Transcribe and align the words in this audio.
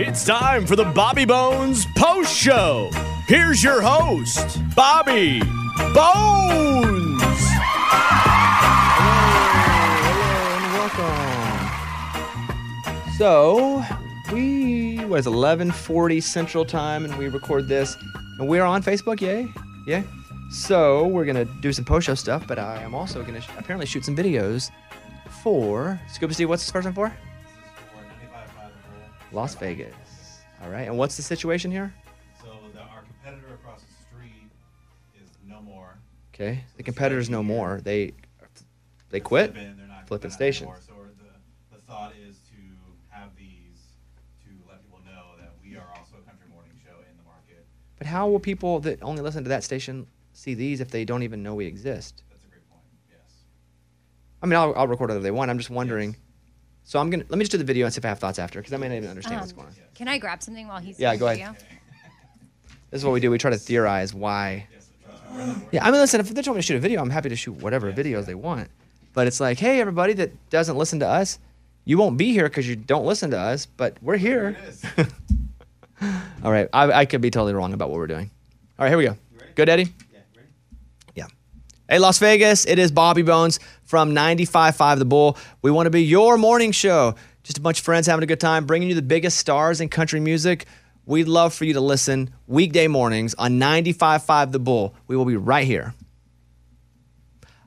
It's 0.00 0.24
time 0.24 0.64
for 0.66 0.76
the 0.76 0.84
Bobby 0.84 1.24
Bones 1.24 1.84
Post 1.96 2.34
Show. 2.34 2.88
Here's 3.26 3.62
your 3.62 3.82
host, 3.82 4.58
Bobby 4.74 5.40
Bones. 5.92 7.20
Hello, 9.00 9.58
hello 10.04 10.56
and 10.56 10.72
welcome. 12.84 13.12
So 13.18 13.82
we 14.32 15.04
was 15.06 15.26
11:40 15.26 16.20
Central 16.22 16.64
Time, 16.64 17.04
and 17.04 17.16
we 17.18 17.28
record 17.28 17.66
this, 17.68 17.96
and 18.38 18.48
we're 18.48 18.64
on 18.64 18.82
Facebook. 18.82 19.20
Yay, 19.20 19.48
yeah. 19.86 20.02
So 20.50 21.06
we're 21.08 21.24
gonna 21.24 21.44
do 21.44 21.72
some 21.72 21.84
post 21.84 22.06
show 22.06 22.14
stuff, 22.14 22.46
but 22.46 22.58
I 22.58 22.82
am 22.82 22.94
also 22.94 23.22
gonna 23.22 23.40
sh- 23.40 23.48
apparently 23.58 23.86
shoot 23.86 24.04
some 24.04 24.16
videos 24.16 24.70
for 25.42 26.00
Scuba 26.08 26.32
Steve. 26.34 26.48
What's 26.48 26.62
this 26.64 26.70
first 26.70 26.84
one 26.86 26.94
for? 26.94 27.12
Las 29.32 29.54
Vegas. 29.56 29.92
All 30.62 30.70
right. 30.70 30.88
And 30.88 30.96
what's 30.98 31.16
the 31.16 31.22
situation 31.22 31.70
here? 31.70 31.92
So 32.40 32.48
the, 32.72 32.80
our 32.80 33.02
competitor 33.02 33.54
across 33.54 33.82
the 33.82 33.92
street 34.08 34.50
is 35.22 35.28
no 35.46 35.60
more. 35.60 35.98
Okay. 36.34 36.64
The 36.76 36.82
competitor's 36.82 37.28
no 37.30 37.42
more. 37.42 37.80
They 37.82 38.12
they 39.10 39.20
quit. 39.20 39.52
Flipping, 39.52 39.74
Flipping 40.06 40.30
stations. 40.30 40.62
anymore. 40.68 40.80
So 40.86 40.92
the, 41.70 41.76
the 41.76 41.82
thought 41.82 42.12
is 42.28 42.38
to 42.50 42.56
have 43.10 43.30
these 43.36 43.78
to 44.44 44.50
let 44.68 44.82
people 44.82 45.00
know 45.04 45.36
that 45.38 45.52
we 45.62 45.76
are 45.76 45.86
also 45.96 46.14
a 46.22 46.28
country 46.28 46.46
morning 46.52 46.72
show 46.84 46.96
in 47.10 47.16
the 47.16 47.24
market. 47.24 47.64
But 47.98 48.06
how 48.06 48.28
will 48.28 48.40
people 48.40 48.80
that 48.80 49.02
only 49.02 49.22
listen 49.22 49.42
to 49.44 49.48
that 49.50 49.64
station 49.64 50.06
see 50.32 50.54
these 50.54 50.80
if 50.80 50.90
they 50.90 51.04
don't 51.04 51.22
even 51.22 51.42
know 51.42 51.54
we 51.54 51.66
exist? 51.66 52.22
That's 52.30 52.44
a 52.44 52.48
great 52.48 52.68
point. 52.70 52.82
Yes. 53.10 53.20
I 54.42 54.46
mean, 54.46 54.58
I'll, 54.58 54.74
I'll 54.76 54.86
record 54.88 55.10
whatever 55.10 55.22
they 55.22 55.30
want. 55.30 55.50
I'm 55.50 55.58
just 55.58 55.70
wondering. 55.70 56.16
So 56.88 56.98
I'm 56.98 57.10
gonna 57.10 57.24
let 57.28 57.36
me 57.38 57.44
just 57.44 57.52
do 57.52 57.58
the 57.58 57.64
video 57.64 57.84
and 57.84 57.92
see 57.92 57.98
if 57.98 58.04
I 58.06 58.08
have 58.08 58.18
thoughts 58.18 58.38
after, 58.38 58.60
because 58.60 58.72
I 58.72 58.78
may 58.78 58.88
not 58.88 58.94
even 58.94 59.10
understand 59.10 59.40
what's 59.40 59.52
Um, 59.52 59.56
going 59.58 59.68
on. 59.68 59.74
Can 59.94 60.08
I 60.08 60.16
grab 60.16 60.42
something 60.42 60.66
while 60.66 60.80
he's 60.80 60.98
Yeah, 60.98 61.14
go 61.16 61.26
ahead. 61.26 61.36
video? 61.36 61.52
This 62.90 63.02
is 63.02 63.04
what 63.04 63.12
we 63.12 63.20
do. 63.20 63.30
We 63.30 63.36
try 63.36 63.50
to 63.50 63.58
theorize 63.58 64.14
why. 64.14 64.66
Yeah, 65.70 65.84
I 65.84 65.90
mean, 65.90 66.00
listen. 66.00 66.18
If 66.18 66.30
they 66.30 66.40
told 66.40 66.56
me 66.56 66.62
to 66.62 66.66
shoot 66.66 66.76
a 66.76 66.80
video, 66.80 67.02
I'm 67.02 67.10
happy 67.10 67.28
to 67.28 67.36
shoot 67.36 67.52
whatever 67.60 67.92
videos 67.92 68.24
they 68.24 68.34
want. 68.34 68.70
But 69.12 69.26
it's 69.26 69.38
like, 69.38 69.58
hey, 69.58 69.82
everybody 69.82 70.14
that 70.14 70.30
doesn't 70.48 70.78
listen 70.78 70.98
to 71.00 71.06
us, 71.06 71.38
you 71.84 71.98
won't 71.98 72.16
be 72.16 72.32
here 72.32 72.44
because 72.44 72.66
you 72.66 72.74
don't 72.74 73.04
listen 73.04 73.32
to 73.32 73.38
us. 73.38 73.66
But 73.66 74.02
we're 74.02 74.16
here. 74.16 74.56
All 76.42 76.50
right, 76.50 76.68
I, 76.72 76.90
I 76.90 77.04
could 77.04 77.20
be 77.20 77.30
totally 77.30 77.52
wrong 77.52 77.74
about 77.74 77.90
what 77.90 77.98
we're 77.98 78.06
doing. 78.06 78.30
All 78.78 78.84
right, 78.84 78.88
here 78.88 78.96
we 78.96 79.04
go. 79.04 79.18
Good, 79.56 79.68
Eddie. 79.68 79.92
Hey, 81.90 81.98
Las 81.98 82.18
Vegas, 82.18 82.66
it 82.66 82.78
is 82.78 82.92
Bobby 82.92 83.22
Bones 83.22 83.58
from 83.84 84.14
95.5 84.14 84.98
The 84.98 85.06
Bull. 85.06 85.38
We 85.62 85.70
want 85.70 85.86
to 85.86 85.90
be 85.90 86.04
your 86.04 86.36
morning 86.36 86.70
show. 86.70 87.14
Just 87.44 87.56
a 87.56 87.62
bunch 87.62 87.78
of 87.78 87.84
friends 87.86 88.06
having 88.06 88.22
a 88.22 88.26
good 88.26 88.40
time, 88.40 88.66
bringing 88.66 88.90
you 88.90 88.94
the 88.94 89.00
biggest 89.00 89.38
stars 89.38 89.80
in 89.80 89.88
country 89.88 90.20
music. 90.20 90.66
We'd 91.06 91.28
love 91.28 91.54
for 91.54 91.64
you 91.64 91.72
to 91.72 91.80
listen 91.80 92.28
weekday 92.46 92.88
mornings 92.88 93.32
on 93.36 93.58
95.5 93.58 94.52
The 94.52 94.58
Bull. 94.58 94.94
We 95.06 95.16
will 95.16 95.24
be 95.24 95.38
right 95.38 95.66
here. 95.66 95.94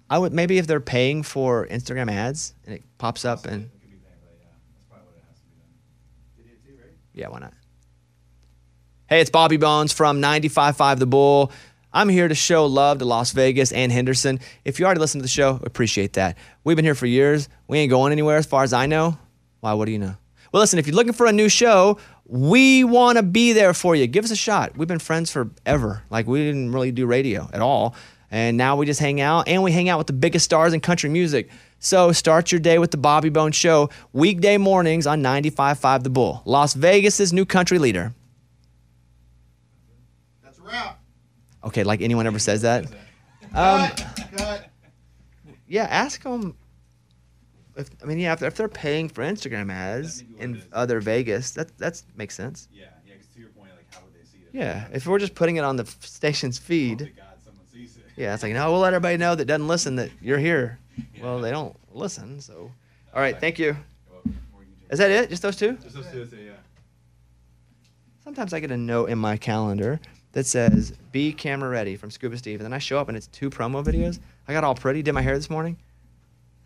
I 0.07 0.19
would 0.19 0.33
maybe 0.33 0.59
if 0.59 0.67
they're 0.67 0.79
paying 0.79 1.23
for 1.23 1.65
Instagram 1.65 2.11
ads 2.11 2.53
and 2.67 2.75
it 2.75 2.83
pops 2.99 3.25
up 3.25 3.45
and 3.45 3.71
yeah, 7.15 7.27
why 7.29 7.39
not? 7.39 7.53
Hey, 9.07 9.19
it's 9.19 9.31
Bobby 9.31 9.57
Bones 9.57 9.91
from 9.91 10.21
95.5 10.21 10.99
The 10.99 11.07
Bull. 11.07 11.51
I'm 11.93 12.07
here 12.07 12.27
to 12.27 12.35
show 12.35 12.65
love 12.65 12.99
to 12.99 13.05
Las 13.05 13.31
Vegas 13.31 13.71
and 13.71 13.91
Henderson. 13.91 14.39
If 14.63 14.79
you 14.79 14.85
already 14.85 15.01
listened 15.01 15.21
to 15.21 15.23
the 15.23 15.29
show, 15.29 15.59
appreciate 15.63 16.13
that. 16.13 16.37
We've 16.63 16.75
been 16.75 16.85
here 16.85 16.95
for 16.95 17.05
years. 17.05 17.49
We 17.67 17.79
ain't 17.79 17.89
going 17.89 18.11
anywhere 18.11 18.37
as 18.37 18.45
far 18.45 18.63
as 18.63 18.71
I 18.71 18.85
know. 18.85 19.17
Why, 19.59 19.73
what 19.73 19.85
do 19.85 19.91
you 19.91 19.99
know? 19.99 20.15
Well, 20.51 20.61
listen, 20.61 20.79
if 20.79 20.87
you're 20.87 20.95
looking 20.95 21.13
for 21.13 21.25
a 21.25 21.31
new 21.31 21.49
show, 21.49 21.97
we 22.25 22.83
want 22.85 23.17
to 23.17 23.23
be 23.23 23.51
there 23.51 23.73
for 23.73 23.95
you. 23.95 24.07
Give 24.07 24.23
us 24.23 24.31
a 24.31 24.35
shot. 24.37 24.77
We've 24.77 24.87
been 24.87 24.99
friends 24.99 25.31
forever. 25.31 26.03
Like, 26.09 26.27
we 26.27 26.39
didn't 26.45 26.71
really 26.71 26.91
do 26.91 27.05
radio 27.05 27.49
at 27.53 27.61
all. 27.61 27.95
And 28.31 28.55
now 28.55 28.77
we 28.77 28.85
just 28.85 29.01
hang 29.01 29.19
out 29.19 29.49
and 29.49 29.61
we 29.61 29.73
hang 29.73 29.89
out 29.89 29.97
with 29.97 30.07
the 30.07 30.13
biggest 30.13 30.45
stars 30.45 30.71
in 30.73 30.79
country 30.79 31.09
music. 31.09 31.49
So 31.79 32.13
start 32.13 32.51
your 32.51 32.61
day 32.61 32.79
with 32.79 32.91
the 32.91 32.97
Bobby 32.97 33.27
Bones 33.27 33.55
Show, 33.57 33.89
weekday 34.13 34.57
mornings 34.57 35.05
on 35.05 35.21
95.5 35.21 36.03
The 36.03 36.09
Bull, 36.09 36.41
Las 36.45 36.73
Vegas's 36.73 37.33
new 37.33 37.45
country 37.45 37.77
leader. 37.77 38.13
That's 40.41 40.59
a 40.59 40.61
wrap. 40.61 41.01
Okay, 41.63 41.83
like 41.83 42.01
anyone 42.01 42.27
ever 42.27 42.39
says 42.39 42.61
that? 42.63 42.85
Um, 43.53 43.89
Cut. 44.37 44.69
yeah, 45.67 45.83
ask 45.83 46.23
them. 46.23 46.55
If, 47.75 47.89
I 48.01 48.05
mean, 48.05 48.19
yeah, 48.19 48.33
if 48.33 48.39
they're, 48.39 48.47
if 48.47 48.55
they're 48.55 48.67
paying 48.67 49.09
for 49.09 49.23
Instagram 49.23 49.71
ads 49.71 50.23
in 50.39 50.61
other 50.73 50.99
Vegas, 50.99 51.51
that 51.51 51.77
that's 51.77 52.03
makes 52.15 52.35
sense. 52.35 52.67
Yeah, 52.73 52.85
yeah. 53.05 53.13
Because 53.13 53.27
to 53.33 53.39
your 53.39 53.49
point, 53.49 53.71
like, 53.75 53.93
how 53.93 54.01
would 54.01 54.13
they 54.13 54.25
see 54.25 54.39
it? 54.39 54.49
Yeah, 54.51 54.87
if 54.91 55.05
we're 55.07 55.19
just 55.19 55.35
putting 55.35 55.55
it 55.57 55.63
on 55.63 55.75
the 55.75 55.85
station's 55.85 56.57
feed, 56.57 57.13
sees 57.71 57.97
it. 57.97 58.03
yeah, 58.17 58.33
it's 58.33 58.43
like 58.43 58.53
no, 58.53 58.71
we'll 58.71 58.81
let 58.81 58.93
everybody 58.93 59.17
know 59.17 59.35
that 59.35 59.45
doesn't 59.45 59.67
listen 59.67 59.95
that 59.97 60.11
you're 60.21 60.39
here. 60.39 60.79
Well, 61.21 61.39
they 61.39 61.51
don't 61.51 61.75
listen, 61.93 62.41
so. 62.41 62.71
All 63.13 63.21
right, 63.21 63.39
thank 63.39 63.59
you. 63.59 63.75
Is 64.89 64.99
that 64.99 65.09
it? 65.09 65.29
Just 65.29 65.41
those 65.41 65.55
two? 65.55 65.73
Just 65.73 65.95
those 65.95 66.11
two, 66.11 66.37
yeah. 66.37 66.51
Sometimes 68.23 68.53
I 68.53 68.59
get 68.59 68.71
a 68.71 68.77
note 68.77 69.09
in 69.09 69.17
my 69.17 69.37
calendar 69.37 69.99
that 70.33 70.45
says 70.45 70.93
"Be 71.11 71.33
camera 71.33 71.69
ready" 71.69 71.95
from 71.95 72.11
Scuba 72.11 72.37
Steve, 72.37 72.59
and 72.59 72.65
then 72.65 72.73
I 72.73 72.79
show 72.79 72.97
up 72.99 73.07
and 73.07 73.17
it's 73.17 73.27
two 73.27 73.49
promo 73.49 73.83
videos. 73.83 74.19
I 74.47 74.53
got 74.53 74.63
all 74.63 74.75
pretty, 74.75 75.01
did 75.01 75.13
my 75.13 75.21
hair 75.21 75.35
this 75.35 75.49
morning, 75.49 75.77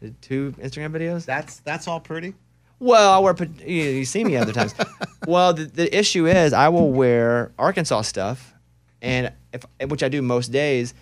did 0.01 0.21
two 0.21 0.53
Instagram 0.59 0.91
videos. 0.91 1.25
That's 1.25 1.59
that's 1.59 1.87
all 1.87 1.99
pretty. 1.99 2.33
Well, 2.79 3.11
I 3.13 3.19
wear. 3.19 3.35
You, 3.65 3.83
you 3.83 4.05
see 4.05 4.23
me 4.23 4.35
other 4.35 4.51
times. 4.51 4.75
well, 5.27 5.53
the, 5.53 5.65
the 5.65 5.97
issue 5.97 6.27
is 6.27 6.51
I 6.53 6.69
will 6.69 6.91
wear 6.91 7.51
Arkansas 7.57 8.01
stuff, 8.01 8.53
and 9.01 9.31
if 9.53 9.63
which 9.89 10.03
I 10.03 10.09
do 10.09 10.21
most 10.21 10.51
days. 10.51 10.93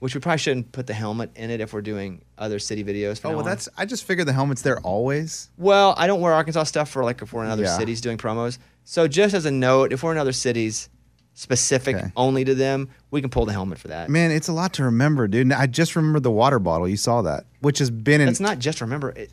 Which 0.00 0.14
we 0.14 0.20
probably 0.20 0.38
shouldn't 0.38 0.70
put 0.72 0.86
the 0.86 0.92
helmet 0.92 1.30
in 1.34 1.48
it 1.48 1.62
if 1.62 1.72
we're 1.72 1.80
doing 1.80 2.20
other 2.36 2.58
city 2.58 2.84
videos. 2.84 3.22
Oh 3.24 3.30
well, 3.30 3.38
on. 3.38 3.44
that's. 3.46 3.70
I 3.78 3.86
just 3.86 4.04
figured 4.04 4.28
the 4.28 4.34
helmet's 4.34 4.60
there 4.60 4.78
always. 4.80 5.48
Well, 5.56 5.94
I 5.96 6.06
don't 6.06 6.20
wear 6.20 6.34
Arkansas 6.34 6.64
stuff 6.64 6.90
for 6.90 7.02
like 7.04 7.22
if 7.22 7.32
we're 7.32 7.44
in 7.44 7.50
other 7.50 7.62
Yeah. 7.62 7.78
cities 7.78 8.02
doing 8.02 8.18
promos. 8.18 8.58
So 8.84 9.08
just 9.08 9.34
as 9.34 9.46
a 9.46 9.50
note, 9.50 9.94
if 9.94 10.02
we're 10.02 10.12
in 10.12 10.18
other 10.18 10.32
cities, 10.32 10.90
specific 11.34 11.96
Okay. 11.96 12.12
only 12.16 12.44
to 12.44 12.54
them, 12.54 12.88
we 13.10 13.20
can 13.20 13.28
pull 13.30 13.44
the 13.44 13.52
helmet 13.52 13.78
for 13.78 13.88
that. 13.88 14.08
Man, 14.08 14.30
it's 14.30 14.48
a 14.48 14.52
lot 14.52 14.72
to 14.74 14.84
remember, 14.84 15.26
dude. 15.28 15.52
I 15.52 15.66
just 15.66 15.96
remembered 15.96 16.22
the 16.22 16.30
water 16.30 16.58
bottle. 16.58 16.88
You 16.88 16.96
saw 16.96 17.22
that, 17.22 17.44
which 17.60 17.78
has 17.80 17.90
been 17.90 18.20
in 18.20 18.28
It's 18.28 18.40
not 18.40 18.58
just 18.58 18.80
remember 18.80 19.10
it. 19.10 19.30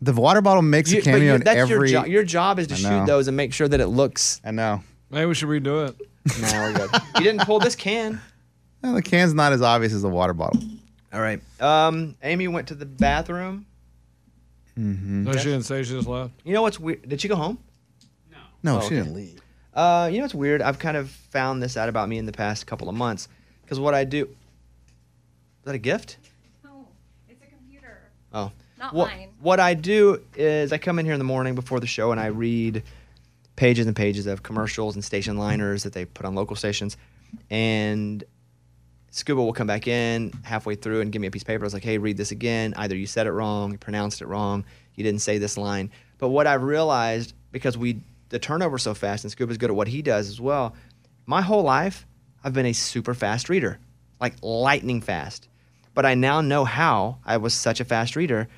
the 0.00 0.12
water 0.12 0.40
bottle 0.40 0.62
makes 0.62 0.90
You, 0.92 0.98
a 0.98 1.00
but 1.00 1.04
cameo 1.10 1.24
you- 1.24 1.34
in 1.34 1.44
that's 1.44 1.58
every. 1.58 1.90
your 1.90 2.02
job. 2.02 2.06
Your 2.08 2.22
job 2.24 2.58
is 2.58 2.66
to 2.68 2.76
shoot 2.76 3.06
those 3.06 3.26
and 3.28 3.36
make 3.36 3.52
sure 3.52 3.68
that 3.68 3.80
it 3.80 3.88
looks. 3.88 4.40
I 4.44 4.50
know. 4.52 4.82
Maybe 5.10 5.26
we 5.26 5.34
should 5.34 5.48
redo 5.48 5.88
it. 5.88 5.96
No, 6.40 6.48
we're 6.60 6.72
good. 6.72 6.90
you 7.18 7.24
didn't 7.24 7.42
pull 7.42 7.58
this 7.60 7.74
can. 7.76 8.20
No, 8.82 8.94
the 8.94 9.02
can's 9.02 9.34
not 9.34 9.52
as 9.52 9.60
obvious 9.62 9.92
as 9.92 10.02
the 10.02 10.08
water 10.08 10.32
bottle. 10.34 10.60
All 11.12 11.20
right. 11.20 11.40
Um, 11.60 12.16
Amy 12.22 12.48
went 12.48 12.68
to 12.68 12.74
the 12.74 12.86
bathroom. 12.86 13.66
Mm-hmm. 14.78 15.24
No, 15.24 15.32
she 15.32 15.44
didn't 15.44 15.62
say. 15.62 15.82
She 15.84 15.94
just 15.94 16.08
left. 16.08 16.32
You 16.44 16.52
know 16.54 16.62
what's 16.62 16.80
weird? 16.80 17.08
Did 17.08 17.20
she 17.20 17.28
go 17.28 17.36
home? 17.36 17.58
No, 18.62 18.76
Oh, 18.78 18.80
she 18.80 18.86
okay. 18.86 18.96
didn't 18.96 19.14
leave. 19.14 19.40
Uh, 19.74 20.08
you 20.10 20.18
know 20.18 20.24
what's 20.24 20.34
weird? 20.34 20.62
I've 20.62 20.78
kind 20.78 20.96
of 20.96 21.10
found 21.10 21.62
this 21.62 21.76
out 21.76 21.88
about 21.88 22.08
me 22.08 22.18
in 22.18 22.26
the 22.26 22.32
past 22.32 22.66
couple 22.66 22.88
of 22.88 22.94
months. 22.94 23.28
Because 23.62 23.80
what 23.80 23.94
I 23.94 24.04
do. 24.04 24.24
Is 24.24 25.64
that 25.64 25.74
a 25.74 25.78
gift? 25.78 26.18
No, 26.62 26.86
it's 27.28 27.42
a 27.42 27.46
computer. 27.46 27.98
Oh. 28.32 28.52
Not 28.78 28.94
what, 28.94 29.08
mine. 29.08 29.30
What 29.40 29.60
I 29.60 29.74
do 29.74 30.20
is 30.36 30.72
I 30.72 30.78
come 30.78 30.98
in 30.98 31.06
here 31.06 31.14
in 31.14 31.18
the 31.18 31.24
morning 31.24 31.54
before 31.54 31.80
the 31.80 31.86
show 31.86 32.12
and 32.12 32.20
I 32.20 32.26
read 32.26 32.82
pages 33.56 33.86
and 33.86 33.96
pages 33.96 34.26
of 34.26 34.42
commercials 34.42 34.94
and 34.94 35.04
station 35.04 35.38
liners 35.38 35.84
that 35.84 35.92
they 35.92 36.04
put 36.04 36.26
on 36.26 36.34
local 36.34 36.56
stations. 36.56 36.96
And 37.50 38.22
Scuba 39.10 39.42
will 39.42 39.52
come 39.52 39.66
back 39.66 39.86
in 39.88 40.32
halfway 40.42 40.74
through 40.74 41.00
and 41.00 41.10
give 41.10 41.22
me 41.22 41.28
a 41.28 41.30
piece 41.30 41.42
of 41.42 41.46
paper. 41.46 41.64
I 41.64 41.66
was 41.66 41.74
like, 41.74 41.84
hey, 41.84 41.98
read 41.98 42.16
this 42.16 42.30
again. 42.30 42.74
Either 42.76 42.96
you 42.96 43.06
said 43.06 43.26
it 43.26 43.32
wrong, 43.32 43.72
you 43.72 43.78
pronounced 43.78 44.20
it 44.20 44.26
wrong, 44.26 44.64
you 44.96 45.04
didn't 45.04 45.22
say 45.22 45.38
this 45.38 45.56
line. 45.56 45.90
But 46.18 46.28
what 46.28 46.46
I've 46.46 46.62
realized, 46.62 47.32
because 47.52 47.78
we 47.78 48.00
the 48.28 48.38
turnover 48.38 48.78
so 48.78 48.94
fast 48.94 49.24
and 49.24 49.30
Scoop 49.30 49.50
is 49.50 49.58
good 49.58 49.70
at 49.70 49.76
what 49.76 49.88
he 49.88 50.02
does 50.02 50.28
as 50.28 50.40
well, 50.40 50.74
my 51.26 51.42
whole 51.42 51.62
life 51.62 52.06
I've 52.44 52.52
been 52.52 52.66
a 52.66 52.74
super 52.74 53.14
fast 53.14 53.48
reader, 53.48 53.78
like 54.20 54.34
lightning 54.42 55.00
fast. 55.00 55.48
But 55.94 56.04
I 56.04 56.14
now 56.14 56.42
know 56.42 56.64
how 56.64 57.18
I 57.24 57.38
was 57.38 57.54
such 57.54 57.80
a 57.80 57.84
fast 57.84 58.16
reader, 58.16 58.48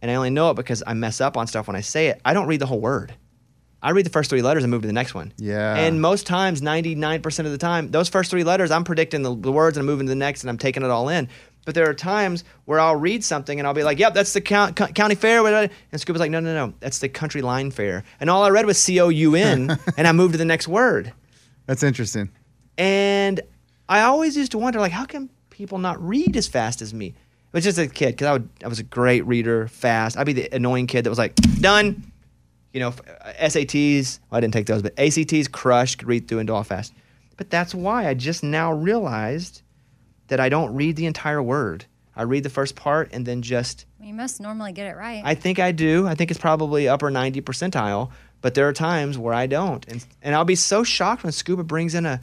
and 0.00 0.10
I 0.10 0.14
only 0.14 0.30
know 0.30 0.50
it 0.50 0.54
because 0.54 0.82
I 0.86 0.94
mess 0.94 1.20
up 1.20 1.36
on 1.36 1.46
stuff 1.46 1.66
when 1.66 1.76
I 1.76 1.80
say 1.80 2.08
it. 2.08 2.20
I 2.24 2.32
don't 2.32 2.46
read 2.46 2.60
the 2.60 2.66
whole 2.66 2.80
word. 2.80 3.14
I 3.82 3.90
read 3.90 4.06
the 4.06 4.10
first 4.10 4.30
three 4.30 4.40
letters 4.40 4.62
and 4.64 4.70
move 4.70 4.82
to 4.82 4.86
the 4.86 4.94
next 4.94 5.14
one. 5.14 5.32
Yeah. 5.36 5.74
And 5.74 6.00
most 6.00 6.26
times, 6.26 6.62
99% 6.62 7.40
of 7.40 7.50
the 7.50 7.58
time, 7.58 7.90
those 7.90 8.08
first 8.08 8.30
three 8.30 8.44
letters, 8.44 8.70
I'm 8.70 8.84
predicting 8.84 9.22
the, 9.22 9.36
the 9.36 9.52
words 9.52 9.76
and 9.76 9.82
I'm 9.82 9.86
moving 9.86 10.06
to 10.06 10.10
the 10.10 10.16
next 10.16 10.42
and 10.42 10.48
I'm 10.48 10.56
taking 10.56 10.82
it 10.82 10.90
all 10.90 11.10
in. 11.10 11.28
But 11.64 11.74
there 11.74 11.88
are 11.88 11.94
times 11.94 12.44
where 12.66 12.78
I'll 12.78 12.96
read 12.96 13.24
something 13.24 13.58
and 13.58 13.66
I'll 13.66 13.74
be 13.74 13.82
like, 13.82 13.98
yep, 13.98 14.14
that's 14.14 14.32
the 14.32 14.40
count, 14.40 14.76
co- 14.76 14.88
county 14.88 15.14
fair. 15.14 15.44
And 15.46 16.00
Scuba's 16.00 16.20
like, 16.20 16.30
no, 16.30 16.40
no, 16.40 16.54
no, 16.54 16.74
that's 16.80 16.98
the 16.98 17.08
country 17.08 17.42
line 17.42 17.70
fair. 17.70 18.04
And 18.20 18.28
all 18.28 18.42
I 18.42 18.50
read 18.50 18.66
was 18.66 18.78
C 18.78 19.00
O 19.00 19.08
U 19.08 19.34
N 19.34 19.78
and 19.96 20.06
I 20.06 20.12
moved 20.12 20.34
to 20.34 20.38
the 20.38 20.44
next 20.44 20.68
word. 20.68 21.12
That's 21.66 21.82
interesting. 21.82 22.30
And 22.76 23.40
I 23.88 24.02
always 24.02 24.36
used 24.36 24.52
to 24.52 24.58
wonder, 24.58 24.80
like, 24.80 24.92
how 24.92 25.04
can 25.04 25.30
people 25.50 25.78
not 25.78 26.02
read 26.04 26.36
as 26.36 26.46
fast 26.46 26.82
as 26.82 26.92
me? 26.92 27.08
It 27.08 27.14
was 27.52 27.64
just 27.64 27.78
a 27.78 27.86
kid, 27.86 28.12
because 28.12 28.26
I, 28.26 28.32
would 28.32 28.48
I 28.64 28.68
was 28.68 28.80
a 28.80 28.84
great 28.84 29.24
reader, 29.26 29.68
fast. 29.68 30.18
I'd 30.18 30.26
be 30.26 30.32
the 30.32 30.54
annoying 30.54 30.86
kid 30.86 31.04
that 31.04 31.10
was 31.10 31.18
like, 31.18 31.34
done. 31.60 32.10
You 32.72 32.80
know, 32.80 32.90
SATs, 32.90 34.18
well, 34.28 34.38
I 34.38 34.40
didn't 34.40 34.54
take 34.54 34.66
those, 34.66 34.82
but 34.82 34.98
ACTs, 34.98 35.46
crush, 35.46 35.94
could 35.94 36.08
read 36.08 36.26
through 36.26 36.40
and 36.40 36.48
do 36.48 36.54
all 36.54 36.64
fast. 36.64 36.92
But 37.36 37.48
that's 37.48 37.72
why 37.72 38.08
I 38.08 38.14
just 38.14 38.42
now 38.42 38.72
realized 38.72 39.62
that 40.28 40.40
I 40.40 40.48
don't 40.48 40.74
read 40.74 40.96
the 40.96 41.06
entire 41.06 41.42
word. 41.42 41.86
I 42.16 42.22
read 42.22 42.42
the 42.44 42.50
first 42.50 42.76
part 42.76 43.10
and 43.12 43.26
then 43.26 43.42
just 43.42 43.86
You 44.00 44.14
must 44.14 44.40
normally 44.40 44.72
get 44.72 44.86
it 44.86 44.96
right. 44.96 45.22
I 45.24 45.34
think 45.34 45.58
I 45.58 45.72
do. 45.72 46.06
I 46.06 46.14
think 46.14 46.30
it's 46.30 46.40
probably 46.40 46.88
upper 46.88 47.10
90 47.10 47.42
percentile, 47.42 48.10
but 48.40 48.54
there 48.54 48.68
are 48.68 48.72
times 48.72 49.18
where 49.18 49.34
I 49.34 49.46
don't. 49.46 49.86
And, 49.88 50.04
and 50.22 50.34
I'll 50.34 50.44
be 50.44 50.54
so 50.54 50.84
shocked 50.84 51.22
when 51.24 51.32
Scuba 51.32 51.64
brings 51.64 51.94
in 51.94 52.06
a, 52.06 52.20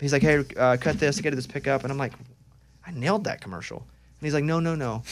he's 0.00 0.12
like, 0.12 0.22
hey, 0.22 0.44
uh, 0.56 0.76
cut 0.80 0.98
this, 1.00 1.20
get 1.20 1.30
to 1.30 1.36
this 1.36 1.46
pickup. 1.46 1.82
And 1.82 1.90
I'm 1.92 1.98
like, 1.98 2.12
I 2.86 2.92
nailed 2.92 3.24
that 3.24 3.40
commercial. 3.40 3.78
And 3.78 4.26
he's 4.26 4.34
like, 4.34 4.44
no, 4.44 4.60
no, 4.60 4.74
no. 4.74 5.02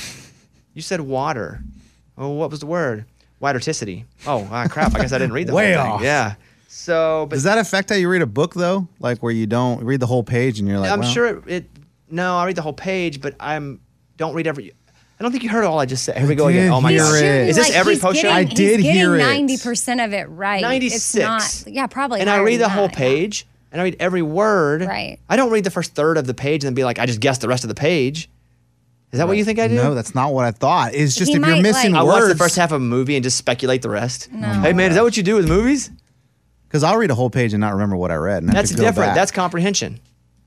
You 0.74 0.82
said 0.82 1.00
water. 1.00 1.62
Oh, 2.16 2.28
what 2.30 2.50
was 2.50 2.60
the 2.60 2.66
word? 2.66 3.06
Waterticity. 3.42 4.04
Oh, 4.26 4.46
ah, 4.52 4.68
crap. 4.68 4.94
I 4.94 5.00
guess 5.00 5.12
I 5.12 5.18
didn't 5.18 5.32
read 5.32 5.48
the 5.48 5.54
Way 5.54 5.72
whole 5.72 5.84
thing. 5.84 5.92
off. 5.92 6.02
Yeah. 6.02 6.34
So, 6.68 7.26
but 7.28 7.34
Does 7.36 7.42
that 7.44 7.58
affect 7.58 7.90
how 7.90 7.96
you 7.96 8.08
read 8.08 8.22
a 8.22 8.26
book 8.26 8.54
though? 8.54 8.86
Like 9.00 9.18
where 9.24 9.32
you 9.32 9.46
don't 9.48 9.82
read 9.82 9.98
the 9.98 10.06
whole 10.06 10.22
page 10.22 10.60
and 10.60 10.68
you're 10.68 10.78
like, 10.78 10.92
I'm 10.92 11.00
well, 11.00 11.10
sure 11.10 11.26
it, 11.26 11.42
it, 11.48 11.70
no, 12.10 12.36
I 12.36 12.46
read 12.46 12.56
the 12.56 12.62
whole 12.62 12.72
page, 12.72 13.20
but 13.20 13.34
I'm, 13.40 13.80
don't 14.16 14.34
read 14.34 14.46
every, 14.46 14.72
I 15.18 15.22
don't 15.22 15.30
think 15.32 15.42
you 15.44 15.50
heard 15.50 15.64
all 15.64 15.78
I 15.78 15.86
just 15.86 16.04
said. 16.04 16.16
Here 16.18 16.26
we 16.28 16.34
go 16.34 16.48
again. 16.48 16.70
Oh 16.72 16.80
my 16.80 16.90
hear 16.92 17.00
God. 17.02 17.14
it. 17.22 17.48
Is 17.50 17.56
this 17.56 17.68
Like, 17.68 17.76
every 17.76 17.94
he's 17.94 18.02
post 18.02 18.16
show? 18.16 18.28
getting- 18.28 18.36
I 18.46 18.48
he's 18.48 18.56
did 18.56 18.80
getting 18.80 18.92
hear 18.92 19.14
it. 19.14 19.18
Ninety 19.18 19.58
percent 19.58 20.00
of 20.00 20.12
it 20.12 20.24
right. 20.30 20.62
96. 20.62 21.64
Yeah, 21.66 21.86
probably. 21.86 22.20
and 22.20 22.30
I 22.30 22.38
read 22.38 22.56
the 22.56 22.60
than 22.64 22.70
whole 22.70 22.86
that, 22.88 22.92
yeah. 22.94 22.98
page 22.98 23.46
and 23.72 23.80
I 23.80 23.84
read 23.84 23.96
every 24.00 24.22
word. 24.22 24.82
Right. 24.82 25.18
I 25.28 25.36
don't 25.36 25.50
read 25.50 25.64
the 25.64 25.70
first 25.70 25.94
third 25.94 26.16
of 26.16 26.26
the 26.26 26.34
page 26.34 26.64
and 26.64 26.68
then 26.68 26.74
be 26.74 26.84
like, 26.84 26.98
I 26.98 27.06
just 27.06 27.20
guessed 27.20 27.40
the 27.42 27.48
rest 27.48 27.64
of 27.64 27.68
the 27.68 27.74
page. 27.74 28.28
Is 29.12 29.18
that 29.18 29.26
what 29.26 29.36
you 29.36 29.44
think 29.44 29.58
I 29.58 29.66
do? 29.68 29.74
No, 29.74 29.94
that's 29.94 30.14
not 30.14 30.32
what 30.32 30.44
I 30.44 30.52
thought. 30.52 30.94
It's 30.94 31.16
just 31.16 31.30
He 31.30 31.36
if 31.36 31.44
you're 31.44 31.56
might, 31.56 31.62
missing 31.62 31.96
I 31.96 32.04
words. 32.04 32.22
watch 32.22 32.28
the 32.32 32.38
first 32.38 32.54
half 32.56 32.70
of 32.70 32.76
a 32.76 32.84
movie 32.84 33.16
and 33.16 33.24
just 33.24 33.36
speculate 33.36 33.82
the 33.82 33.90
rest. 33.90 34.30
No. 34.32 34.46
Oh 34.48 34.60
hey 34.62 34.72
man, 34.72 34.90
is 34.90 34.96
that 34.96 35.02
what 35.04 35.16
you 35.16 35.22
do 35.24 35.34
with 35.34 35.48
movies? 35.48 35.90
Because 36.68 36.84
I'll 36.84 36.96
read 36.96 37.10
a 37.10 37.14
whole 37.16 37.28
page 37.30 37.52
and 37.52 37.60
not 37.60 37.72
remember 37.72 37.96
what 37.96 38.12
I 38.12 38.14
read. 38.14 38.44
And 38.44 38.52
That's 38.52 38.70
different. 38.70 38.96
back. 38.96 39.14
That's 39.16 39.32
comprehension. 39.32 39.98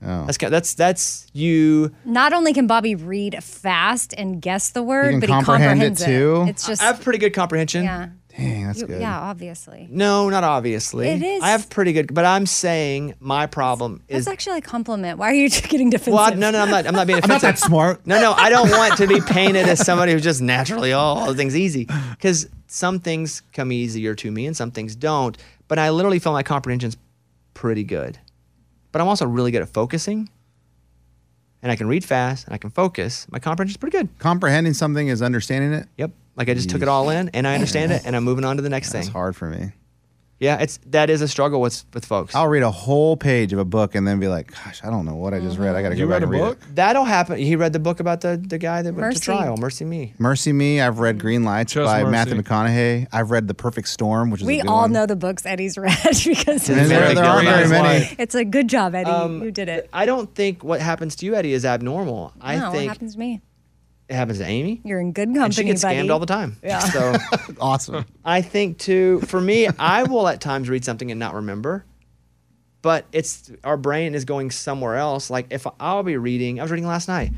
Oh. 0.06 0.26
That's 0.26 0.38
that's 0.38 0.74
that's 0.74 1.26
you. 1.32 1.94
Not 2.04 2.32
only 2.32 2.52
can 2.52 2.66
Bobby 2.66 2.94
read 2.94 3.42
fast 3.42 4.14
and 4.16 4.40
guess 4.42 4.70
the 4.70 4.82
word, 4.82 5.12
can 5.12 5.20
but 5.20 5.28
he 5.28 5.34
comprehend 5.34 5.82
it 5.82 5.96
comprehends 5.96 6.04
too? 6.04 6.44
It's 6.48 6.66
just 6.66 6.82
I 6.82 6.86
have 6.86 7.00
pretty 7.00 7.18
good 7.18 7.32
comprehension. 7.34 7.84
yeah, 7.84 8.08
Dang, 8.36 8.66
that's 8.66 8.80
You- 8.80 8.86
good. 8.86 9.00
yeah, 9.00 9.18
obviously. 9.18 9.86
No, 9.90 10.28
not 10.28 10.42
obviously. 10.44 11.08
It 11.08 11.22
is. 11.22 11.42
I 11.42 11.50
have 11.50 11.70
pretty 11.70 11.92
good, 11.92 12.12
but 12.12 12.24
I'm 12.24 12.46
saying 12.46 13.14
my 13.20 13.46
problem 13.46 14.02
is. 14.08 14.24
That's 14.24 14.32
actually 14.32 14.58
a 14.58 14.62
compliment. 14.62 15.18
Why 15.18 15.30
are 15.30 15.34
you 15.34 15.48
getting 15.68 15.88
defensive? 15.90 16.14
Well, 16.14 16.32
I- 16.32 16.34
no, 16.34 16.50
no, 16.50 16.60
I'm 16.60 16.70
not. 16.70 16.86
I'm 16.86 16.94
not 16.94 17.06
being 17.06 17.18
I'm 17.22 17.28
not 17.28 17.38
offensive. 17.38 17.60
that 17.60 17.66
smart. 17.66 18.06
No, 18.06 18.20
no, 18.20 18.32
I 18.32 18.50
don't 18.50 18.70
want 18.70 18.96
to 18.98 19.06
be 19.06 19.20
painted 19.20 19.66
as 19.68 19.84
somebody 19.84 20.12
who's 20.12 20.22
just 20.22 20.42
naturally 20.42 20.92
oh, 20.92 20.98
all 20.98 21.34
things 21.34 21.56
easy. 21.56 21.86
Because 22.10 22.48
some 22.66 22.98
things 22.98 23.40
come 23.52 23.70
easier 23.72 24.14
to 24.16 24.30
me 24.30 24.46
and 24.46 24.56
some 24.56 24.70
things 24.72 24.96
don't. 24.96 25.38
But 25.68 25.78
I 25.78 25.90
literally 25.90 26.18
feel 26.18 26.32
my 26.32 26.42
comprehension's 26.42 26.96
pretty 27.54 27.84
good. 27.84 28.18
But 28.94 29.00
I'm 29.00 29.08
also 29.08 29.26
really 29.26 29.50
good 29.50 29.60
at 29.60 29.68
focusing. 29.68 30.28
And 31.62 31.72
I 31.72 31.74
can 31.74 31.88
read 31.88 32.04
fast 32.04 32.46
and 32.46 32.54
I 32.54 32.58
can 32.58 32.70
focus. 32.70 33.26
My 33.28 33.40
comprehension's 33.40 33.78
pretty 33.78 33.98
good. 33.98 34.08
Comprehending 34.20 34.72
something 34.72 35.08
is 35.08 35.20
understanding 35.20 35.72
it. 35.72 35.88
Yep. 35.96 36.12
Like 36.36 36.48
I 36.48 36.54
just 36.54 36.70
took 36.70 36.80
it 36.80 36.86
all 36.86 37.10
in 37.10 37.28
and 37.30 37.44
I 37.44 37.54
understand 37.54 37.90
it 37.90 38.02
and 38.04 38.14
I'm 38.14 38.22
moving 38.22 38.44
on 38.44 38.54
to 38.54 38.62
the 38.62 38.68
next 38.68 38.92
That's 38.92 39.06
thing. 39.06 39.08
It's 39.08 39.12
hard 39.12 39.34
for 39.34 39.50
me. 39.50 39.72
Yeah, 40.44 40.58
it's 40.60 40.78
that 40.86 41.08
is 41.10 41.22
a 41.22 41.28
struggle 41.28 41.60
with 41.60 41.84
with 41.94 42.04
folks. 42.04 42.34
I'll 42.34 42.48
read 42.48 42.62
a 42.62 42.70
whole 42.70 43.16
page 43.16 43.52
of 43.52 43.58
a 43.58 43.64
book 43.64 43.94
and 43.94 44.06
then 44.06 44.20
be 44.20 44.28
like, 44.28 44.52
gosh, 44.52 44.82
I 44.84 44.90
don't 44.90 45.04
know 45.06 45.14
what 45.14 45.32
I 45.34 45.40
just 45.40 45.58
read. 45.58 45.74
I 45.74 45.82
got 45.82 45.88
to 45.90 45.96
You 45.96 46.04
go 46.06 46.10
back 46.10 46.20
read 46.20 46.22
a 46.22 46.24
and 46.24 46.32
read 46.32 46.38
book? 46.40 46.58
it. 46.68 46.74
That'll 46.76 47.04
happen. 47.04 47.38
He 47.38 47.56
read 47.56 47.72
the 47.72 47.78
book 47.78 48.00
about 48.00 48.20
the, 48.20 48.36
the 48.36 48.58
guy 48.58 48.82
that 48.82 48.92
went 48.92 48.98
Mercy. 49.00 49.18
to 49.20 49.24
trial, 49.24 49.56
Mercy 49.56 49.84
Me. 49.84 50.12
Mercy 50.18 50.52
Me. 50.52 50.80
I've 50.80 50.98
read 50.98 51.18
Green 51.18 51.44
Lights 51.44 51.72
Just 51.72 51.86
by 51.86 52.02
Mercy. 52.02 52.10
Matthew 52.12 52.34
McConaughey. 52.42 53.08
I've 53.12 53.30
read 53.30 53.48
The 53.48 53.54
Perfect 53.54 53.88
Storm, 53.88 54.30
which 54.30 54.42
is 54.42 54.46
a 54.46 54.48
we 54.48 54.58
good 54.58 54.68
all 54.68 54.82
one. 54.82 54.92
know 54.92 55.06
the 55.06 55.16
books 55.16 55.46
Eddie's 55.46 55.76
read 55.78 55.96
because 56.24 56.68
And 56.68 56.90
there, 56.90 57.14
there 57.14 57.24
aren't 57.24 57.48
very 57.48 57.68
many. 57.68 58.14
It's 58.18 58.34
a 58.34 58.44
good 58.44 58.68
job, 58.68 58.94
Eddie. 58.94 59.10
Um, 59.10 59.42
you 59.42 59.50
did 59.50 59.68
it. 59.68 59.88
I 59.92 60.04
don't 60.06 60.34
think 60.34 60.62
what 60.62 60.80
happens 60.80 61.16
to 61.16 61.26
you, 61.26 61.34
Eddie, 61.34 61.52
is 61.54 61.64
abnormal. 61.64 62.32
I 62.40 62.56
no, 62.58 62.70
think 62.70 62.88
what 62.88 62.88
happens 62.96 63.14
to 63.14 63.18
me? 63.18 63.40
It 64.08 64.14
happens 64.14 64.38
to 64.38 64.44
Amy. 64.44 64.80
You're 64.84 65.00
in 65.00 65.12
good 65.12 65.28
company. 65.28 65.44
and 65.44 65.54
she 65.54 65.64
gets 65.64 65.82
buddy. 65.82 65.96
scammed 65.96 66.10
all 66.10 66.18
the 66.18 66.26
time. 66.26 66.56
Yeah. 66.62 66.78
So 66.80 67.14
Awesome. 67.60 68.04
I 68.24 68.42
think 68.42 68.78
too, 68.78 69.20
for 69.22 69.40
me, 69.40 69.68
I 69.78 70.02
will 70.04 70.28
at 70.28 70.40
times 70.40 70.68
read 70.68 70.84
something 70.84 71.10
and 71.10 71.18
not 71.18 71.34
remember, 71.34 71.84
but 72.82 73.06
it's 73.12 73.50
our 73.64 73.76
brain 73.76 74.14
is 74.14 74.24
going 74.24 74.50
somewhere 74.50 74.96
else. 74.96 75.30
Like 75.30 75.46
if 75.50 75.66
I'll 75.80 76.02
be 76.02 76.16
reading, 76.16 76.60
I 76.60 76.62
was 76.62 76.70
reading 76.70 76.86
last 76.86 77.08
night, 77.08 77.32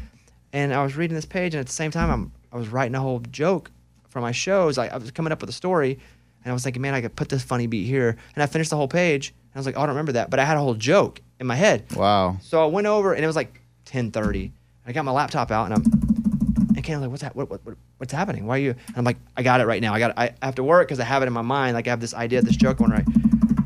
and 0.53 0.75
I 0.75 0.83
was 0.83 0.97
reading 0.97 1.15
this 1.15 1.27
page, 1.27 1.55
and 1.55 1.61
at 1.61 1.67
the 1.67 1.73
same 1.73 1.91
time, 1.91 2.11
I'm 2.11 2.33
I 2.53 2.57
was 2.57 2.69
writing 2.69 2.95
a 2.95 3.01
whole 3.01 3.21
joke 3.31 3.71
for 4.09 4.21
my 4.21 4.33
shows. 4.33 4.79
I, 4.79 4.87
I 4.89 4.97
was 4.97 5.11
coming 5.13 5.33
up 5.33 5.41
with 5.41 5.51
a 5.51 5.53
story, 5.55 5.93
and 6.43 6.51
I 6.51 6.53
was 6.53 6.65
thinking, 6.65 6.83
man, 6.83 6.95
I 6.95 7.01
could 7.01 7.15
put 7.15 7.29
this 7.29 7.43
funny 7.43 7.67
beat 7.67 7.87
here, 7.87 8.17
and 8.35 8.43
I 8.43 8.47
finished 8.47 8.71
the 8.71 8.77
whole 8.77 8.89
page, 8.89 9.29
and 9.29 9.57
I 9.57 9.59
was 9.59 9.67
like, 9.67 9.77
oh, 9.77 9.81
I 9.83 9.87
don't 9.87 9.91
remember 9.95 10.13
that, 10.13 10.31
but 10.31 10.41
I 10.41 10.45
had 10.45 10.57
a 10.57 10.61
whole 10.61 10.75
joke 10.75 11.21
in 11.39 11.47
my 11.47 11.55
head. 11.57 11.85
Wow. 11.95 12.39
So 12.43 12.63
I 12.63 12.67
went 12.67 12.87
over, 12.89 13.13
and 13.15 13.23
it 13.23 13.27
was 13.27 13.37
like 13.37 13.61
10:30. 13.87 14.51
I 14.87 14.93
got 14.93 15.05
my 15.05 15.13
laptop 15.13 15.51
out, 15.51 15.71
and 15.71 15.75
I'm 15.75 16.16
and 16.87 16.95
Ken's 16.95 17.03
like, 17.03 17.11
"What's 17.11 17.23
that? 17.23 17.35
What, 17.35 17.51
what, 17.51 17.65
what, 17.65 17.77
what's 17.99 18.13
happening? 18.13 18.47
Why 18.47 18.57
are 18.57 18.61
you?" 18.61 18.71
And 18.71 18.97
I'm 18.97 19.05
like, 19.05 19.19
"I 19.37 19.43
got 19.43 19.61
it 19.61 19.67
right 19.67 19.83
now. 19.83 19.95
I 19.95 19.99
got. 19.99 20.11
It. 20.13 20.17
I 20.17 20.47
have 20.47 20.55
to 20.57 20.63
work 20.63 20.87
because 20.89 21.01
I 21.01 21.05
have 21.05 21.23
it 21.23 21.27
in 21.27 21.33
my 21.33 21.43
mind. 21.43 21.75
Like 21.75 21.87
I 21.87 21.91
have 21.91 22.01
this 22.01 22.15
idea, 22.15 22.43
this 22.43 22.57
joke 22.57 22.79
going 22.79 22.91
right." 22.91 23.07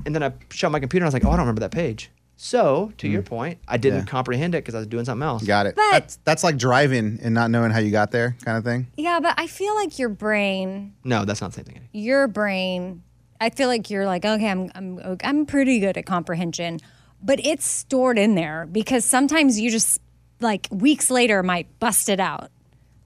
And 0.06 0.14
then 0.14 0.22
I 0.22 0.32
shut 0.50 0.72
my 0.72 0.80
computer, 0.80 1.04
and 1.04 1.06
I 1.06 1.08
was 1.08 1.14
like, 1.14 1.24
"Oh, 1.24 1.28
I 1.28 1.32
don't 1.32 1.40
remember 1.40 1.60
that 1.60 1.72
page." 1.72 2.10
So, 2.42 2.90
to 2.96 3.06
your 3.06 3.20
mm. 3.20 3.26
point, 3.26 3.58
I 3.68 3.76
didn't 3.76 3.98
Yeah. 3.98 4.04
comprehend 4.06 4.54
it 4.54 4.64
because 4.64 4.74
I 4.74 4.78
was 4.78 4.86
doing 4.86 5.04
something 5.04 5.22
else. 5.22 5.42
Got 5.42 5.66
it. 5.66 5.76
But- 5.76 5.90
that's, 5.90 6.18
that's 6.24 6.42
like 6.42 6.56
driving 6.56 7.18
and 7.22 7.34
not 7.34 7.50
knowing 7.50 7.70
how 7.70 7.80
you 7.80 7.90
got 7.90 8.12
there, 8.12 8.34
kind 8.46 8.56
of 8.56 8.64
thing. 8.64 8.86
Yeah, 8.96 9.20
but 9.20 9.34
I 9.36 9.46
feel 9.46 9.74
like 9.74 9.98
your 9.98 10.08
brain, 10.08 10.94
No, 11.04 11.26
that's 11.26 11.42
not 11.42 11.48
the 11.52 11.56
same 11.56 11.66
thing. 11.66 11.88
your 11.92 12.28
brain, 12.28 13.02
I 13.42 13.50
feel 13.50 13.68
like 13.68 13.90
you're 13.90 14.06
like, 14.06 14.24
okay, 14.24 14.48
I'm 14.48 14.70
I'm 14.74 15.18
I'm 15.22 15.44
pretty 15.44 15.80
good 15.80 15.98
at 15.98 16.06
comprehension, 16.06 16.80
but 17.22 17.44
it's 17.44 17.66
stored 17.66 18.18
in 18.18 18.36
there 18.36 18.66
because 18.72 19.04
sometimes 19.04 19.60
you 19.60 19.70
just 19.70 20.00
like 20.40 20.66
weeks 20.70 21.10
later 21.10 21.42
might 21.42 21.78
bust 21.78 22.08
it 22.08 22.20
out. 22.20 22.50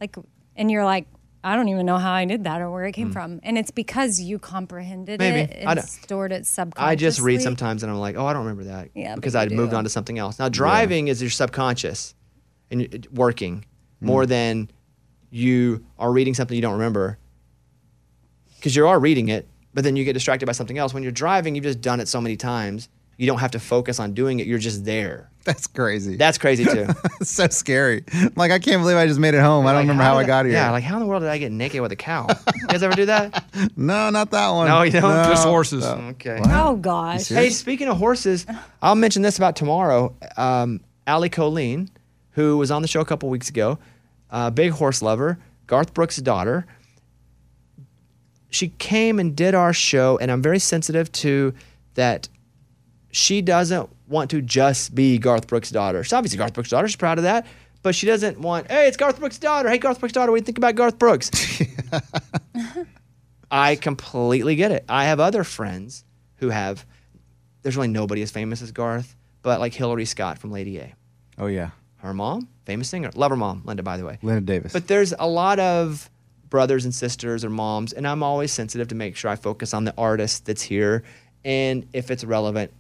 Like 0.05 0.17
and 0.57 0.71
you're 0.71 0.85
like, 0.85 1.07
I 1.43 1.57
don't 1.57 1.69
even 1.69 1.85
know 1.87 1.99
how 1.99 2.13
I 2.13 2.25
did 2.27 2.45
that 2.45 2.61
or 2.61 2.71
where 2.71 2.85
it 2.85 2.93
came 2.93 3.11
from. 3.13 3.41
And 3.43 3.59
it's 3.59 3.71
because 3.71 4.21
you 4.21 4.39
comprehended. 4.39 5.19
Maybe. 5.19 5.53
it 5.53 5.67
I 5.67 5.73
and 5.73 5.85
stored 5.85 6.33
it 6.33 6.47
subconsciously. 6.47 6.93
I 6.93 6.95
just 6.97 7.21
read 7.21 7.43
sometimes 7.43 7.83
and 7.83 7.91
I'm 7.93 7.99
like, 7.99 8.17
oh, 8.17 8.27
I 8.27 8.33
don't 8.33 8.43
remember 8.47 8.65
that. 8.65 8.91
Yeah, 8.95 9.15
because 9.15 9.35
I'd 9.35 9.51
moved 9.53 9.75
on 9.75 9.85
to 9.85 9.91
something 9.91 10.19
else. 10.19 10.39
Now, 10.39 10.49
driving 10.49 11.09
is 11.09 11.21
your 11.21 11.31
subconscious 11.31 12.15
and 12.71 13.07
working 13.13 13.65
Hmm. 14.01 14.07
more 14.07 14.27
than 14.27 14.71
you 15.31 15.85
are 15.99 16.13
reading 16.13 16.35
something 16.35 16.55
you 16.57 16.63
don't 16.63 16.73
remember. 16.75 17.19
Because 18.57 18.75
you 18.75 18.87
are 18.87 18.99
reading 18.99 19.29
it, 19.29 19.47
but 19.75 19.85
then 19.85 19.97
you 19.97 20.05
get 20.05 20.15
distracted 20.15 20.47
by 20.47 20.53
something 20.53 20.79
else. 20.79 20.95
When 20.95 21.03
you're 21.03 21.13
driving, 21.13 21.55
you've 21.55 21.65
just 21.65 21.81
done 21.81 22.01
it 22.01 22.09
so 22.09 22.21
many 22.21 22.37
times. 22.37 22.89
You 23.17 23.27
don't 23.27 23.39
have 23.39 23.53
to 23.53 23.59
focus 23.61 24.01
on 24.01 24.13
doing 24.15 24.41
it. 24.41 24.47
You're 24.47 24.59
just 24.59 24.85
there. 24.85 25.31
That's 25.45 25.67
crazy. 25.67 26.17
That's 26.17 26.39
crazy 26.39 26.65
too. 26.65 26.87
It's 27.21 27.31
so 27.31 27.47
scary. 27.49 28.03
Like, 28.35 28.51
I 28.51 28.59
can't 28.59 28.81
believe 28.83 28.97
I 28.97 29.07
just 29.07 29.21
made 29.21 29.35
it 29.35 29.41
home. 29.41 29.67
I 29.67 29.71
don't 29.71 29.77
Like, 29.77 29.83
remember 29.85 30.03
how, 30.03 30.17
I 30.19 30.23
did 30.23 30.27
got 30.27 30.45
here. 30.47 30.55
Yeah, 30.55 30.71
like 30.71 30.83
how 30.85 30.95
in 30.97 31.01
the 31.01 31.07
world 31.07 31.23
did 31.23 31.29
I 31.31 31.39
get 31.39 31.53
naked 31.53 31.81
with 31.81 31.93
a 31.93 31.97
cow? 31.97 32.27
you 32.55 32.67
guys 32.67 32.83
ever 32.83 32.95
do 32.97 33.07
that? 33.07 33.45
no, 33.77 34.11
not 34.11 34.31
that 34.31 34.51
one. 34.51 34.67
No, 34.69 34.83
you 34.83 34.91
don't? 34.91 35.03
No. 35.03 35.25
Just 35.29 35.45
horses. 35.45 35.85
Okay. 35.85 36.41
Oh 36.47 36.77
gosh. 36.77 37.29
Hey, 37.29 37.51
speaking 37.51 37.89
of 37.89 37.99
horses, 37.99 38.47
I'll 38.83 38.95
mention 38.95 39.23
this 39.23 39.37
about 39.37 39.55
tomorrow. 39.55 40.15
Um, 40.37 40.81
Allie 41.07 41.29
Colleen, 41.29 41.91
who 42.33 42.57
was 42.57 42.71
on 42.71 42.83
the 42.83 42.89
show 42.89 43.01
a 43.01 43.05
couple 43.05 43.29
weeks 43.29 43.49
ago, 43.51 43.79
uh, 44.31 44.51
big 44.51 44.73
horse 44.73 45.03
lover, 45.03 45.39
Garth 45.67 45.93
Brooks' 45.95 46.17
daughter. 46.17 46.67
She 48.51 48.69
came 48.69 49.19
and 49.19 49.35
did 49.37 49.55
our 49.55 49.73
show, 49.73 50.17
and 50.19 50.31
I'm 50.31 50.41
very 50.43 50.59
sensitive 50.59 51.11
to 51.13 51.55
that. 51.95 52.29
She 53.15 53.43
doesn't 53.43 53.89
want 54.09 54.31
to 54.31 54.43
just 54.43 54.93
be 54.93 55.19
Garth 55.19 55.47
Brooks' 55.47 55.71
daughter. 55.71 56.03
She's 56.03 56.13
obviously 56.13 56.37
Garth 56.37 56.53
Brooks' 56.53 56.71
daughter. 56.71 56.89
She's 56.89 56.97
proud 56.97 57.19
of 57.19 57.25
that. 57.25 57.47
But 57.83 57.95
she 57.95 58.07
doesn't 58.07 58.41
want, 58.41 58.71
hey, 58.71 58.89
it's 58.89 58.97
Garth 58.97 59.21
Brooks' 59.21 59.39
daughter. 59.39 59.69
Hey, 59.69 59.79
Garth 59.79 60.01
Brooks' 60.01 60.15
daughter, 60.15 60.33
what 60.33 60.39
do 60.39 60.41
you 60.41 60.47
think 60.47 60.59
about 60.59 60.75
Garth 60.75 60.99
Brooks? 60.99 61.31
I 63.51 63.77
completely 63.77 64.57
get 64.57 64.73
it. 64.73 64.85
I 64.89 65.05
have 65.05 65.21
other 65.21 65.45
friends 65.45 66.05
who 66.37 66.49
have, 66.49 66.85
there's 67.63 67.77
really 67.77 67.89
nobody 67.89 68.23
as 68.23 68.33
famous 68.33 68.63
as 68.63 68.73
Garth, 68.73 69.15
but 69.43 69.61
like 69.61 69.75
Hillary 69.75 70.07
Scott 70.07 70.39
from 70.39 70.51
Lady 70.51 70.79
A. 70.79 70.95
Oh, 71.39 71.47
yeah. 71.47 71.71
Her 71.99 72.15
mom, 72.15 72.49
famous 72.65 72.89
singer. 72.89 73.11
Love 73.15 73.31
her 73.31 73.37
mom, 73.37 73.63
Linda, 73.65 73.85
by 73.85 73.97
the 73.97 74.05
way. 74.05 74.19
Linda 74.23 74.41
Davis. 74.41 74.73
But 74.73 74.89
there's 74.89 75.15
a 75.17 75.29
lot 75.29 75.61
of 75.61 76.11
brothers 76.49 76.85
and 76.85 76.95
sisters 76.95 77.45
or 77.45 77.51
moms, 77.51 77.93
and 77.93 78.09
I'm 78.09 78.25
always 78.25 78.51
sensitive 78.51 78.89
to 78.89 78.97
make 78.97 79.15
sure 79.15 79.31
I 79.31 79.37
focus 79.37 79.73
on 79.73 79.85
the 79.85 79.95
artist 79.97 80.47
that's 80.47 80.63
here. 80.63 81.05
And 81.45 81.87
if 81.93 82.11
it's 82.11 82.25
relevant, 82.25 82.73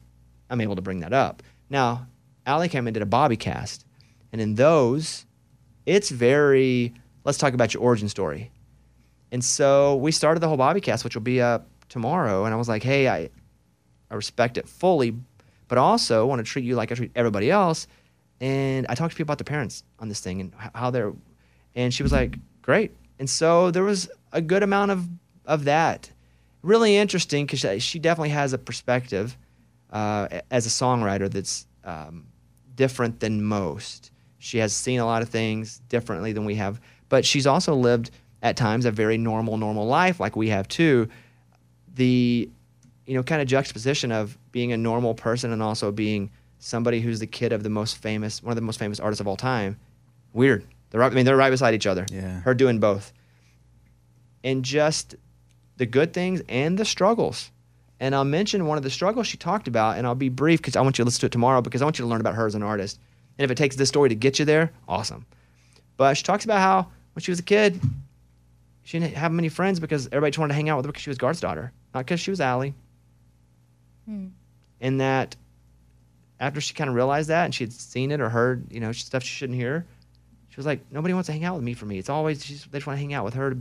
I'm 0.50 0.60
able 0.60 0.76
to 0.76 0.82
bring 0.82 1.00
that 1.00 1.12
up. 1.12 1.42
Now, 1.70 2.06
Allie 2.46 2.68
came 2.68 2.86
and 2.86 2.94
did 2.94 3.02
a 3.02 3.06
Bobby 3.06 3.36
cast. 3.36 3.84
And 4.32 4.40
in 4.40 4.54
those, 4.54 5.26
it's 5.86 6.10
very, 6.10 6.92
let's 7.24 7.38
talk 7.38 7.54
about 7.54 7.72
your 7.72 7.82
origin 7.82 8.08
story. 8.08 8.50
And 9.32 9.44
so 9.44 9.96
we 9.96 10.12
started 10.12 10.40
the 10.40 10.48
whole 10.48 10.56
Bobby 10.56 10.80
cast, 10.80 11.04
which 11.04 11.14
will 11.14 11.22
be 11.22 11.40
up 11.40 11.66
tomorrow. 11.88 12.44
And 12.44 12.54
I 12.54 12.56
was 12.56 12.68
like, 12.68 12.82
hey, 12.82 13.08
I, 13.08 13.30
I 14.10 14.14
respect 14.14 14.58
it 14.58 14.68
fully, 14.68 15.16
but 15.68 15.78
also 15.78 16.26
want 16.26 16.40
to 16.40 16.44
treat 16.44 16.64
you 16.64 16.76
like 16.76 16.92
I 16.92 16.94
treat 16.94 17.12
everybody 17.14 17.50
else. 17.50 17.86
And 18.40 18.86
I 18.88 18.94
talked 18.94 19.12
to 19.12 19.16
people 19.16 19.32
about 19.32 19.38
the 19.38 19.44
parents 19.44 19.84
on 19.98 20.08
this 20.08 20.20
thing 20.20 20.40
and 20.40 20.52
how 20.74 20.90
they're, 20.90 21.12
and 21.74 21.92
she 21.92 22.02
was 22.02 22.12
like, 22.12 22.38
great. 22.62 22.92
And 23.18 23.30
so 23.30 23.70
there 23.70 23.84
was 23.84 24.08
a 24.32 24.40
good 24.40 24.62
amount 24.62 24.90
of, 24.90 25.08
of 25.46 25.64
that. 25.64 26.10
Really 26.62 26.96
interesting 26.96 27.46
because 27.46 27.60
she, 27.60 27.78
she 27.78 27.98
definitely 27.98 28.30
has 28.30 28.52
a 28.52 28.58
perspective 28.58 29.36
uh, 29.94 30.40
as 30.50 30.66
a 30.66 30.68
songwriter 30.68 31.30
that's 31.30 31.66
um, 31.84 32.26
different 32.74 33.20
than 33.20 33.42
most. 33.42 34.10
She 34.38 34.58
has 34.58 34.74
seen 34.74 35.00
a 35.00 35.06
lot 35.06 35.22
of 35.22 35.30
things 35.30 35.80
differently 35.88 36.32
than 36.32 36.44
we 36.44 36.56
have, 36.56 36.80
but 37.08 37.24
she's 37.24 37.46
also 37.46 37.74
lived 37.74 38.10
at 38.42 38.56
times 38.56 38.84
a 38.84 38.90
very 38.90 39.16
normal, 39.16 39.56
normal 39.56 39.86
life 39.86 40.20
like 40.20 40.36
we 40.36 40.50
have 40.50 40.68
too. 40.68 41.08
The, 41.94 42.50
you 43.06 43.14
know, 43.14 43.22
kind 43.22 43.40
of 43.40 43.48
juxtaposition 43.48 44.12
of 44.12 44.36
being 44.52 44.72
a 44.72 44.76
normal 44.76 45.14
person 45.14 45.52
and 45.52 45.62
also 45.62 45.92
being 45.92 46.30
somebody 46.58 47.00
who's 47.00 47.20
the 47.20 47.26
kid 47.26 47.52
of 47.52 47.62
the 47.62 47.70
most 47.70 47.96
famous, 47.96 48.42
one 48.42 48.50
of 48.50 48.56
the 48.56 48.62
most 48.62 48.78
famous 48.78 48.98
artists 48.98 49.20
of 49.20 49.28
all 49.28 49.36
time. 49.36 49.78
Weird. 50.32 50.66
They're 50.90 51.00
right, 51.00 51.10
I 51.10 51.14
mean, 51.14 51.24
they're 51.24 51.36
right 51.36 51.50
beside 51.50 51.74
each 51.74 51.86
other. 51.86 52.04
Yeah. 52.10 52.40
Her 52.40 52.54
doing 52.54 52.80
both. 52.80 53.12
And 54.42 54.64
just 54.64 55.14
the 55.76 55.86
good 55.86 56.12
things 56.12 56.42
and 56.48 56.76
the 56.76 56.84
struggles. 56.84 57.50
And 58.00 58.14
I'll 58.14 58.24
mention 58.24 58.66
one 58.66 58.76
of 58.76 58.82
the 58.82 58.90
struggles 58.90 59.26
she 59.26 59.36
talked 59.36 59.68
about, 59.68 59.96
and 59.96 60.06
I'll 60.06 60.14
be 60.14 60.28
brief 60.28 60.60
because 60.60 60.76
I 60.76 60.80
want 60.80 60.98
you 60.98 61.04
to 61.04 61.06
listen 61.06 61.20
to 61.20 61.26
it 61.26 61.32
tomorrow 61.32 61.62
because 61.62 61.80
I 61.80 61.84
want 61.84 61.98
you 61.98 62.04
to 62.04 62.08
learn 62.08 62.20
about 62.20 62.34
her 62.34 62.46
as 62.46 62.54
an 62.54 62.62
artist. 62.62 62.98
And 63.38 63.44
if 63.44 63.50
it 63.50 63.56
takes 63.56 63.76
this 63.76 63.88
story 63.88 64.08
to 64.08 64.14
get 64.14 64.38
you 64.38 64.44
there, 64.44 64.72
awesome. 64.88 65.26
But 65.96 66.16
she 66.16 66.22
talks 66.22 66.44
about 66.44 66.58
how 66.58 66.88
when 67.14 67.22
she 67.22 67.30
was 67.30 67.38
a 67.38 67.44
kid, 67.44 67.80
she 68.82 68.98
didn't 68.98 69.14
have 69.16 69.32
many 69.32 69.48
friends 69.48 69.80
because 69.80 70.06
everybody 70.08 70.32
just 70.32 70.38
wanted 70.38 70.52
to 70.52 70.56
hang 70.56 70.68
out 70.68 70.76
with 70.76 70.86
her 70.86 70.92
because 70.92 71.02
she 71.02 71.10
was 71.10 71.18
Garth's 71.18 71.40
daughter, 71.40 71.72
not 71.94 72.04
because 72.04 72.20
she 72.20 72.30
was 72.30 72.40
Allie. 72.40 72.74
Hmm. 74.06 74.28
And 74.80 75.00
that 75.00 75.36
after 76.40 76.60
she 76.60 76.74
kind 76.74 76.90
of 76.90 76.96
realized 76.96 77.30
that 77.30 77.44
and 77.44 77.54
she 77.54 77.64
had 77.64 77.72
seen 77.72 78.10
it 78.10 78.20
or 78.20 78.28
heard, 78.28 78.70
you 78.70 78.80
know, 78.80 78.92
stuff 78.92 79.22
she 79.22 79.34
shouldn't 79.34 79.58
hear, 79.58 79.86
she 80.48 80.56
was 80.56 80.66
like, 80.66 80.80
nobody 80.90 81.14
wants 81.14 81.26
to 81.26 81.32
hang 81.32 81.44
out 81.44 81.54
with 81.54 81.64
me 81.64 81.74
for 81.74 81.86
me. 81.86 81.98
It's 81.98 82.10
always, 82.10 82.44
she's, 82.44 82.64
they 82.66 82.78
just 82.78 82.86
want 82.86 82.98
to 82.98 83.00
hang 83.00 83.14
out 83.14 83.24
with 83.24 83.34
her 83.34 83.50
to 83.50 83.58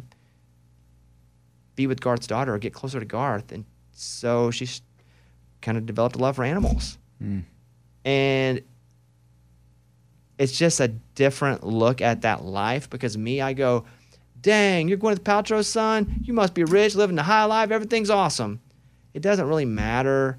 be 1.75 1.87
with 1.87 2.01
Garth's 2.01 2.27
daughter 2.27 2.53
or 2.53 2.59
get 2.59 2.73
closer 2.73 2.99
to 2.99 3.05
Garth. 3.05 3.51
And 3.51 3.65
so 3.93 4.51
she 4.51 4.67
kind 5.61 5.77
of 5.77 5.85
developed 5.85 6.15
a 6.15 6.19
love 6.19 6.35
for 6.35 6.43
animals. 6.43 6.97
Hmm. 7.19 7.39
And 8.05 8.61
it's 10.37 10.57
just 10.57 10.79
a 10.79 10.89
different 11.15 11.63
look 11.63 12.01
at 12.01 12.21
that 12.21 12.43
life 12.43 12.89
because 12.89 13.17
me, 13.17 13.39
I 13.39 13.53
go, 13.53 13.85
dang, 14.41 14.87
you're 14.87 14.97
Gwyneth 14.97 15.19
Paltrow's 15.19 15.67
son. 15.67 16.21
You 16.23 16.33
must 16.33 16.53
be 16.53 16.63
rich, 16.63 16.95
living 16.95 17.15
the 17.15 17.23
high 17.23 17.45
life. 17.45 17.71
Everything's 17.71 18.09
awesome. 18.09 18.59
It 19.13 19.21
doesn't 19.21 19.47
really 19.47 19.65
matter 19.65 20.37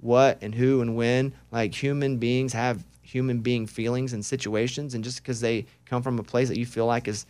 what 0.00 0.38
and 0.40 0.54
who 0.54 0.80
and 0.80 0.96
when. 0.96 1.34
Like 1.50 1.74
human 1.74 2.18
beings 2.18 2.52
have 2.52 2.84
human 3.02 3.40
being 3.40 3.66
feelings 3.66 4.12
and 4.12 4.24
situations, 4.24 4.94
and 4.94 5.04
just 5.04 5.22
because 5.22 5.40
they 5.40 5.66
come 5.84 6.02
from 6.02 6.18
a 6.18 6.22
place 6.22 6.48
that 6.48 6.58
you 6.58 6.66
feel 6.66 6.86
like 6.86 7.06
is 7.06 7.26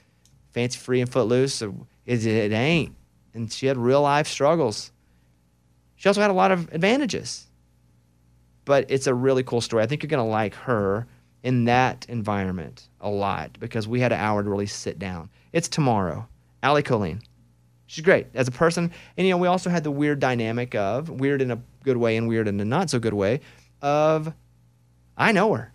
fancy 0.52 0.78
free 0.78 1.00
and 1.00 1.10
footloose, 1.10 1.62
or 1.62 1.74
it, 2.06 2.24
it 2.24 2.52
ain't. 2.52 2.94
And 3.34 3.52
she 3.52 3.66
had 3.66 3.76
real 3.76 4.02
life 4.02 4.28
struggles. 4.28 4.92
She 5.96 6.08
also 6.08 6.20
had 6.20 6.30
a 6.30 6.34
lot 6.34 6.52
of 6.52 6.72
advantages. 6.72 7.46
But 8.64 8.90
it's 8.90 9.06
a 9.06 9.14
really 9.14 9.42
cool 9.42 9.60
story. 9.60 9.82
I 9.82 9.86
think 9.86 10.02
you're 10.02 10.08
going 10.08 10.24
to 10.24 10.30
like 10.30 10.54
her 10.54 11.06
in 11.42 11.64
that 11.64 12.06
environment 12.08 12.88
a 13.00 13.10
lot 13.10 13.58
because 13.60 13.86
we 13.86 14.00
had 14.00 14.12
an 14.12 14.20
hour 14.20 14.42
to 14.42 14.48
really 14.48 14.66
sit 14.66 14.98
down. 14.98 15.28
It's 15.52 15.68
tomorrow. 15.68 16.26
Allie 16.62 16.82
Colleen. 16.82 17.20
She's 17.86 18.04
great 18.04 18.28
as 18.34 18.48
a 18.48 18.50
person. 18.50 18.90
And, 19.16 19.26
you 19.26 19.32
know, 19.32 19.38
we 19.38 19.46
also 19.46 19.68
had 19.68 19.84
the 19.84 19.90
weird 19.90 20.18
dynamic 20.18 20.74
of 20.74 21.10
weird 21.10 21.42
in 21.42 21.50
a 21.50 21.60
good 21.84 21.98
way 21.98 22.16
and 22.16 22.26
weird 22.26 22.48
in 22.48 22.58
a 22.58 22.64
not 22.64 22.88
so 22.88 22.98
good 22.98 23.12
way 23.12 23.40
of 23.82 24.32
I 25.16 25.32
know 25.32 25.52
her. 25.54 25.72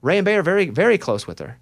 Ray 0.00 0.18
and 0.18 0.24
Bay 0.24 0.36
are 0.36 0.42
very, 0.42 0.70
very 0.70 0.98
close 0.98 1.26
with 1.26 1.38
her. 1.38 1.58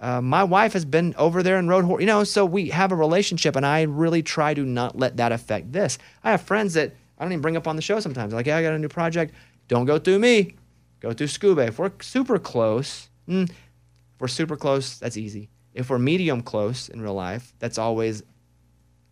Uh, 0.00 0.20
my 0.20 0.44
wife 0.44 0.72
has 0.72 0.84
been 0.84 1.14
over 1.16 1.42
there 1.42 1.56
and 1.56 1.68
rode 1.68 1.84
horse, 1.84 2.00
you 2.00 2.06
know, 2.06 2.24
so 2.24 2.44
we 2.44 2.68
have 2.70 2.92
a 2.92 2.96
relationship, 2.96 3.56
and 3.56 3.64
I 3.64 3.82
really 3.82 4.22
try 4.22 4.52
to 4.52 4.64
not 4.64 4.98
let 4.98 5.16
that 5.16 5.32
affect 5.32 5.72
this. 5.72 5.98
I 6.22 6.32
have 6.32 6.42
friends 6.42 6.74
that 6.74 6.94
I 7.18 7.24
don't 7.24 7.32
even 7.32 7.42
bring 7.42 7.56
up 7.56 7.68
on 7.68 7.76
the 7.76 7.82
show 7.82 8.00
sometimes. 8.00 8.34
Like, 8.34 8.46
yeah, 8.46 8.56
I 8.56 8.62
got 8.62 8.74
a 8.74 8.78
new 8.78 8.88
project. 8.88 9.34
Don't 9.68 9.86
go 9.86 9.98
through 9.98 10.18
me. 10.18 10.56
Go 11.00 11.12
through 11.12 11.28
Scuba. 11.28 11.62
If 11.62 11.78
we're 11.78 11.92
super 12.00 12.38
close, 12.38 13.08
mm, 13.28 13.48
if 13.48 14.20
we're 14.20 14.28
super 14.28 14.56
close, 14.56 14.98
that's 14.98 15.16
easy. 15.16 15.48
If 15.72 15.90
we're 15.90 15.98
medium 15.98 16.42
close 16.42 16.88
in 16.88 17.00
real 17.00 17.14
life, 17.14 17.54
that's 17.58 17.78
always 17.78 18.22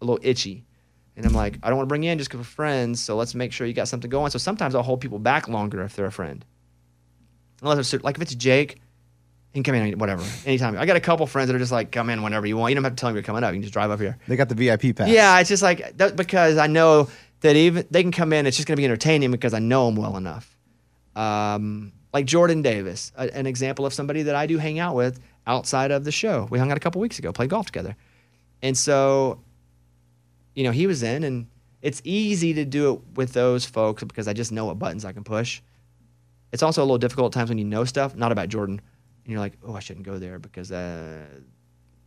a 0.01 0.05
little 0.05 0.21
itchy. 0.23 0.65
And 1.17 1.27
I'm 1.27 1.33
like, 1.33 1.59
I 1.63 1.69
don't 1.69 1.77
want 1.77 1.87
to 1.87 1.89
bring 1.89 2.03
you 2.03 2.11
in 2.11 2.19
just 2.19 2.31
because 2.31 2.41
we're 2.41 2.45
friends, 2.45 3.01
so 3.01 3.17
let's 3.17 3.35
make 3.35 3.53
sure 3.53 3.67
you 3.67 3.73
got 3.73 3.89
something 3.89 4.11
going. 4.11 4.31
So 4.31 4.39
sometimes 4.39 4.75
I'll 4.75 4.83
hold 4.83 5.01
people 5.01 5.19
back 5.19 5.49
longer 5.49 5.83
if 5.83 5.95
they're 5.95 6.07
a 6.07 6.13
friend. 6.13 6.45
Unless 7.63 7.93
it's 7.93 8.05
like 8.05 8.17
if 8.17 8.23
it's 8.23 8.35
Jake, 8.35 8.81
he 9.53 9.61
can 9.61 9.65
come 9.65 9.75
in 9.75 9.99
whatever, 9.99 10.25
anytime. 10.47 10.79
I 10.79 10.87
got 10.87 10.97
a 10.97 11.01
couple 11.01 11.27
friends 11.27 11.49
that 11.49 11.57
are 11.57 11.59
just 11.59 11.73
like, 11.73 11.93
come 11.93 12.09
in 12.09 12.23
whenever 12.23 12.47
you 12.47 12.57
want. 12.57 12.71
You 12.71 12.75
don't 12.77 12.85
have 12.85 12.95
to 12.95 13.01
tell 13.01 13.11
them 13.11 13.17
you're 13.17 13.23
coming 13.23 13.45
up. 13.45 13.53
You 13.53 13.57
can 13.57 13.63
just 13.63 13.75
drive 13.75 13.91
up 13.91 14.01
here. 14.01 14.19
They 14.27 14.37
got 14.37 14.49
the 14.49 14.55
VIP 14.55 14.97
pass. 14.97 15.09
Yeah, 15.09 15.39
it's 15.41 15.49
just 15.51 15.63
like 15.63 15.97
that 15.99 16.17
because 16.17 16.57
I 16.57 16.69
know 16.69 17.09
that 17.41 17.55
even 17.55 17.87
they 17.91 18.03
can 18.03 18.13
come 18.13 18.33
in. 18.33 18.47
It's 18.47 18.57
just 18.57 18.67
going 18.67 18.77
to 18.77 18.81
be 18.81 18.87
entertaining 18.87 19.31
because 19.31 19.53
I 19.53 19.59
know 19.59 19.87
them 19.87 19.97
well 19.97 20.17
enough. 20.17 20.57
Um, 21.15 21.93
like 22.15 22.25
Jordan 22.25 22.63
Davis, 22.63 23.13
a, 23.17 23.35
an 23.37 23.47
example 23.47 23.85
of 23.85 23.93
somebody 23.93 24.23
that 24.23 24.35
I 24.35 24.47
do 24.47 24.57
hang 24.57 24.79
out 24.79 24.95
with 24.95 25.21
outside 25.47 25.91
of 25.91 26.05
the 26.05 26.13
show. 26.13 26.47
We 26.51 26.59
hung 26.59 26.71
out 26.71 26.79
a 26.79 26.81
couple 26.81 27.03
weeks 27.03 27.19
ago, 27.19 27.31
played 27.31 27.51
golf 27.51 27.67
together, 27.67 27.95
and 28.63 28.77
so, 28.77 29.41
you 30.55 30.65
know, 30.65 30.71
he 30.71 30.87
was 30.87 31.03
in, 31.03 31.25
and 31.25 31.47
it's 31.83 32.01
easy 32.05 32.55
to 32.55 32.65
do 32.65 32.95
it 32.95 33.01
with 33.17 33.35
those 33.35 33.67
folks 33.67 34.03
because 34.05 34.29
I 34.29 34.33
just 34.33 34.53
know 34.53 34.67
what 34.67 34.79
buttons 34.79 35.05
I 35.05 35.13
can 35.13 35.25
push. 35.25 35.61
It's 36.53 36.63
also 36.63 36.81
a 36.81 36.85
little 36.85 36.99
difficult 36.99 37.35
at 37.35 37.39
times 37.39 37.51
when 37.51 37.59
you 37.59 37.65
know 37.65 37.85
stuff, 37.85 38.15
not 38.15 38.31
about 38.31 38.49
Jordan, 38.49 38.81
and 39.25 39.33
you're 39.33 39.41
like, 39.41 39.55
oh, 39.67 39.75
I 39.75 39.81
shouldn't 39.81 40.07
go 40.07 40.19
there 40.19 40.39
because, 40.39 40.73
uh, 40.73 41.25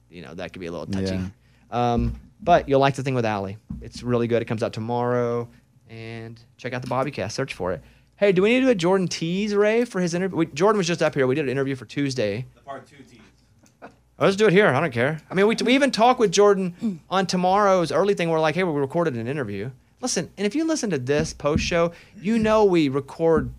you 0.10 0.22
know, 0.22 0.34
that 0.34 0.54
could 0.54 0.60
be 0.60 0.68
a 0.68 0.72
little 0.72 0.88
touchy. 0.88 1.16
Yeah. 1.16 1.28
Um, 1.72 2.20
but 2.42 2.68
you'll 2.68 2.80
like 2.80 2.96
the 2.96 3.04
thing 3.04 3.16
with 3.16 3.26
Allie. 3.26 3.58
It's 3.82 4.04
really 4.04 4.28
good. 4.28 4.42
It 4.42 4.46
comes 4.46 4.64
out 4.64 4.74
tomorrow, 4.74 5.48
and 5.90 6.42
check 6.58 6.74
out 6.74 6.82
the 6.82 6.88
Bobbycast. 6.88 7.32
Search 7.32 7.54
for 7.54 7.72
it. 7.72 7.82
Hey, 8.18 8.32
do 8.32 8.42
we 8.42 8.50
need 8.50 8.60
to 8.62 8.66
do 8.66 8.72
a 8.72 8.76
Jordan 8.76 9.08
tease, 9.08 9.54
Ray, 9.54 9.84
for 9.84 10.00
his 10.00 10.14
interview? 10.14 10.38
We, 10.38 10.46
Jordan 10.48 10.78
was 10.78 10.88
just 10.88 11.02
up 11.02 11.16
here. 11.16 11.28
We 11.28 11.36
did 11.36 11.46
an 11.46 11.52
interview 11.52 11.76
for 11.76 11.86
Tuesday. 11.86 12.46
The 12.56 12.62
part 12.62 12.88
two 12.88 12.98
tease. 12.98 13.20
Oh, 13.82 13.90
let's 14.20 14.36
do 14.36 14.48
it 14.48 14.54
here. 14.54 14.68
I 14.68 14.80
don't 14.80 14.94
care. 14.94 15.20
I 15.30 15.34
mean, 15.34 15.48
we, 15.48 15.56
we 15.64 15.76
even 15.76 15.92
talked 15.92 16.20
with 16.20 16.32
Jordan 16.32 17.02
on 17.10 17.26
tomorrow's 17.26 17.92
early 17.92 18.14
thing. 18.14 18.30
We're 18.30 18.40
like, 18.40 18.56
hey, 18.56 18.64
we 18.64 18.80
recorded 18.80 19.16
an 19.16 19.28
interview. 19.28 19.72
Listen, 20.02 20.32
and 20.38 20.46
if 20.46 20.56
you 20.56 20.66
listen 20.66 20.90
to 20.92 20.98
this 20.98 21.34
post 21.34 21.64
show, 21.64 21.92
you 22.22 22.40
know 22.40 22.64
we 22.64 22.90
record 22.90 23.52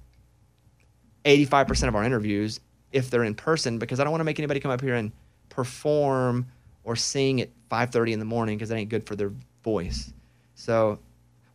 85% 1.25 1.89
of 1.89 1.97
our 1.97 2.05
interviews 2.05 2.61
if 2.97 3.11
they're 3.11 3.25
in 3.25 3.35
person 3.35 3.79
because 3.79 4.01
I 4.01 4.05
don't 4.05 4.11
want 4.11 4.21
to 4.21 4.25
make 4.25 4.39
anybody 4.39 4.61
come 4.61 4.71
up 4.71 4.81
here 4.81 4.95
and 4.95 5.13
perform 5.49 6.47
or 6.85 6.97
sing 6.97 7.41
at 7.41 7.51
5:30 7.71 8.13
in 8.13 8.19
the 8.19 8.25
morning 8.25 8.57
because 8.57 8.71
that 8.71 8.77
ain't 8.77 8.91
good 8.91 9.07
for 9.07 9.17
their 9.17 9.33
voice. 9.63 10.13
So 10.55 10.99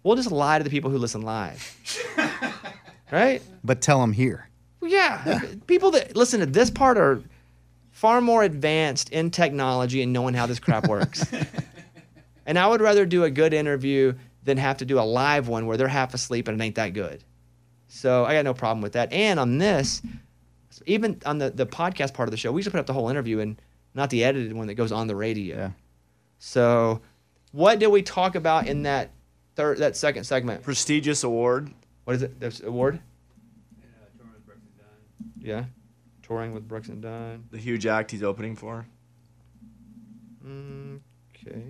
we'll 0.03 0.15
just 0.15 0.31
lie 0.31 0.57
to 0.57 0.63
the 0.63 0.69
people 0.69 0.91
who 0.91 0.97
listen 0.97 1.21
live. 1.21 1.77
right? 3.11 3.41
But 3.63 3.81
tell 3.81 3.99
them 3.99 4.13
here. 4.13 4.49
Well, 4.79 4.91
yeah. 4.91 5.41
People 5.67 5.91
that 5.91 6.15
listen 6.15 6.39
to 6.39 6.45
this 6.45 6.69
part 6.69 6.97
are 6.97 7.21
far 7.91 8.21
more 8.21 8.43
advanced 8.43 9.09
in 9.09 9.31
technology 9.31 10.01
and 10.01 10.11
knowing 10.13 10.33
how 10.33 10.45
this 10.45 10.59
crap 10.59 10.87
works. 10.87 11.25
and 12.45 12.57
I 12.57 12.67
would 12.67 12.81
rather 12.81 13.05
do 13.05 13.23
a 13.23 13.29
good 13.29 13.53
interview 13.53 14.13
than 14.43 14.57
have 14.57 14.77
to 14.77 14.85
do 14.85 14.99
a 14.99 15.01
live 15.01 15.47
one 15.47 15.67
where 15.67 15.77
they're 15.77 15.87
half 15.87 16.13
asleep 16.13 16.47
and 16.47 16.59
it 16.59 16.63
ain't 16.63 16.75
that 16.75 16.93
good. 16.93 17.23
So 17.87 18.25
I 18.25 18.33
got 18.33 18.45
no 18.45 18.53
problem 18.53 18.81
with 18.81 18.93
that. 18.93 19.11
And 19.13 19.39
on 19.39 19.57
this, 19.57 20.01
even 20.85 21.21
on 21.25 21.37
the, 21.37 21.49
the 21.49 21.65
podcast 21.65 22.13
part 22.13 22.27
of 22.27 22.31
the 22.31 22.37
show, 22.37 22.51
we 22.51 22.59
usually 22.59 22.71
put 22.71 22.79
up 22.79 22.85
the 22.85 22.93
whole 22.93 23.09
interview 23.09 23.39
and 23.39 23.61
not 23.93 24.09
the 24.09 24.23
edited 24.23 24.53
one 24.53 24.67
that 24.67 24.75
goes 24.75 24.91
on 24.91 25.07
the 25.07 25.15
radio. 25.15 25.55
Yeah. 25.57 25.71
So 26.39 27.01
what 27.51 27.79
did 27.79 27.87
we 27.87 28.01
talk 28.01 28.35
about 28.35 28.67
in 28.67 28.83
that 28.83 29.11
third 29.55 29.79
that 29.79 29.95
second 29.95 30.23
segment? 30.23 30.63
Prestigious 30.63 31.23
award. 31.23 31.71
What 32.05 32.15
is 32.15 32.23
it? 32.23 32.39
This 32.39 32.61
award? 32.61 32.99
Yeah. 35.39 35.65
Touring 36.23 36.53
with 36.53 36.67
Brooks 36.67 36.87
and 36.87 37.01
Dunn. 37.01 37.45
The 37.51 37.57
huge 37.57 37.85
act 37.85 38.11
he's 38.11 38.23
opening 38.23 38.55
for. 38.55 38.85
Mm, 40.45 40.99
Okay. 41.47 41.61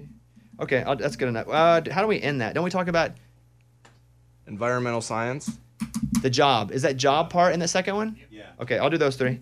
Okay, 0.60 0.84
I'll, 0.84 0.96
that's 0.96 1.16
good 1.16 1.30
enough. 1.30 1.48
Uh, 1.48 1.82
how 1.90 2.02
do 2.02 2.08
we 2.08 2.22
end 2.22 2.42
that? 2.42 2.54
Don't 2.54 2.64
we 2.64 2.70
talk 2.70 2.88
about 2.88 3.12
environmental 4.46 5.02
science? 5.02 5.58
The 6.22 6.30
job. 6.30 6.72
Is 6.72 6.84
that 6.84 6.98
job 6.98 7.32
part 7.32 7.54
in 7.54 7.60
the 7.60 7.68
second 7.68 7.96
one? 7.96 8.18
Yeah. 8.30 8.31
Okay, 8.62 8.78
I'll 8.78 8.90
do 8.90 8.98
those 8.98 9.16
three. 9.16 9.40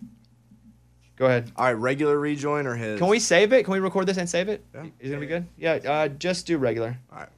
Go 1.18 1.26
ahead. 1.26 1.52
All 1.58 1.66
right, 1.66 1.74
regular 1.74 2.18
rejoin 2.18 2.66
or 2.66 2.76
his? 2.76 2.98
Can 2.98 3.10
we 3.10 3.20
save 3.20 3.52
it? 3.52 3.66
Can 3.66 3.74
we 3.74 3.80
record 3.80 4.06
this 4.08 4.18
and 4.18 4.30
save 4.30 4.48
it? 4.48 4.64
Yeah. 4.74 4.84
Is 5.00 5.10
it 5.10 5.10
gonna 5.10 5.20
be 5.20 5.28
good? 5.28 5.46
Yeah. 5.58 5.74
Uh, 5.74 6.08
just 6.08 6.48
do 6.48 6.58
regular. 6.58 6.98
All 7.12 7.20
right. 7.20 7.30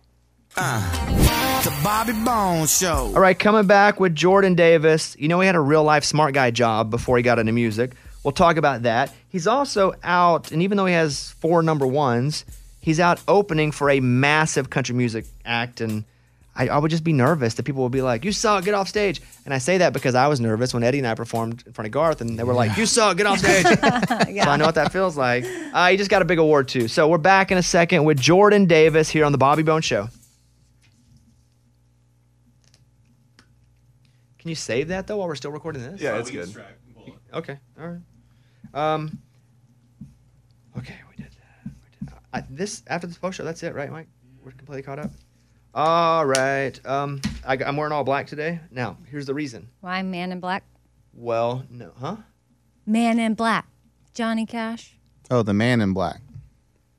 The 1.63 1.73
Bobby 1.83 2.13
Bones 2.13 2.77
Show. 2.77 3.11
All 3.15 3.19
right, 3.19 3.37
coming 3.37 3.65
back 3.65 3.99
with 3.99 4.15
Jordan 4.15 4.53
Davis. 4.55 5.15
You 5.17 5.27
know, 5.27 5.39
he 5.39 5.45
had 5.47 5.55
a 5.55 5.59
real 5.59 5.83
life 5.83 6.03
smart 6.03 6.33
guy 6.33 6.51
job 6.51 6.91
before 6.91 7.17
he 7.17 7.23
got 7.23 7.39
into 7.39 7.51
music. 7.51 7.93
We'll 8.23 8.33
talk 8.33 8.57
about 8.57 8.83
that. 8.83 9.13
He's 9.29 9.47
also 9.47 9.93
out, 10.03 10.51
and 10.51 10.61
even 10.61 10.77
though 10.77 10.85
he 10.85 10.93
has 10.93 11.31
four 11.39 11.63
number 11.63 11.87
ones, 11.87 12.45
he's 12.81 12.99
out 12.99 13.19
opening 13.27 13.71
for 13.71 13.89
a 13.89 13.99
massive 13.99 14.69
country 14.69 14.93
music 14.93 15.25
act. 15.45 15.81
And 15.81 16.03
I, 16.53 16.67
I 16.67 16.77
would 16.77 16.91
just 16.91 17.03
be 17.03 17.13
nervous 17.13 17.53
that 17.53 17.63
people 17.63 17.83
would 17.83 17.91
be 17.93 18.01
like, 18.01 18.25
You 18.25 18.31
suck, 18.31 18.65
get 18.65 18.73
off 18.73 18.89
stage. 18.89 19.21
And 19.45 19.53
I 19.53 19.57
say 19.57 19.77
that 19.77 19.93
because 19.93 20.15
I 20.15 20.27
was 20.27 20.39
nervous 20.41 20.73
when 20.73 20.83
Eddie 20.83 20.97
and 20.97 21.07
I 21.07 21.15
performed 21.15 21.63
in 21.65 21.71
front 21.73 21.85
of 21.85 21.91
Garth, 21.91 22.19
and 22.21 22.37
they 22.37 22.43
were 22.43 22.53
like, 22.53 22.75
You 22.77 22.85
suck, 22.85 23.17
get 23.17 23.25
off 23.25 23.39
stage. 23.45 23.63
So 23.65 23.71
I 23.79 24.57
know 24.57 24.65
what 24.65 24.75
that 24.75 24.91
feels 24.91 25.15
like. 25.15 25.45
Uh, 25.45 25.89
he 25.89 25.97
just 25.97 26.09
got 26.09 26.21
a 26.21 26.25
big 26.25 26.39
award, 26.39 26.67
too. 26.67 26.87
So 26.87 27.07
we're 27.07 27.17
back 27.17 27.51
in 27.51 27.57
a 27.57 27.63
second 27.63 28.03
with 28.03 28.19
Jordan 28.19 28.65
Davis 28.65 29.09
here 29.09 29.23
on 29.23 29.31
The 29.31 29.37
Bobby 29.37 29.63
Bone 29.63 29.81
Show. 29.81 30.09
Can 34.39 34.49
you 34.49 34.55
save 34.55 34.87
that 34.87 35.05
though 35.05 35.17
while 35.17 35.27
we're 35.27 35.35
still 35.35 35.51
recording 35.51 35.83
this? 35.83 36.01
Yeah, 36.01 36.17
it's 36.17 36.31
good. 36.31 36.49
Okay, 37.31 37.59
all 37.79 37.87
right. 37.89 38.01
Um. 38.73 39.19
Okay, 40.75 40.95
we 41.09 41.15
did 41.23 41.31
that. 41.31 41.71
We 42.01 42.07
did 42.07 42.15
I, 42.33 42.43
this 42.49 42.81
after 42.87 43.05
this 43.05 43.19
post 43.19 43.37
show. 43.37 43.43
That's 43.43 43.61
it, 43.61 43.75
right, 43.75 43.91
Mike? 43.91 44.07
We're 44.43 44.51
completely 44.51 44.81
caught 44.81 44.97
up. 44.97 45.11
All 45.73 46.25
right. 46.25 46.85
Um, 46.85 47.21
I, 47.45 47.55
am 47.55 47.77
wearing 47.77 47.93
all 47.93 48.03
black 48.03 48.27
today. 48.27 48.59
Now, 48.71 48.97
here's 49.09 49.25
the 49.25 49.33
reason. 49.33 49.69
Why 49.79 50.01
Man 50.01 50.31
in 50.31 50.39
Black? 50.41 50.63
Well, 51.13 51.63
no, 51.69 51.91
huh? 51.99 52.17
Man 52.85 53.19
in 53.19 53.35
Black. 53.35 53.67
Johnny 54.13 54.45
Cash. 54.45 54.97
Oh, 55.29 55.43
the 55.43 55.53
man 55.53 55.79
in 55.79 55.93
black. 55.93 56.19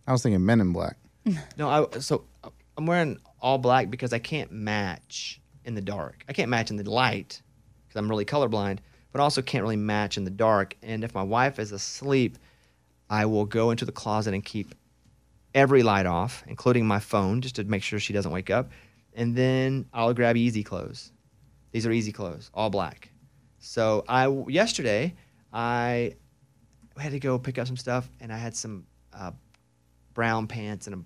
I 0.07 0.13
was 0.13 0.23
thinking 0.23 0.45
men 0.45 0.61
in 0.61 0.73
black. 0.73 0.97
No, 1.57 1.69
I 1.69 1.99
so 1.99 2.25
uh, 2.43 2.49
I'm 2.77 2.87
wearing 2.87 3.19
all 3.41 3.59
black 3.59 3.91
because 3.91 4.13
I 4.13 4.19
can't 4.19 4.51
match 4.51 5.41
in 5.65 5.75
the 5.75 5.83
dark. 5.83 6.25
I 6.29 6.33
can't 6.33 6.49
match 6.49 6.71
in 6.71 6.77
the 6.77 6.91
light 6.91 7.43
because 7.87 7.99
I'm 7.99 8.09
really 8.09 8.25
colorblind, 8.25 8.79
but 9.13 9.21
also 9.21 9.43
can't 9.43 9.63
really 9.63 9.77
match 9.77 10.17
in 10.17 10.25
the 10.25 10.31
dark. 10.31 10.75
And 10.83 11.05
if 11.05 11.15
my 11.15 11.23
wife 11.23 11.59
is 11.59 11.71
asleep, 11.71 12.39
I 13.11 13.27
will 13.27 13.45
go 13.45 13.71
into 13.71 13.85
the 13.85 13.93
closet 13.93 14.33
and 14.33 14.45
keep 14.45 14.75
every 15.55 15.83
light 15.83 16.07
off, 16.07 16.43
including 16.47 16.87
my 16.87 16.99
phone, 16.99 17.41
just 17.41 17.57
to 17.57 17.65
make 17.65 17.83
sure 17.83 17.99
she 17.99 18.13
doesn't 18.13 18.33
wake 18.33 18.51
up. 18.51 18.71
And 19.15 19.37
then 19.37 19.87
I'll 19.93 20.15
grab 20.15 20.37
easy 20.37 20.63
clothes. 20.63 21.13
These 21.73 21.87
are 21.87 21.93
easy 21.93 22.13
clothes, 22.13 22.51
all 22.55 22.71
black. 22.71 23.11
So 23.59 24.05
I 24.09 24.29
yesterday 24.49 25.15
I 25.53 26.17
had 26.99 27.13
to 27.13 27.21
go 27.21 27.39
pick 27.39 27.59
up 27.59 27.67
some 27.67 27.77
stuff, 27.77 28.11
and 28.21 28.33
I 28.33 28.37
had 28.37 28.57
some 28.57 28.87
uh, 29.13 29.33
brown 30.15 30.47
pants 30.47 30.87
and 30.87 30.97
a 30.97 30.99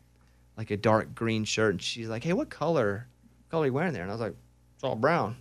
like 0.56 0.70
a 0.70 0.76
dark 0.76 1.14
green 1.14 1.44
shirt. 1.44 1.74
And 1.74 1.82
she's 1.82 2.08
like, 2.08 2.24
"Hey, 2.24 2.32
what 2.32 2.50
color? 2.50 3.06
What 3.38 3.50
color 3.50 3.62
are 3.64 3.66
you 3.66 3.72
wearing 3.72 3.92
there?" 3.92 4.02
And 4.02 4.10
I 4.10 4.14
was 4.14 4.20
like, 4.20 4.34
"It's 4.74 4.84
all 4.84 4.96
brown." 4.96 5.36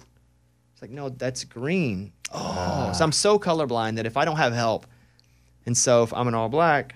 It's 0.73 0.81
like, 0.81 0.91
"No, 0.91 1.09
that's 1.09 1.43
green." 1.43 2.11
Oh, 2.33 2.91
so 2.93 3.03
I'm 3.03 3.11
so 3.11 3.39
colorblind 3.39 3.95
that 3.95 4.05
if 4.05 4.17
I 4.17 4.25
don't 4.25 4.37
have 4.37 4.53
help, 4.53 4.85
and 5.65 5.77
so 5.77 6.03
if 6.03 6.13
I'm 6.13 6.27
in 6.27 6.35
all 6.35 6.49
black, 6.49 6.95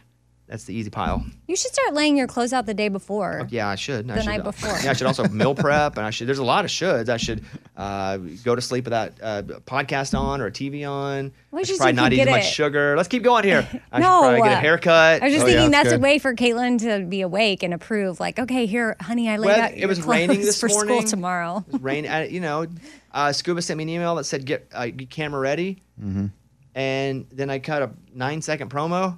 that's 0.50 0.64
the 0.66 0.74
easy 0.74 0.90
pile. 0.90 1.24
You 1.48 1.56
should 1.56 1.72
start 1.72 1.94
laying 1.94 2.18
your 2.18 2.28
clothes 2.28 2.52
out 2.54 2.66
the 2.66 2.74
day 2.74 2.90
before. 2.90 3.48
Yeah, 3.52 3.68
I 3.70 3.76
should. 3.76 4.10
I 4.10 4.16
The 4.16 4.22
should, 4.22 4.28
night 4.30 4.44
before. 4.44 4.78
Yeah, 4.84 4.90
I 4.90 4.94
should 4.94 5.08
also 5.08 5.28
meal 5.30 5.54
prep, 5.56 5.96
and 5.98 6.06
I 6.06 6.10
should. 6.10 6.28
There's 6.28 6.40
a 6.40 6.44
lot 6.44 6.66
of 6.66 6.72
shoulds. 6.72 7.08
I 7.08 7.18
should 7.18 7.44
uh, 7.78 8.18
go 8.44 8.56
to 8.56 8.62
sleep 8.62 8.86
without 8.86 9.14
uh, 9.22 9.44
a 9.48 9.62
podcast 9.62 10.18
on 10.18 10.42
or 10.42 10.48
a 10.48 10.52
TV 10.52 10.90
on. 10.90 11.32
Well, 11.52 11.60
I 11.60 11.60
you 11.60 11.66
should 11.66 11.74
should 11.76 11.78
probably 11.78 11.94
not 11.94 12.14
eat 12.14 12.18
get 12.18 12.28
as 12.28 12.32
much 12.34 12.52
sugar. 12.52 12.98
Let's 12.98 13.08
keep 13.10 13.24
going 13.24 13.44
here. 13.44 13.68
I 13.92 14.00
no, 14.00 14.06
should 14.06 14.10
probably 14.22 14.40
get 14.42 14.52
a 14.52 14.58
uh, 14.58 14.60
haircut. 14.62 15.22
I 15.22 15.26
was 15.26 15.34
just 15.34 15.46
Oh, 15.46 15.48
yeah, 15.48 15.54
thinking 15.56 15.72
that's, 15.72 15.92
a 15.92 16.00
way 16.00 16.18
for 16.20 16.34
Caitlin 16.36 16.80
to 16.80 17.06
be 17.06 17.22
awake 17.22 17.64
and 17.64 17.74
approve. 17.74 18.20
Like, 18.20 18.40
okay, 18.40 18.66
here, 18.66 18.96
honey, 19.00 19.30
I 19.30 19.38
laid 19.38 19.48
Well, 19.48 19.62
out 19.62 19.74
it 19.74 19.86
was 19.86 20.02
raining 20.02 20.42
this 20.42 20.60
for 20.60 20.68
morning. 20.70 20.98
school 21.00 21.08
tomorrow. 21.10 21.64
It 21.68 21.74
was 21.74 21.82
rain. 21.82 22.08
I, 22.08 22.28
you 22.28 22.40
know, 22.40 22.66
uh, 23.14 23.32
Scuba 23.34 23.62
sent 23.62 23.78
me 23.78 23.84
an 23.84 23.90
email 23.90 24.16
that 24.16 24.24
said 24.26 24.46
get 24.46 24.68
uh, 24.74 24.88
get 24.88 25.10
camera 25.12 25.40
ready, 25.40 25.84
Mm-hmm. 26.02 26.28
and 26.76 27.28
then 27.32 27.50
I 27.50 27.60
cut 27.60 27.82
a 27.82 27.92
nine 28.14 28.42
second 28.42 28.70
promo. 28.70 29.18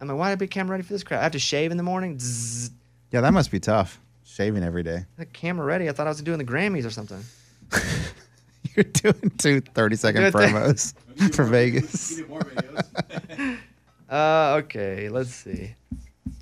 I'm 0.00 0.08
like, 0.08 0.16
why 0.16 0.28
did 0.28 0.32
I 0.32 0.36
be 0.36 0.46
camera 0.46 0.72
ready 0.72 0.82
for 0.82 0.92
this 0.92 1.02
crap? 1.02 1.20
I 1.20 1.24
have 1.24 1.32
to 1.32 1.38
shave 1.38 1.70
in 1.70 1.76
the 1.76 1.82
morning. 1.82 2.18
Zzz. 2.18 2.70
Yeah, 3.10 3.20
that 3.20 3.32
must 3.32 3.50
be 3.50 3.60
tough. 3.60 4.00
Shaving 4.24 4.62
every 4.62 4.82
day. 4.82 5.04
Like, 5.18 5.32
camera 5.32 5.66
ready. 5.66 5.88
I 5.88 5.92
thought 5.92 6.06
I 6.06 6.10
was 6.10 6.22
doing 6.22 6.38
the 6.38 6.44
Grammys 6.44 6.86
or 6.86 6.90
something. 6.90 7.22
You're 8.76 8.84
doing 8.84 9.32
two 9.36 9.60
30 9.60 9.96
second 9.96 10.22
Good 10.22 10.32
promos 10.32 10.94
for 11.34 11.44
Vegas. 11.44 12.20
Uh, 14.08 14.60
okay, 14.64 15.08
let's 15.08 15.32
see. 15.32 15.72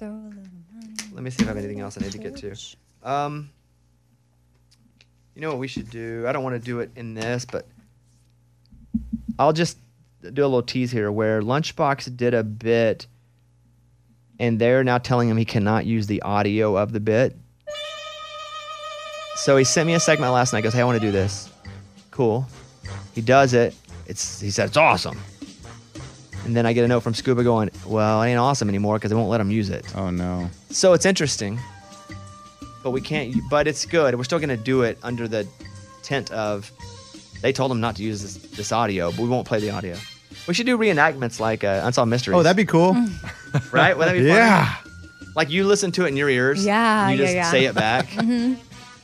Let 0.00 1.22
me 1.22 1.28
see 1.28 1.42
if 1.42 1.48
I 1.48 1.48
have 1.48 1.58
anything 1.58 1.80
else 1.80 1.98
I 1.98 2.00
need 2.00 2.12
to 2.12 2.18
get 2.18 2.34
to. 2.38 2.56
Um, 3.02 3.50
you 5.34 5.42
know 5.42 5.50
what 5.50 5.58
we 5.58 5.68
should 5.68 5.90
do? 5.90 6.24
I 6.26 6.32
don't 6.32 6.42
want 6.42 6.54
to 6.54 6.64
do 6.64 6.80
it 6.80 6.90
in 6.96 7.12
this, 7.12 7.44
but 7.44 7.66
I'll 9.38 9.52
just 9.52 9.76
do 10.22 10.42
a 10.42 10.48
little 10.48 10.62
tease 10.62 10.90
here 10.90 11.12
where 11.12 11.42
Lunchbox 11.42 12.16
did 12.16 12.32
a 12.32 12.42
bit 12.42 13.06
and 14.38 14.58
they're 14.58 14.84
now 14.84 14.98
telling 14.98 15.28
him 15.28 15.36
he 15.36 15.44
cannot 15.44 15.86
use 15.86 16.06
the 16.06 16.22
audio 16.22 16.76
of 16.76 16.92
the 16.92 17.00
bit. 17.00 17.36
So 19.36 19.56
he 19.56 19.64
sent 19.64 19.86
me 19.86 19.94
a 19.94 20.00
segment 20.00 20.32
last 20.32 20.52
night. 20.52 20.62
Goes, 20.62 20.74
"Hey, 20.74 20.80
I 20.80 20.84
want 20.84 21.00
to 21.00 21.06
do 21.06 21.12
this." 21.12 21.48
Cool. 22.10 22.46
He 23.14 23.20
does 23.20 23.54
it. 23.54 23.74
It's 24.06 24.40
he 24.40 24.50
said 24.50 24.68
it's 24.68 24.76
awesome. 24.76 25.18
And 26.44 26.56
then 26.56 26.66
I 26.66 26.72
get 26.72 26.84
a 26.84 26.88
note 26.88 27.00
from 27.00 27.14
Scuba 27.14 27.44
going, 27.44 27.70
"Well, 27.86 28.22
it 28.22 28.30
ain't 28.30 28.38
awesome 28.38 28.68
anymore 28.68 28.96
because 28.96 29.10
they 29.10 29.16
won't 29.16 29.30
let 29.30 29.40
him 29.40 29.50
use 29.50 29.70
it." 29.70 29.84
Oh 29.96 30.10
no. 30.10 30.50
So 30.70 30.92
it's 30.92 31.06
interesting, 31.06 31.60
but 32.82 32.90
we 32.90 33.00
can't. 33.00 33.34
But 33.48 33.68
it's 33.68 33.86
good. 33.86 34.14
We're 34.16 34.24
still 34.24 34.38
gonna 34.38 34.56
do 34.56 34.82
it 34.82 34.98
under 35.02 35.28
the 35.28 35.46
tent 36.02 36.30
of 36.32 36.72
they 37.42 37.52
told 37.52 37.70
him 37.70 37.80
not 37.80 37.96
to 37.96 38.02
use 38.02 38.22
this, 38.22 38.36
this 38.56 38.72
audio, 38.72 39.10
but 39.12 39.20
we 39.20 39.28
won't 39.28 39.46
play 39.46 39.60
the 39.60 39.70
audio. 39.70 39.96
We 40.48 40.54
should 40.54 40.66
do 40.66 40.76
reenactments 40.78 41.38
like 41.38 41.62
uh, 41.62 41.82
Unsolved 41.84 42.10
Mysteries. 42.10 42.36
Oh, 42.36 42.42
that'd 42.42 42.56
be 42.56 42.64
cool. 42.64 42.96
right? 43.72 43.96
Wouldn't 43.96 44.16
that 44.16 44.20
be 44.22 44.28
funny? 44.28 44.38
Yeah. 44.40 44.74
Like 45.36 45.50
you 45.50 45.64
listen 45.64 45.92
to 45.92 46.04
it 46.04 46.08
in 46.08 46.16
your 46.16 46.28
ears. 46.28 46.64
Yeah, 46.64 47.08
and 47.08 47.12
you 47.18 47.24
just 47.24 47.34
yeah. 47.34 47.50
say 47.50 47.64
it 47.66 47.74
back. 47.74 48.06
hmm 48.10 48.54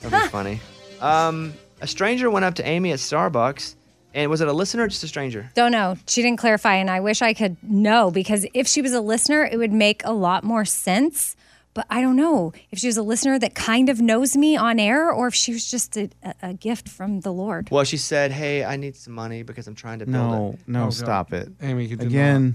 That'd 0.00 0.22
be 0.22 0.28
funny. 0.28 0.60
Um, 1.00 1.54
a 1.80 1.86
stranger 1.86 2.28
went 2.30 2.44
up 2.44 2.54
to 2.56 2.66
Amy 2.66 2.92
at 2.92 2.98
Starbucks 2.98 3.74
And 4.14 4.30
was 4.30 4.40
it 4.40 4.48
a 4.48 4.52
listener 4.52 4.84
or 4.84 4.88
just 4.88 5.02
a 5.04 5.08
stranger? 5.08 5.50
Don't 5.54 5.72
know. 5.72 5.96
She 6.06 6.22
didn't 6.22 6.38
clarify, 6.38 6.74
and 6.76 6.90
I 6.90 7.00
wish 7.00 7.20
I 7.22 7.34
could 7.34 7.56
know 7.62 8.10
because 8.10 8.46
if 8.54 8.66
she 8.68 8.80
was 8.82 8.92
a 8.92 9.00
listener, 9.00 9.44
it 9.44 9.56
would 9.58 9.72
make 9.72 10.02
a 10.04 10.12
lot 10.12 10.44
more 10.44 10.64
sense. 10.64 11.36
But 11.72 11.86
I 11.90 12.00
don't 12.00 12.14
know 12.14 12.52
if 12.70 12.78
she 12.78 12.86
was 12.86 12.96
a 12.96 13.02
listener 13.02 13.36
that 13.40 13.54
kind 13.56 13.88
of 13.88 14.00
knows 14.00 14.36
me 14.36 14.56
on 14.56 14.78
air, 14.78 15.10
or 15.10 15.26
if 15.26 15.34
she 15.34 15.52
was 15.52 15.68
just 15.68 15.96
a, 15.96 16.08
a, 16.22 16.34
a 16.42 16.54
gift 16.54 16.88
from 16.88 17.20
the 17.20 17.32
Lord. 17.32 17.68
Well, 17.70 17.82
she 17.84 17.96
said, 17.96 18.30
"Hey, 18.30 18.62
I 18.64 18.76
need 18.76 18.94
some 18.94 19.12
money 19.14 19.42
because 19.42 19.66
I'm 19.66 19.74
trying 19.74 19.98
to 19.98 20.06
build 20.06 20.30
No, 20.30 20.50
it." 20.52 20.68
no, 20.68 20.80
Oh, 20.82 20.84
God. 20.84 20.92
stop 20.94 21.32
it. 21.32 21.48
Amy, 21.60 21.86
you 21.86 21.96
did 21.96 22.06
Again. 22.06 22.54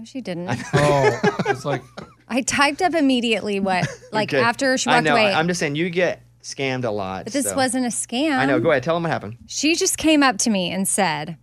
No, 0.00 0.04
she 0.06 0.20
didn't. 0.22 0.48
Oh, 0.72 1.20
it's 1.46 1.64
like 1.66 1.82
I 2.26 2.40
typed 2.40 2.80
up 2.80 2.94
immediately 2.94 3.60
what, 3.60 3.86
like 4.12 4.32
Okay. 4.32 4.42
after 4.42 4.78
she 4.78 4.88
I 4.88 4.94
walked 4.94 5.04
know. 5.04 5.12
away. 5.12 5.32
I'm 5.34 5.46
just 5.46 5.60
saying 5.60 5.76
you 5.76 5.90
get 5.90 6.22
scammed 6.42 6.84
a 6.84 6.90
lot. 6.90 7.24
but 7.24 7.32
this 7.34 7.46
so- 7.46 7.54
wasn't 7.56 7.84
a 7.84 7.90
scam. 7.90 8.38
I 8.38 8.46
know. 8.46 8.58
Go 8.60 8.70
ahead. 8.70 8.82
Tell 8.82 8.94
them 8.96 9.02
what 9.02 9.12
happened. 9.12 9.36
She 9.46 9.74
just 9.74 9.98
came 9.98 10.22
up 10.22 10.38
to 10.38 10.50
me 10.50 10.70
and 10.70 10.88
said, 10.88 11.36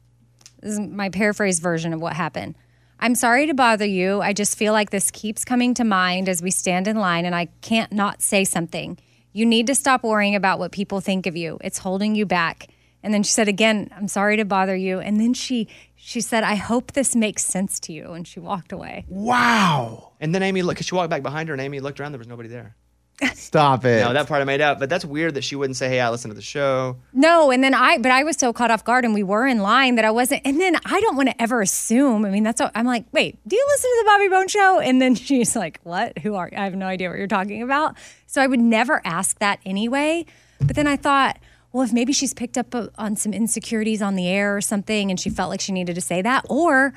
This 0.61 0.73
is 0.73 0.79
my 0.79 1.09
paraphrase 1.09 1.59
version 1.59 1.93
of 1.93 2.01
what 2.01 2.13
happened. 2.13 2.55
I'm 2.99 3.13
sorry 3.13 3.45
to 3.45 3.53
bother 3.53 3.85
you. 3.85 4.21
I 4.21 4.33
just 4.33 4.57
feel 4.57 4.73
like 4.73 4.89
this 4.89 5.11
keeps 5.11 5.45
coming 5.45 5.75
to 5.75 5.83
mind 5.83 6.27
as 6.27 6.41
we 6.41 6.49
stand 6.49 6.87
in 6.87 6.95
line, 6.97 7.25
and 7.25 7.35
I 7.35 7.45
can't 7.61 7.91
not 7.91 8.23
say 8.23 8.43
something. 8.43 8.97
You 9.33 9.45
need 9.45 9.67
to 9.67 9.75
stop 9.75 10.01
worrying 10.03 10.33
about 10.33 10.57
what 10.57 10.71
people 10.71 10.99
think 10.99 11.27
of 11.27 11.37
you. 11.37 11.59
It's 11.61 11.77
holding 11.77 12.15
you 12.15 12.25
back. 12.25 12.69
And 13.03 13.13
then 13.13 13.21
she 13.21 13.31
said 13.31 13.47
again, 13.47 13.91
I'm 13.95 14.07
sorry 14.07 14.37
to 14.37 14.45
bother 14.45 14.75
you. 14.75 14.99
And 14.99 15.19
then 15.19 15.35
she 15.35 15.67
she 16.07 16.21
said, 16.21 16.45
I 16.45 16.55
hope 16.55 16.93
this 16.93 17.17
makes 17.17 17.43
sense 17.43 17.81
to 17.81 17.91
you. 17.91 18.13
And 18.13 18.25
she 18.25 18.39
walked 18.39 18.71
away. 18.71 19.03
Wow. 19.09 20.13
And 20.21 20.33
then 20.33 20.41
Amy 20.41 20.61
looked. 20.61 20.77
Cause 20.77 20.85
she 20.85 20.95
walked 20.95 21.09
back 21.09 21.21
behind 21.21 21.49
her, 21.49 21.53
and 21.53 21.59
Amy 21.59 21.81
looked 21.81 21.99
around. 21.99 22.13
There 22.13 22.17
was 22.17 22.29
nobody 22.29 22.47
there. 22.47 22.77
Stop 23.33 23.83
it. 23.83 24.05
No, 24.05 24.13
that 24.13 24.25
part 24.25 24.41
I 24.41 24.45
made 24.45 24.61
up. 24.61 24.79
But 24.79 24.89
that's 24.89 25.03
weird 25.03 25.33
that 25.33 25.43
she 25.43 25.57
wouldn't 25.57 25.75
say, 25.75 25.89
"Hey, 25.89 25.99
I 25.99 26.09
listened 26.09 26.31
to 26.31 26.35
the 26.35 26.41
show." 26.41 26.95
No, 27.11 27.51
and 27.51 27.61
then 27.61 27.73
I, 27.73 27.97
but 27.97 28.13
I 28.13 28.23
was 28.23 28.37
so 28.37 28.53
caught 28.53 28.71
off 28.71 28.85
guard, 28.85 29.03
and 29.03 29.13
we 29.13 29.21
were 29.21 29.45
in 29.45 29.59
line 29.59 29.95
that 29.95 30.05
I 30.05 30.11
wasn't. 30.11 30.43
And 30.45 30.61
then 30.61 30.77
I 30.85 31.01
don't 31.01 31.17
want 31.17 31.27
to 31.27 31.41
ever 31.41 31.59
assume. 31.59 32.23
I 32.23 32.29
mean, 32.29 32.43
that's 32.43 32.61
what 32.61 32.71
I'm 32.73 32.85
like. 32.85 33.03
Wait, 33.11 33.37
do 33.45 33.57
you 33.57 33.65
listen 33.67 33.89
to 33.89 33.97
the 33.99 34.05
Bobby 34.05 34.27
Bone 34.29 34.47
Show? 34.47 34.79
And 34.79 35.01
then 35.01 35.13
she's 35.27 35.57
like, 35.57 35.81
"What? 35.83 36.19
Who 36.19 36.35
are? 36.35 36.49
I 36.55 36.63
have 36.63 36.75
no 36.75 36.85
idea 36.85 37.09
what 37.09 37.17
you're 37.17 37.27
talking 37.27 37.63
about." 37.63 37.97
So 38.27 38.41
I 38.41 38.47
would 38.47 38.61
never 38.61 39.01
ask 39.03 39.39
that 39.39 39.59
anyway. 39.65 40.25
But 40.61 40.77
then 40.77 40.87
I 40.87 40.95
thought, 40.95 41.37
well, 41.77 41.85
if 41.85 41.93
maybe 41.93 42.11
she's 42.11 42.33
picked 42.33 42.57
up 42.57 42.73
uh, 42.73 42.87
on 42.97 43.15
some 43.15 43.33
insecurities 43.33 44.01
on 44.01 44.15
the 44.15 44.27
air 44.27 44.57
or 44.57 44.61
something, 44.61 45.11
and 45.11 45.19
she 45.19 45.29
felt 45.29 45.51
like 45.51 45.61
she 45.61 45.71
needed 45.71 45.93
to 45.93 46.01
say 46.01 46.23
that, 46.23 46.43
or 46.49 46.91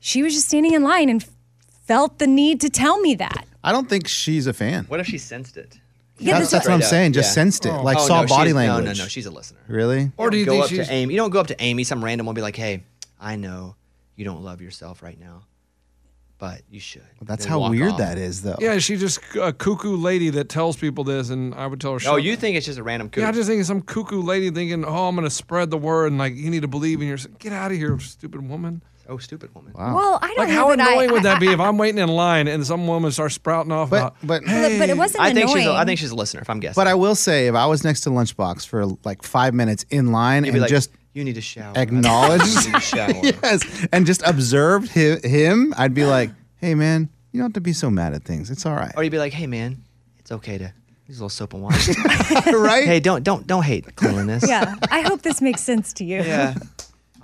she 0.00 0.24
was 0.24 0.34
just 0.34 0.48
standing 0.48 0.74
in 0.74 0.82
line 0.82 1.08
and 1.08 1.24
felt 1.86 2.18
the 2.18 2.26
need 2.26 2.60
to 2.62 2.68
tell 2.68 2.98
me 3.00 3.14
that. 3.14 3.46
I 3.62 3.70
don't 3.70 3.88
think 3.88 4.08
she's 4.08 4.48
a 4.48 4.52
fan. 4.52 4.86
What 4.86 4.98
if 4.98 5.06
she 5.06 5.18
sensed 5.18 5.56
it? 5.56 5.78
Yeah, 6.18 6.40
that's, 6.40 6.50
that's 6.50 6.66
what 6.66 6.74
I'm 6.74 6.80
up, 6.80 6.84
saying. 6.86 7.12
Just 7.12 7.30
yeah. 7.30 7.34
sensed 7.34 7.64
it. 7.64 7.72
Like 7.72 7.96
Oh, 7.98 8.06
saw 8.08 8.22
no, 8.22 8.26
body 8.26 8.52
language. 8.52 8.84
No, 8.86 8.92
no, 8.92 8.98
no. 9.04 9.08
She's 9.08 9.26
a 9.26 9.30
listener. 9.30 9.60
Really? 9.68 10.10
Or 10.16 10.30
do 10.30 10.36
you 10.36 10.46
go 10.46 10.52
think 10.52 10.64
up 10.64 10.70
she's- 10.70 10.88
to 10.88 10.92
Amy? 10.92 11.14
You 11.14 11.20
don't 11.20 11.30
go 11.30 11.38
up 11.38 11.46
to 11.46 11.62
Amy. 11.62 11.84
Some 11.84 12.04
random 12.04 12.26
will 12.26 12.34
be 12.34 12.42
like, 12.42 12.56
"Hey, 12.56 12.82
I 13.20 13.36
know 13.36 13.76
you 14.16 14.24
don't 14.24 14.42
love 14.42 14.60
yourself 14.60 15.00
right 15.02 15.18
now, 15.20 15.44
but 16.42 16.62
you 16.70 16.80
should." 16.80 17.02
That's 17.22 17.44
Then 17.44 17.52
how 17.52 17.70
weird 17.70 17.92
off. 17.92 17.98
that 17.98 18.18
is, 18.18 18.42
though. 18.42 18.56
yeah, 18.58 18.78
she's 18.78 18.98
just 18.98 19.20
a 19.40 19.52
cuckoo 19.52 19.96
lady 19.96 20.28
that 20.30 20.48
tells 20.48 20.76
people 20.76 21.04
this, 21.04 21.30
and 21.30 21.54
I 21.54 21.68
would 21.68 21.80
tell 21.80 21.96
her. 21.96 22.00
Oh, 22.08 22.16
you 22.16 22.34
think 22.34 22.56
it's 22.56 22.66
just 22.66 22.78
a 22.80 22.82
random 22.82 23.08
coup? 23.10 23.20
Yeah, 23.20 23.28
I 23.28 23.32
just 23.32 23.48
think 23.48 23.60
it's 23.60 23.68
some 23.68 23.80
cuckoo 23.80 24.20
lady 24.22 24.50
thinking, 24.50 24.84
"Oh, 24.84 25.06
I'm 25.08 25.14
going 25.14 25.24
to 25.24 25.30
spread 25.30 25.70
the 25.70 25.78
word," 25.78 26.06
and 26.08 26.18
like 26.18 26.34
you 26.34 26.50
need 26.50 26.62
to 26.62 26.68
believe 26.68 27.00
in 27.00 27.06
yourself. 27.06 27.38
Get 27.38 27.52
out 27.52 27.70
of 27.70 27.76
here, 27.76 27.96
stupid 28.00 28.46
woman. 28.48 28.82
Oh, 29.08 29.18
stupid 29.18 29.54
woman. 29.54 29.72
Wow. 29.76 29.94
Well, 29.96 30.18
I 30.22 30.28
don't 30.28 30.38
Like 30.38 30.48
know 30.48 30.54
how 30.54 30.68
that 30.76 30.80
I- 30.80 30.92
annoying 30.92 31.10
would 31.12 31.20
I- 31.26 31.30
that 31.34 31.40
be 31.40 31.48
if 31.52 31.60
I'm 31.60 31.76
waiting 31.78 31.98
in 32.00 32.08
line 32.08 32.46
and 32.48 32.66
some 32.66 32.86
woman 32.86 33.10
starts 33.12 33.34
sprouting 33.34 33.70
off 33.72 33.90
But 33.90 33.96
about, 34.00 34.16
but 34.22 34.44
hey, 34.44 34.78
but 34.78 34.88
it 34.90 34.96
wasn't 34.96 35.22
I 35.24 35.32
think 35.34 35.48
she's. 35.48 35.56
A, 35.58 35.60
annoying. 35.60 35.76
I 35.76 35.84
think 35.84 35.98
she's 36.00 36.10
a 36.10 36.14
listener. 36.16 36.40
If 36.40 36.50
I'm 36.50 36.60
guessing, 36.60 36.80
but 36.80 36.86
I 36.88 36.94
will 36.94 37.14
say, 37.16 37.46
if 37.48 37.54
I 37.54 37.66
was 37.66 37.82
next 37.84 38.02
to 38.02 38.10
Lunchbox 38.10 38.66
for 38.66 38.86
like 39.04 39.22
five 39.22 39.54
minutes 39.54 39.84
in 39.90 40.10
line 40.12 40.44
You'd 40.44 40.48
and 40.50 40.54
be 40.54 40.60
like, 40.60 40.70
just 40.70 40.90
you 41.14 41.24
need 41.24 41.34
to 41.34 41.40
shower. 41.40 41.72
Acknowledge. 41.76 42.42
You 42.46 42.54
need 42.72 42.74
to 42.74 42.80
shower. 42.80 43.12
yes, 43.22 43.86
and 43.92 44.06
just 44.06 44.22
observed 44.26 44.90
hi- 44.92 45.20
him, 45.26 45.74
I'd 45.76 45.94
be 45.94 46.04
like, 46.04 46.30
"Hey, 46.56 46.74
man, 46.74 47.08
you 47.32 47.38
don't 47.40 47.46
have 47.50 47.54
to 47.54 47.60
be 47.60 47.72
so 47.72 47.90
mad 47.90 48.14
at 48.14 48.24
things. 48.24 48.50
It's 48.50 48.64
all 48.66 48.74
right, 48.74 48.92
Or 48.96 49.02
you'd 49.04 49.10
be 49.10 49.18
like, 49.18 49.32
"Hey, 49.32 49.46
man, 49.46 49.82
it's 50.18 50.32
okay 50.32 50.58
to 50.58 50.72
use 51.06 51.18
a 51.18 51.24
little 51.24 51.28
soap 51.28 51.54
and 51.54 51.62
water." 51.62 51.76
right?" 52.58 52.84
hey, 52.84 53.00
don't 53.00 53.22
don't 53.22 53.46
don't 53.46 53.62
hate 53.64 53.94
cleanliness. 53.96 54.44
yeah, 54.48 54.74
I 54.90 55.02
hope 55.02 55.22
this 55.22 55.40
makes 55.40 55.60
sense 55.62 55.92
to 55.94 56.04
you. 56.04 56.18
Yeah. 56.22 56.54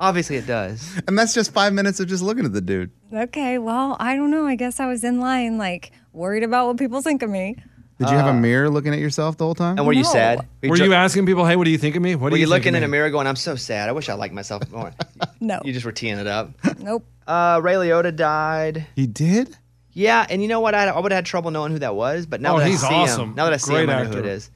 Obviously, 0.00 0.36
it 0.36 0.46
does. 0.46 0.96
And 1.08 1.18
that's 1.18 1.34
just 1.34 1.52
five 1.52 1.72
minutes 1.72 1.98
of 1.98 2.06
just 2.06 2.22
looking 2.22 2.44
at 2.44 2.52
the 2.52 2.60
dude. 2.60 2.92
Okay, 3.12 3.58
well, 3.58 3.96
I 3.98 4.14
don't 4.14 4.30
know. 4.30 4.46
I 4.46 4.54
guess 4.54 4.78
I 4.78 4.86
was 4.86 5.02
in 5.02 5.18
line, 5.18 5.58
like 5.58 5.90
worried 6.12 6.44
about 6.44 6.68
what 6.68 6.76
people 6.78 7.02
think 7.02 7.22
of 7.22 7.30
me. 7.30 7.56
Did 7.98 8.10
you 8.10 8.16
have 8.16 8.26
a 8.26 8.32
mirror 8.34 8.70
looking 8.70 8.92
at 8.92 9.00
yourself 9.00 9.36
the 9.36 9.44
whole 9.44 9.54
time? 9.56 9.76
And 9.76 9.86
were 9.86 9.92
you 9.92 10.04
No. 10.04 10.12
sad? 10.12 10.46
Were 10.62 10.76
you 10.76 10.94
asking 10.94 11.26
people, 11.26 11.44
"Hey, 11.44 11.56
what 11.56 11.64
do 11.64 11.70
you 11.70 11.78
think 11.78 11.96
of 11.96 12.02
me? 12.02 12.14
What 12.14 12.24
Were 12.24 12.30
do 12.30 12.36
you, 12.36 12.42
you, 12.42 12.46
think 12.46 12.64
looking 12.64 12.74
of 12.74 12.78
in 12.78 12.84
a 12.84 12.88
mirror 12.88 13.10
going, 13.10 13.26
"I'm 13.26 13.34
so 13.36 13.56
sad. 13.56 13.88
I 13.88 13.92
wish 13.92 14.08
I 14.08 14.14
liked 14.14 14.32
myself 14.34 14.62
more." 14.70 14.92
No, 15.40 15.60
you 15.64 15.72
just 15.72 15.84
were 15.86 15.92
teeing 15.92 16.18
it 16.18 16.26
up. 16.26 16.50
nope. 16.80 17.04
Uh, 17.26 17.60
Ray 17.62 17.74
Liotta 17.74 18.14
died. 18.14 18.86
He 18.96 19.06
did. 19.06 19.56
Yeah, 19.92 20.26
and 20.28 20.42
you 20.42 20.48
know 20.48 20.58
what? 20.60 20.74
I, 20.74 20.86
I 20.88 20.98
would 20.98 21.12
have 21.12 21.16
had 21.18 21.26
trouble 21.26 21.50
knowing 21.52 21.70
who 21.72 21.78
that 21.80 21.94
was, 21.94 22.26
but 22.26 22.40
now 22.40 22.56
Oh, 22.56 22.58
that 22.58 22.68
he's 22.68 22.82
I 22.84 22.88
see 22.88 22.94
awesome. 22.94 23.30
him, 23.30 23.34
now 23.36 23.44
that 23.44 23.52
I 23.52 23.56
see 23.56 23.70
Great 23.72 23.84
him, 23.84 23.90
I 23.90 23.92
know 23.94 23.98
who 24.04 24.16
actor. 24.16 24.18
it 24.20 24.26
is. 24.26 24.50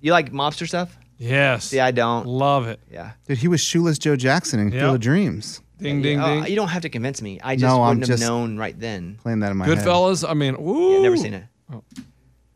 You 0.00 0.12
like 0.12 0.32
mobster 0.32 0.66
stuff? 0.68 0.96
Yes. 1.18 1.72
Yeah, 1.72 1.84
I 1.84 1.90
don't. 1.90 2.26
Love 2.26 2.66
it. 2.68 2.80
Yeah. 2.90 3.10
Dude, 3.28 3.38
he 3.38 3.48
was 3.48 3.60
shoeless 3.60 3.98
Joe 3.98 4.16
Jackson 4.16 4.58
in 4.60 4.70
Yep. 4.72 4.80
Field 4.80 4.94
of 4.96 5.00
Dreams. 5.00 5.60
Ding, 5.78 6.00
ding, 6.02 6.20
Oh, 6.20 6.26
ding. 6.42 6.46
you 6.50 6.56
don't 6.56 6.68
have 6.68 6.82
to 6.82 6.88
convince 6.88 7.20
me. 7.22 7.40
I 7.42 7.56
just 7.56 7.62
No, 7.64 7.82
I'm 7.82 7.88
wouldn't 7.98 8.06
just- 8.06 8.22
have 8.22 8.30
known 8.30 8.56
right 8.56 8.78
then. 8.78 9.18
Playing 9.22 9.40
that 9.40 9.50
in 9.50 9.56
my 9.56 9.66
head. 9.66 9.78
Goodfellas. 9.78 10.28
I 10.28 10.34
mean, 10.34 10.54
ooh. 10.56 10.94
Yeah, 10.94 11.00
never 11.02 11.16
seen 11.16 11.34
it. 11.34 11.44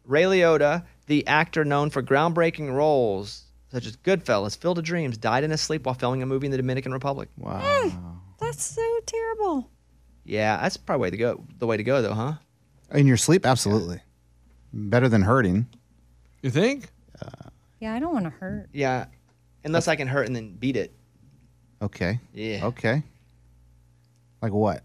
Ray 0.05 0.23
Liotta, 0.25 0.85
the 1.07 1.27
actor 1.27 1.65
known 1.65 1.91
for 1.91 2.03
groundbreaking 2.03 2.73
roles 2.73 3.43
such 3.71 3.87
as 3.87 3.97
Goodfellas, 3.97 4.57
Field 4.57 4.79
of 4.79 4.85
Dreams, 4.85 5.17
died 5.17 5.43
in 5.43 5.51
his 5.51 5.61
sleep 5.61 5.85
while 5.85 5.97
filming 5.97 6.23
a 6.23 6.27
movie 6.27 6.47
in 6.47 6.53
the 6.53 6.57
Dominican 6.57 6.93
Republic. 6.93 7.29
Wow. 7.37 7.61
Hmm, 7.61 7.99
that's 8.39 8.63
so 8.63 9.01
terrible. 9.05 9.69
Yeah, 10.25 10.59
that's 10.63 10.77
probably 10.77 11.03
way 11.03 11.11
to 11.11 11.17
go. 11.17 11.45
The 11.59 11.67
way 11.67 11.77
to 11.77 11.83
go, 11.83 12.01
though, 12.01 12.15
huh? 12.15 12.35
In 12.93 13.09
your 13.09 13.17
sleep, 13.17 13.45
absolutely. 13.45 14.01
Better 14.73 15.09
than 15.09 15.23
hurting. 15.23 15.67
You 16.43 16.51
think? 16.51 16.89
Yeah, 17.81 17.95
I 17.95 17.99
don't 17.99 18.15
want 18.15 18.25
to 18.25 18.31
hurt. 18.31 18.69
Yeah, 18.73 19.07
unless 19.65 19.89
I 19.89 19.97
can 19.97 20.09
hurt 20.09 20.27
and 20.27 20.35
then 20.35 20.55
beat 20.55 20.77
it. 20.77 20.93
Okay. 21.83 22.19
Yeah. 22.33 22.67
Okay. 22.67 23.03
Like 24.41 24.53
what? 24.53 24.83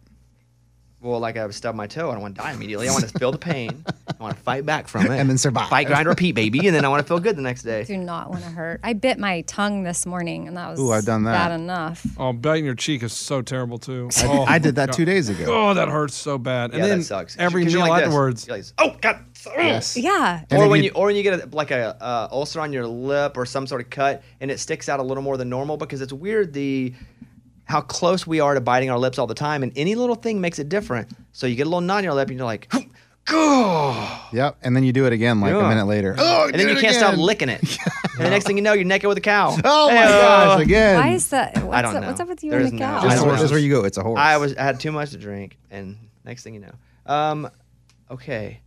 Well, 0.99 1.19
like 1.19 1.37
I 1.37 1.49
stubbed 1.51 1.77
my 1.77 1.87
toe, 1.87 2.09
I 2.09 2.13
don't 2.13 2.21
want 2.21 2.35
to 2.35 2.41
die 2.41 2.51
immediately. 2.51 2.89
I 2.89 2.91
want 2.91 3.07
to 3.07 3.19
feel 3.19 3.31
the 3.31 3.37
pain. 3.37 3.85
I 4.19 4.23
want 4.23 4.35
to 4.35 4.43
fight 4.43 4.65
back 4.65 4.87
from 4.89 5.05
it, 5.11 5.17
And 5.17 5.29
then 5.29 5.37
survive. 5.37 5.69
Fight, 5.69 5.87
grind, 5.87 6.07
repeat, 6.07 6.33
baby, 6.33 6.67
and 6.67 6.75
then 6.75 6.83
I 6.83 6.89
want 6.89 7.01
to 7.01 7.07
feel 7.07 7.19
good 7.21 7.37
the 7.37 7.41
next 7.41 7.63
day. 7.63 7.85
Do 7.85 7.95
not 7.95 8.29
want 8.29 8.43
to 8.43 8.49
hurt. 8.49 8.81
I 8.83 8.91
bit 8.93 9.17
my 9.17 9.41
tongue 9.41 9.83
this 9.83 10.05
morning, 10.05 10.47
and 10.47 10.57
that 10.57 10.69
was 10.69 10.79
Ooh, 10.79 10.91
I've 10.91 11.05
done 11.05 11.23
that. 11.23 11.31
bad 11.49 11.59
enough. 11.59 12.05
Oh, 12.17 12.33
biting 12.33 12.65
your 12.65 12.75
cheek 12.75 13.01
is 13.03 13.13
so 13.13 13.41
terrible 13.41 13.77
too. 13.77 14.09
I, 14.17 14.27
Oh, 14.27 14.43
I 14.43 14.59
did 14.59 14.75
that 14.75 14.87
God. 14.89 14.95
two 14.95 15.05
days 15.05 15.29
ago. 15.29 15.45
Oh, 15.47 15.73
that 15.73 15.87
hurts 15.87 16.15
so 16.15 16.37
bad. 16.37 16.71
And 16.71 16.79
yeah, 16.79 16.87
then 16.87 16.99
that 16.99 17.05
sucks. 17.05 17.37
every 17.39 17.63
'Cause 17.63 17.71
you're 17.73 17.83
meal 17.83 17.89
like 17.91 18.03
afterwards. 18.03 18.49
Like, 18.49 18.65
oh 18.77 18.95
God. 18.99 19.19
Yes. 19.55 19.95
Yeah. 20.09 20.41
Or 20.51 20.67
when 20.67 20.79
you- 20.83 20.87
you, 20.89 20.91
or 20.95 21.05
when 21.05 21.15
you 21.15 21.23
get 21.23 21.41
a, 21.41 21.55
like 21.55 21.71
a 21.71 21.95
uh, 22.03 22.27
ulcer 22.29 22.59
on 22.59 22.73
your 22.73 22.85
lip 22.85 23.37
or 23.37 23.45
some 23.45 23.65
sort 23.67 23.79
of 23.79 23.89
cut 23.89 24.21
and 24.41 24.51
it 24.51 24.59
sticks 24.59 24.89
out 24.89 24.99
a 24.99 25.03
little 25.03 25.23
more 25.23 25.37
than 25.37 25.47
normal 25.47 25.77
because 25.77 26.01
it's 26.01 26.11
weird 26.11 26.51
the 26.51 26.93
how 27.63 27.79
close 27.79 28.27
we 28.27 28.39
are 28.41 28.53
to 28.55 28.59
biting 28.61 28.89
our 28.89 28.97
lips 28.97 29.17
all 29.17 29.27
the 29.27 29.33
time 29.35 29.63
and 29.63 29.71
any 29.77 29.95
little 29.95 30.15
thing 30.15 30.41
makes 30.41 30.59
it 30.59 30.67
different. 30.67 31.07
So 31.31 31.47
you 31.47 31.55
get 31.55 31.63
a 31.67 31.69
little 31.69 31.79
knot 31.81 31.99
on 31.99 32.03
your 32.03 32.13
lip 32.15 32.27
and 32.29 32.37
you're 32.37 32.45
like, 32.45 32.67
go, 32.69 32.79
Yep. 33.31 34.57
And 34.63 34.75
then 34.75 34.83
you 34.83 34.93
do 34.93 35.05
it 35.05 35.13
again 35.13 35.39
like 35.41 35.51
Yeah. 35.53 35.65
a 35.65 35.69
minute 35.69 35.85
later. 35.85 36.15
Oh, 36.17 36.45
and 36.51 36.59
then 36.59 36.69
you 36.69 36.75
can't 36.75 36.95
stop 36.95 37.17
licking 37.17 37.49
it. 37.49 37.61
and 38.17 38.25
the 38.25 38.29
next 38.29 38.45
thing 38.45 38.57
you 38.57 38.63
know, 38.63 38.73
you're 38.73 38.83
naked 38.85 39.07
with 39.07 39.17
a 39.17 39.21
cow. 39.21 39.55
Oh 39.63 39.89
my 39.89 39.95
Hey-oh. 39.95 40.21
gosh! 40.21 40.61
Again. 40.61 40.95
Why 40.99 41.09
is 41.13 41.29
that? 41.29 41.55
What's 41.63 41.77
I 41.77 41.81
don't 41.81 41.95
up, 41.95 42.01
know. 42.01 42.07
What's 42.07 42.19
up 42.19 42.27
with 42.27 42.43
you 42.43 42.51
There's 42.51 42.69
and 42.69 42.79
the 42.79 42.85
no- 42.85 42.85
cow? 42.85 43.01
This 43.01 43.13
is, 43.13 43.19
I 43.19 43.23
where, 43.23 43.31
don't 43.31 43.35
this 43.39 43.45
is 43.45 43.51
where 43.51 43.59
you 43.59 43.69
go. 43.71 43.83
It's 43.85 43.97
a 43.97 44.03
horse. 44.03 44.19
I 44.19 44.37
was 44.37 44.55
I 44.55 44.63
had 44.63 44.79
too 44.79 44.91
much 44.91 45.11
to 45.11 45.17
drink, 45.17 45.57
and 45.71 45.97
next 46.25 46.43
thing 46.43 46.53
you 46.53 46.59
know, 46.61 46.73
um, 47.13 47.49
okay, 48.11 48.59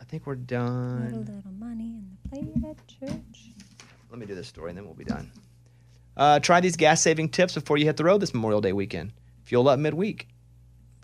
I 0.00 0.04
think 0.04 0.26
we're 0.26 0.34
Put 0.36 0.42
a 0.42 0.46
done. 0.46 1.24
little 1.26 1.52
money 1.58 1.84
in 1.96 2.16
the 2.22 2.28
plate 2.28 2.70
at 2.70 2.86
church. 2.86 3.50
Let 4.10 4.18
me 4.18 4.26
do 4.26 4.34
this 4.34 4.46
story, 4.48 4.70
and 4.70 4.78
then 4.78 4.84
we'll 4.84 4.94
be 4.94 5.04
done. 5.04 5.30
Uh, 6.16 6.38
try 6.38 6.60
these 6.60 6.76
gas 6.76 7.00
saving 7.00 7.28
tips 7.30 7.54
before 7.54 7.76
you 7.76 7.84
hit 7.86 7.96
the 7.96 8.04
road 8.04 8.18
this 8.20 8.32
Memorial 8.32 8.60
Day 8.60 8.72
weekend. 8.72 9.12
Fuel 9.44 9.68
up 9.68 9.78
midweek. 9.80 10.28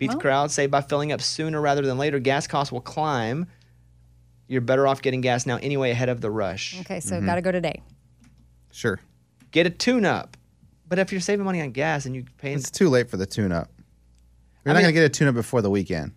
Beat 0.01 0.07
the 0.09 0.15
Well. 0.17 0.21
crowd. 0.21 0.49
Save 0.51 0.71
by 0.71 0.81
filling 0.81 1.11
up 1.11 1.21
sooner 1.21 1.61
rather 1.61 1.83
than 1.83 1.99
later. 1.99 2.17
Gas 2.17 2.47
costs 2.47 2.71
will 2.71 2.81
climb. 2.81 3.45
You're 4.47 4.61
better 4.61 4.87
off 4.87 5.03
getting 5.03 5.21
gas 5.21 5.45
now 5.45 5.57
anyway 5.61 5.91
ahead 5.91 6.09
of 6.09 6.21
the 6.21 6.31
rush. 6.31 6.79
Okay, 6.81 6.99
so 6.99 7.15
mm-hmm. 7.17 7.25
gotta 7.27 7.41
go 7.43 7.51
today. 7.51 7.83
sure. 8.71 8.99
Get 9.51 9.67
a 9.67 9.69
tune 9.69 10.03
up. 10.03 10.37
But 10.89 10.97
if 10.97 11.11
you're 11.11 11.21
saving 11.21 11.45
money 11.45 11.61
on 11.61 11.69
gas 11.71 12.07
and 12.07 12.15
you 12.15 12.25
paying, 12.39 12.57
It's 12.57 12.71
too 12.71 12.89
late 12.89 13.11
for 13.11 13.17
the 13.17 13.27
tune-up. 13.27 13.69
You're 14.65 14.71
I 14.71 14.73
not 14.73 14.79
mean- 14.79 14.83
gonna 14.85 14.93
get 14.93 15.03
a 15.03 15.09
tune-up 15.09 15.35
before 15.35 15.61
the 15.61 15.69
weekend. 15.69 16.13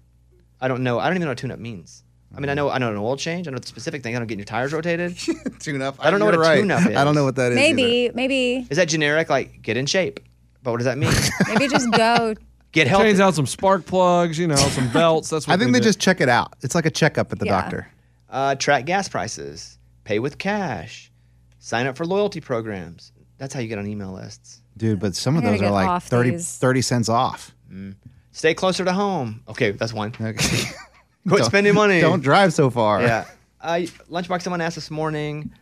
I 0.62 0.68
don't 0.68 0.82
know. 0.82 0.98
I 0.98 1.08
don't 1.08 1.16
even 1.16 1.26
know 1.26 1.32
what 1.32 1.38
tune 1.38 1.50
up 1.50 1.58
means. 1.58 2.04
I 2.34 2.40
mean, 2.40 2.48
I 2.48 2.54
know 2.54 2.70
I 2.70 2.78
know 2.78 2.90
an 2.90 2.96
oil 2.96 3.18
change. 3.18 3.46
I 3.46 3.50
know 3.50 3.58
the 3.58 3.66
specific 3.66 4.02
thing. 4.02 4.16
I 4.16 4.18
don't 4.18 4.26
get 4.28 4.38
your 4.38 4.46
tires 4.46 4.72
rotated. 4.72 5.16
tune-up. 5.60 5.96
I 6.00 6.10
don't 6.10 6.20
know 6.20 6.24
what 6.24 6.34
You're 6.34 6.42
a 6.42 6.46
right. 6.48 6.60
tune-up 6.60 6.86
is. 6.90 6.96
I 6.96 7.04
don't 7.04 7.14
know 7.14 7.24
what 7.24 7.36
that 7.36 7.52
is. 7.52 7.58
either. 7.58 7.74
Maybe, 7.76 8.10
maybe, 8.14 8.66
Is 8.70 8.78
that 8.78 8.88
generic? 8.88 9.28
Like 9.28 9.60
get 9.60 9.76
in 9.76 9.84
shape. 9.86 10.20
But 10.62 10.70
what 10.70 10.78
does 10.78 10.86
that 10.86 10.96
mean? 10.96 11.12
maybe 11.48 11.68
just 11.68 11.92
go. 11.92 12.34
get 12.74 12.86
healthy. 12.86 13.06
Change 13.06 13.20
out 13.20 13.34
some 13.34 13.46
spark 13.46 13.86
plugs, 13.86 14.38
you 14.38 14.46
know, 14.46 14.56
some 14.76 14.90
belts. 14.92 15.30
That's 15.30 15.46
what 15.48 15.54
I 15.54 15.56
think 15.56 15.72
they 15.72 15.80
do. 15.80 15.84
just 15.84 15.98
check 16.00 16.20
it 16.20 16.28
out. 16.28 16.54
It's 16.60 16.74
like 16.74 16.84
a 16.86 16.90
checkup 16.90 17.32
at 17.32 17.38
the 17.38 17.46
Yeah. 17.46 17.60
doctor. 17.62 17.88
Uh, 18.28 18.54
track 18.56 18.84
gas 18.84 19.08
prices. 19.08 19.78
Pay 20.04 20.18
with 20.18 20.36
cash. 20.38 21.10
Sign 21.58 21.86
up 21.86 21.96
for 21.96 22.04
loyalty 22.04 22.40
programs. 22.40 23.12
That's 23.38 23.54
how 23.54 23.60
you 23.60 23.68
get 23.68 23.78
on 23.78 23.86
email 23.86 24.12
lists. 24.12 24.60
Dude, 24.76 25.00
but 25.00 25.14
some 25.16 25.36
of 25.36 25.42
I 25.42 25.46
gotta 25.46 25.52
those 25.56 25.60
are 25.62 25.64
get 25.66 25.72
like 25.72 25.88
off 25.88 26.06
30, 26.08 26.30
these. 26.30 26.56
30 26.58 26.82
cents 26.82 27.08
off. 27.08 27.54
Stay 28.32 28.52
closer 28.54 28.84
to 28.84 28.92
home. 28.92 29.42
Okay, 29.48 29.70
that's 29.70 29.92
one. 29.92 30.10
Quit 30.12 30.34
Don't- 31.26 31.44
spending 31.44 31.74
money. 31.74 32.00
Don't 32.00 32.22
drive 32.22 32.52
so 32.52 32.68
far. 32.70 33.00
Yeah. 33.02 33.24
Uh, 33.60 33.80
Lunchbox, 34.10 34.42
someone 34.42 34.60
asked 34.60 34.74
this 34.74 34.90
morning 34.90 35.52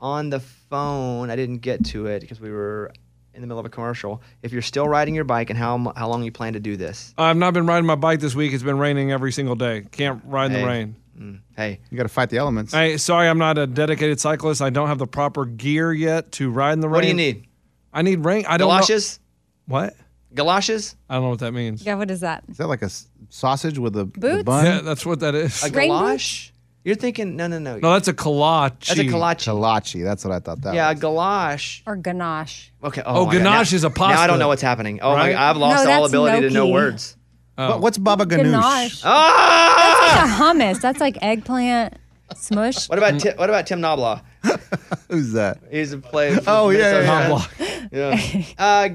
on 0.00 0.30
the 0.30 0.40
phone. 0.40 1.28
I 1.30 1.36
didn't 1.36 1.58
get 1.58 1.84
to 1.86 2.06
it 2.06 2.20
because 2.20 2.40
we 2.40 2.50
were 2.50 2.92
in 3.34 3.40
the 3.40 3.46
middle 3.46 3.58
of 3.58 3.66
a 3.66 3.70
commercial. 3.70 4.22
If 4.42 4.52
you're 4.52 4.62
still 4.62 4.88
riding 4.88 5.14
your 5.14 5.24
bike 5.24 5.50
and 5.50 5.58
how 5.58 5.92
how 5.96 6.08
long 6.08 6.22
you 6.22 6.32
plan 6.32 6.52
to 6.54 6.60
do 6.60 6.76
this? 6.76 7.14
I've 7.18 7.36
not 7.36 7.54
been 7.54 7.66
riding 7.66 7.86
my 7.86 7.94
bike 7.94 8.20
this 8.20 8.34
week. 8.34 8.52
It's 8.52 8.62
been 8.62 8.78
raining 8.78 9.12
every 9.12 9.32
single 9.32 9.54
day. 9.54 9.84
Can't 9.90 10.22
ride 10.24 10.46
in 10.46 10.52
Hey. 10.52 10.60
the 10.60 10.66
rain. 10.66 10.96
Mm, 11.18 11.40
Hey, 11.56 11.80
You 11.90 11.96
got 11.98 12.04
to 12.04 12.08
fight 12.08 12.30
the 12.30 12.38
elements. 12.38 12.72
Hey, 12.72 12.96
sorry, 12.96 13.28
I'm 13.28 13.38
not 13.38 13.58
a 13.58 13.66
dedicated 13.66 14.18
cyclist. 14.18 14.62
I 14.62 14.70
don't 14.70 14.88
have 14.88 14.98
the 14.98 15.06
proper 15.06 15.44
gear 15.44 15.92
yet 15.92 16.32
to 16.32 16.50
ride 16.50 16.72
in 16.72 16.80
the 16.80 16.88
rain. 16.88 16.94
what 16.94 17.00
do 17.02 17.08
you 17.08 17.14
need? 17.14 17.46
I 17.92 18.00
need 18.02 18.24
rain. 18.24 18.44
I 18.48 18.56
don't 18.56 18.68
know- 18.68 18.74
Galoshes? 18.76 19.20
What? 19.66 19.94
Galoshes? 20.34 20.96
I 21.10 21.14
don't 21.14 21.24
know 21.24 21.28
what 21.30 21.40
that 21.40 21.52
means. 21.52 21.84
Yeah, 21.84 21.96
what 21.96 22.10
is 22.10 22.20
that? 22.20 22.44
Is 22.48 22.56
that 22.56 22.66
like 22.66 22.80
a 22.80 22.88
sausage 23.28 23.78
with 23.78 23.94
a, 23.96 24.04
the 24.04 24.20
Boots? 24.20 24.42
bun? 24.44 24.64
Yeah, 24.64 24.80
that's 24.80 25.04
what 25.04 25.20
that 25.20 25.34
is. 25.34 25.62
A 25.62 25.68
Rain 25.70 25.90
galosh? 25.90 26.51
You're 26.84 26.96
thinking 26.96 27.36
no, 27.36 27.46
no, 27.46 27.58
no. 27.60 27.78
No, 27.78 27.92
that's 27.92 28.08
a 28.08 28.12
kolache. 28.12 28.86
That's 28.88 28.98
a 28.98 29.04
kolache. 29.04 29.46
Kolache. 29.46 30.02
That's 30.02 30.24
what 30.24 30.32
I 30.34 30.40
thought 30.40 30.62
that 30.62 30.74
yeah, 30.74 30.90
a 30.90 30.94
galosh. 30.96 31.82
Or 31.86 31.94
ganache. 31.96 32.72
Okay. 32.82 33.02
Oh, 33.06 33.26
my 33.26 33.32
God. 33.32 33.38
ganache 33.38 33.72
Now- 33.72 33.76
is 33.76 33.84
a 33.84 33.90
pasta. 33.90 34.14
Now 34.16 34.20
I 34.22 34.26
don't 34.26 34.38
know 34.40 34.48
what's 34.48 34.62
happening. 34.62 34.98
Oh 35.00 35.12
right? 35.14 35.34
my! 35.34 35.48
I've 35.50 35.56
lost 35.56 35.84
No, 35.84 35.90
all 35.92 36.00
that's 36.02 36.12
ability 36.12 36.48
to 36.48 36.50
know 36.54 36.64
gnocchi. 36.64 36.72
words. 36.72 37.16
What- 37.54 37.80
what's 37.80 37.98
baba 37.98 38.24
ganoush? 38.26 38.42
Ganache. 38.42 39.02
Ah! 39.04 40.00
That's 40.00 40.18
like 40.18 40.24
a 40.24 40.42
hummus. 40.42 40.80
That's 40.80 41.00
like 41.00 41.18
eggplant 41.22 41.94
smush. 42.34 42.88
What 42.88 42.98
about 42.98 43.20
Ti- 43.20 43.34
what 43.36 43.48
about 43.48 43.66
Tim 43.68 43.80
Knobloch? 43.80 44.24
Who's 45.08 45.32
that? 45.34 45.58
He's 45.70 45.92
a 45.92 45.98
player. 45.98 46.36
for 46.40 46.44
Oh, 46.48 46.70
yeah, 46.70 47.02
Minnesota 47.02 47.48
yeah, 47.92 47.98
United. 48.18 48.46
Yeah. 48.58 48.64
Uh, 48.64 48.88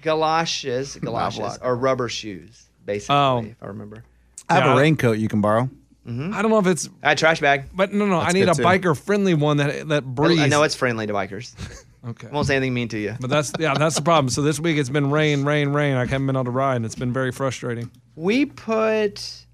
galoshes, 0.00 0.96
galoshes, 0.96 1.58
or 1.60 1.76
rubber 1.76 2.08
shoes, 2.08 2.68
basically. 2.86 3.14
Oh. 3.16 3.38
If 3.44 3.62
I 3.62 3.66
remember. 3.66 4.04
I 4.48 4.54
have 4.54 4.64
Yeah. 4.64 4.74
a 4.74 4.76
raincoat 4.78 5.18
you 5.18 5.28
can 5.28 5.40
borrow. 5.40 5.68
I 6.08 6.42
don't 6.42 6.50
know 6.50 6.58
if 6.58 6.66
it's, 6.66 6.88
I 7.02 7.14
trash 7.14 7.40
bag. 7.40 7.64
but 7.74 7.92
no, 7.92 8.06
no. 8.06 8.18
I 8.18 8.32
need 8.32 8.48
a 8.48 8.54
too. 8.54 8.62
biker 8.62 8.98
friendly 8.98 9.34
one 9.34 9.58
that 9.58 9.88
that 9.88 10.04
breathes. 10.04 10.40
I 10.40 10.48
know 10.48 10.62
it's 10.62 10.74
friendly 10.74 11.06
to 11.06 11.12
bikers. 11.12 11.54
okay. 12.08 12.28
Won't 12.28 12.46
say 12.46 12.56
anything 12.56 12.72
mean 12.72 12.88
to 12.88 12.98
you. 12.98 13.14
But 13.20 13.28
that's 13.28 13.52
yeah, 13.58 13.74
that's 13.74 13.96
the 13.96 14.02
problem. 14.02 14.30
So 14.30 14.40
this 14.40 14.58
week 14.58 14.78
it's 14.78 14.88
been 14.88 15.10
rain, 15.10 15.44
rain, 15.44 15.68
rain. 15.68 15.96
I 15.96 16.06
haven't 16.06 16.26
been 16.26 16.36
able 16.36 16.44
to 16.46 16.50
ride, 16.50 16.76
and 16.76 16.86
it's 16.86 16.94
been 16.94 17.12
very 17.12 17.30
frustrating. 17.30 17.90
We 18.16 18.46
put, 18.46 19.46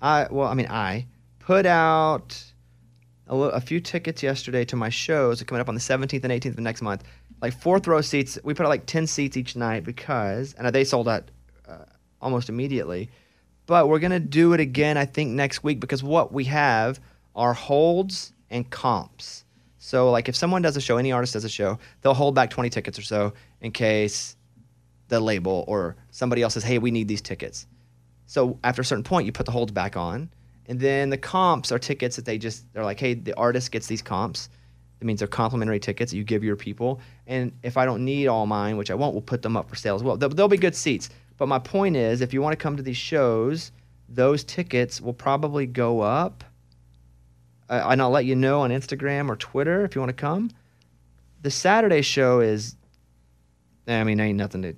I 0.00 0.28
well, 0.30 0.46
I 0.46 0.54
mean, 0.54 0.68
I 0.68 1.06
put 1.40 1.66
out 1.66 2.40
a, 3.26 3.36
a 3.36 3.60
few 3.60 3.80
tickets 3.80 4.22
yesterday 4.22 4.64
to 4.66 4.76
my 4.76 4.88
shows 4.88 5.42
coming 5.42 5.60
up 5.60 5.68
on 5.68 5.74
the 5.74 5.80
17th 5.80 6.22
and 6.24 6.32
18th 6.32 6.52
of 6.52 6.58
next 6.60 6.82
month. 6.82 7.04
Like 7.40 7.58
fourth 7.58 7.86
row 7.86 8.00
seats. 8.00 8.38
We 8.44 8.54
put 8.54 8.66
out 8.66 8.68
like 8.68 8.86
10 8.86 9.06
seats 9.06 9.36
each 9.36 9.56
night 9.56 9.84
because, 9.84 10.54
and 10.54 10.68
they 10.74 10.84
sold 10.84 11.08
out 11.08 11.30
uh, 11.68 11.84
almost 12.20 12.48
immediately. 12.48 13.10
But 13.68 13.90
we're 13.90 13.98
gonna 13.98 14.18
do 14.18 14.54
it 14.54 14.60
again, 14.60 14.96
I 14.96 15.04
think, 15.04 15.30
next 15.32 15.62
week 15.62 15.78
because 15.78 16.02
what 16.02 16.32
we 16.32 16.44
have 16.44 16.98
are 17.36 17.52
holds 17.52 18.32
and 18.48 18.68
comps. 18.70 19.44
So 19.76 20.10
like 20.10 20.26
if 20.26 20.34
someone 20.34 20.62
does 20.62 20.78
a 20.78 20.80
show, 20.80 20.96
any 20.96 21.12
artist 21.12 21.34
does 21.34 21.44
a 21.44 21.50
show, 21.50 21.78
they'll 22.00 22.14
hold 22.14 22.34
back 22.34 22.48
20 22.48 22.70
tickets 22.70 22.98
or 22.98 23.02
so 23.02 23.34
in 23.60 23.70
case 23.70 24.36
the 25.08 25.20
label 25.20 25.66
or 25.68 25.96
somebody 26.10 26.42
else 26.42 26.54
says, 26.54 26.64
"Hey, 26.64 26.78
we 26.78 26.90
need 26.90 27.08
these 27.08 27.20
tickets." 27.20 27.66
So 28.24 28.58
after 28.64 28.80
a 28.80 28.84
certain 28.86 29.04
point, 29.04 29.26
you 29.26 29.32
put 29.32 29.44
the 29.44 29.52
holds 29.52 29.70
back 29.70 29.98
on, 29.98 30.30
and 30.64 30.80
then 30.80 31.10
the 31.10 31.18
comps 31.18 31.70
are 31.70 31.78
tickets 31.78 32.16
that 32.16 32.24
they 32.24 32.38
just 32.38 32.64
they're 32.72 32.84
like, 32.84 32.98
"Hey, 32.98 33.12
the 33.12 33.34
artist 33.34 33.70
gets 33.70 33.86
these 33.86 34.00
comps." 34.00 34.48
That 34.98 35.04
means 35.04 35.18
they're 35.18 35.28
complimentary 35.28 35.78
tickets 35.78 36.10
that 36.12 36.16
you 36.16 36.24
give 36.24 36.42
your 36.42 36.56
people. 36.56 37.00
And 37.26 37.52
if 37.62 37.76
I 37.76 37.84
don't 37.84 38.02
need 38.04 38.28
all 38.28 38.46
mine, 38.46 38.78
which 38.78 38.90
I 38.90 38.94
won't, 38.94 39.12
we'll 39.12 39.20
put 39.20 39.42
them 39.42 39.58
up 39.58 39.68
for 39.68 39.76
sale 39.76 39.94
as 39.94 40.02
well. 40.02 40.16
They'll, 40.16 40.30
they'll 40.30 40.48
be 40.48 40.56
good 40.56 40.74
seats. 40.74 41.10
But 41.38 41.46
my 41.46 41.58
point 41.60 41.96
is, 41.96 42.20
if 42.20 42.34
you 42.34 42.42
want 42.42 42.52
to 42.52 42.62
come 42.62 42.76
to 42.76 42.82
these 42.82 42.96
shows, 42.96 43.72
those 44.08 44.44
tickets 44.44 45.00
will 45.00 45.14
probably 45.14 45.66
go 45.66 46.00
up. 46.00 46.44
And 47.68 48.02
I'll 48.02 48.10
let 48.10 48.24
you 48.24 48.34
know 48.34 48.60
on 48.60 48.70
Instagram 48.70 49.28
or 49.28 49.36
Twitter 49.36 49.84
if 49.84 49.94
you 49.94 50.00
want 50.00 50.10
to 50.10 50.20
come. 50.20 50.50
The 51.42 51.50
Saturday 51.50 52.02
show 52.02 52.40
is, 52.40 52.76
I 53.86 54.02
mean, 54.04 54.18
ain't 54.18 54.38
nothing 54.38 54.62
to 54.62 54.74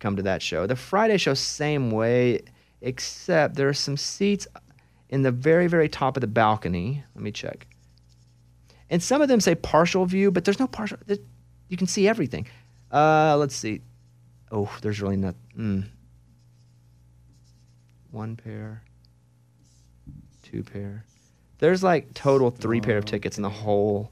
come 0.00 0.16
to 0.16 0.22
that 0.22 0.42
show. 0.42 0.66
The 0.66 0.76
Friday 0.76 1.16
show, 1.18 1.34
same 1.34 1.90
way, 1.90 2.40
except 2.80 3.54
there 3.54 3.68
are 3.68 3.74
some 3.74 3.96
seats 3.96 4.46
in 5.10 5.22
the 5.22 5.30
very, 5.30 5.66
very 5.66 5.88
top 5.88 6.16
of 6.16 6.22
the 6.22 6.26
balcony. 6.26 7.04
Let 7.14 7.22
me 7.22 7.30
check. 7.30 7.66
And 8.90 9.02
some 9.02 9.22
of 9.22 9.28
them 9.28 9.40
say 9.40 9.54
partial 9.54 10.06
view, 10.06 10.30
but 10.30 10.44
there's 10.44 10.58
no 10.58 10.66
partial. 10.66 10.98
You 11.68 11.76
can 11.76 11.86
see 11.86 12.08
everything. 12.08 12.46
Uh, 12.90 13.36
let's 13.38 13.54
see. 13.54 13.82
Oh, 14.50 14.70
there's 14.82 15.00
really 15.00 15.16
not. 15.16 15.34
Mm. 15.58 15.84
One 18.10 18.36
pair, 18.36 18.82
two 20.42 20.62
pair. 20.62 21.04
There's 21.58 21.82
like 21.82 22.12
total 22.14 22.50
three 22.50 22.80
pair 22.80 22.98
of 22.98 23.04
tickets 23.04 23.36
in 23.38 23.42
the 23.42 23.50
whole 23.50 24.10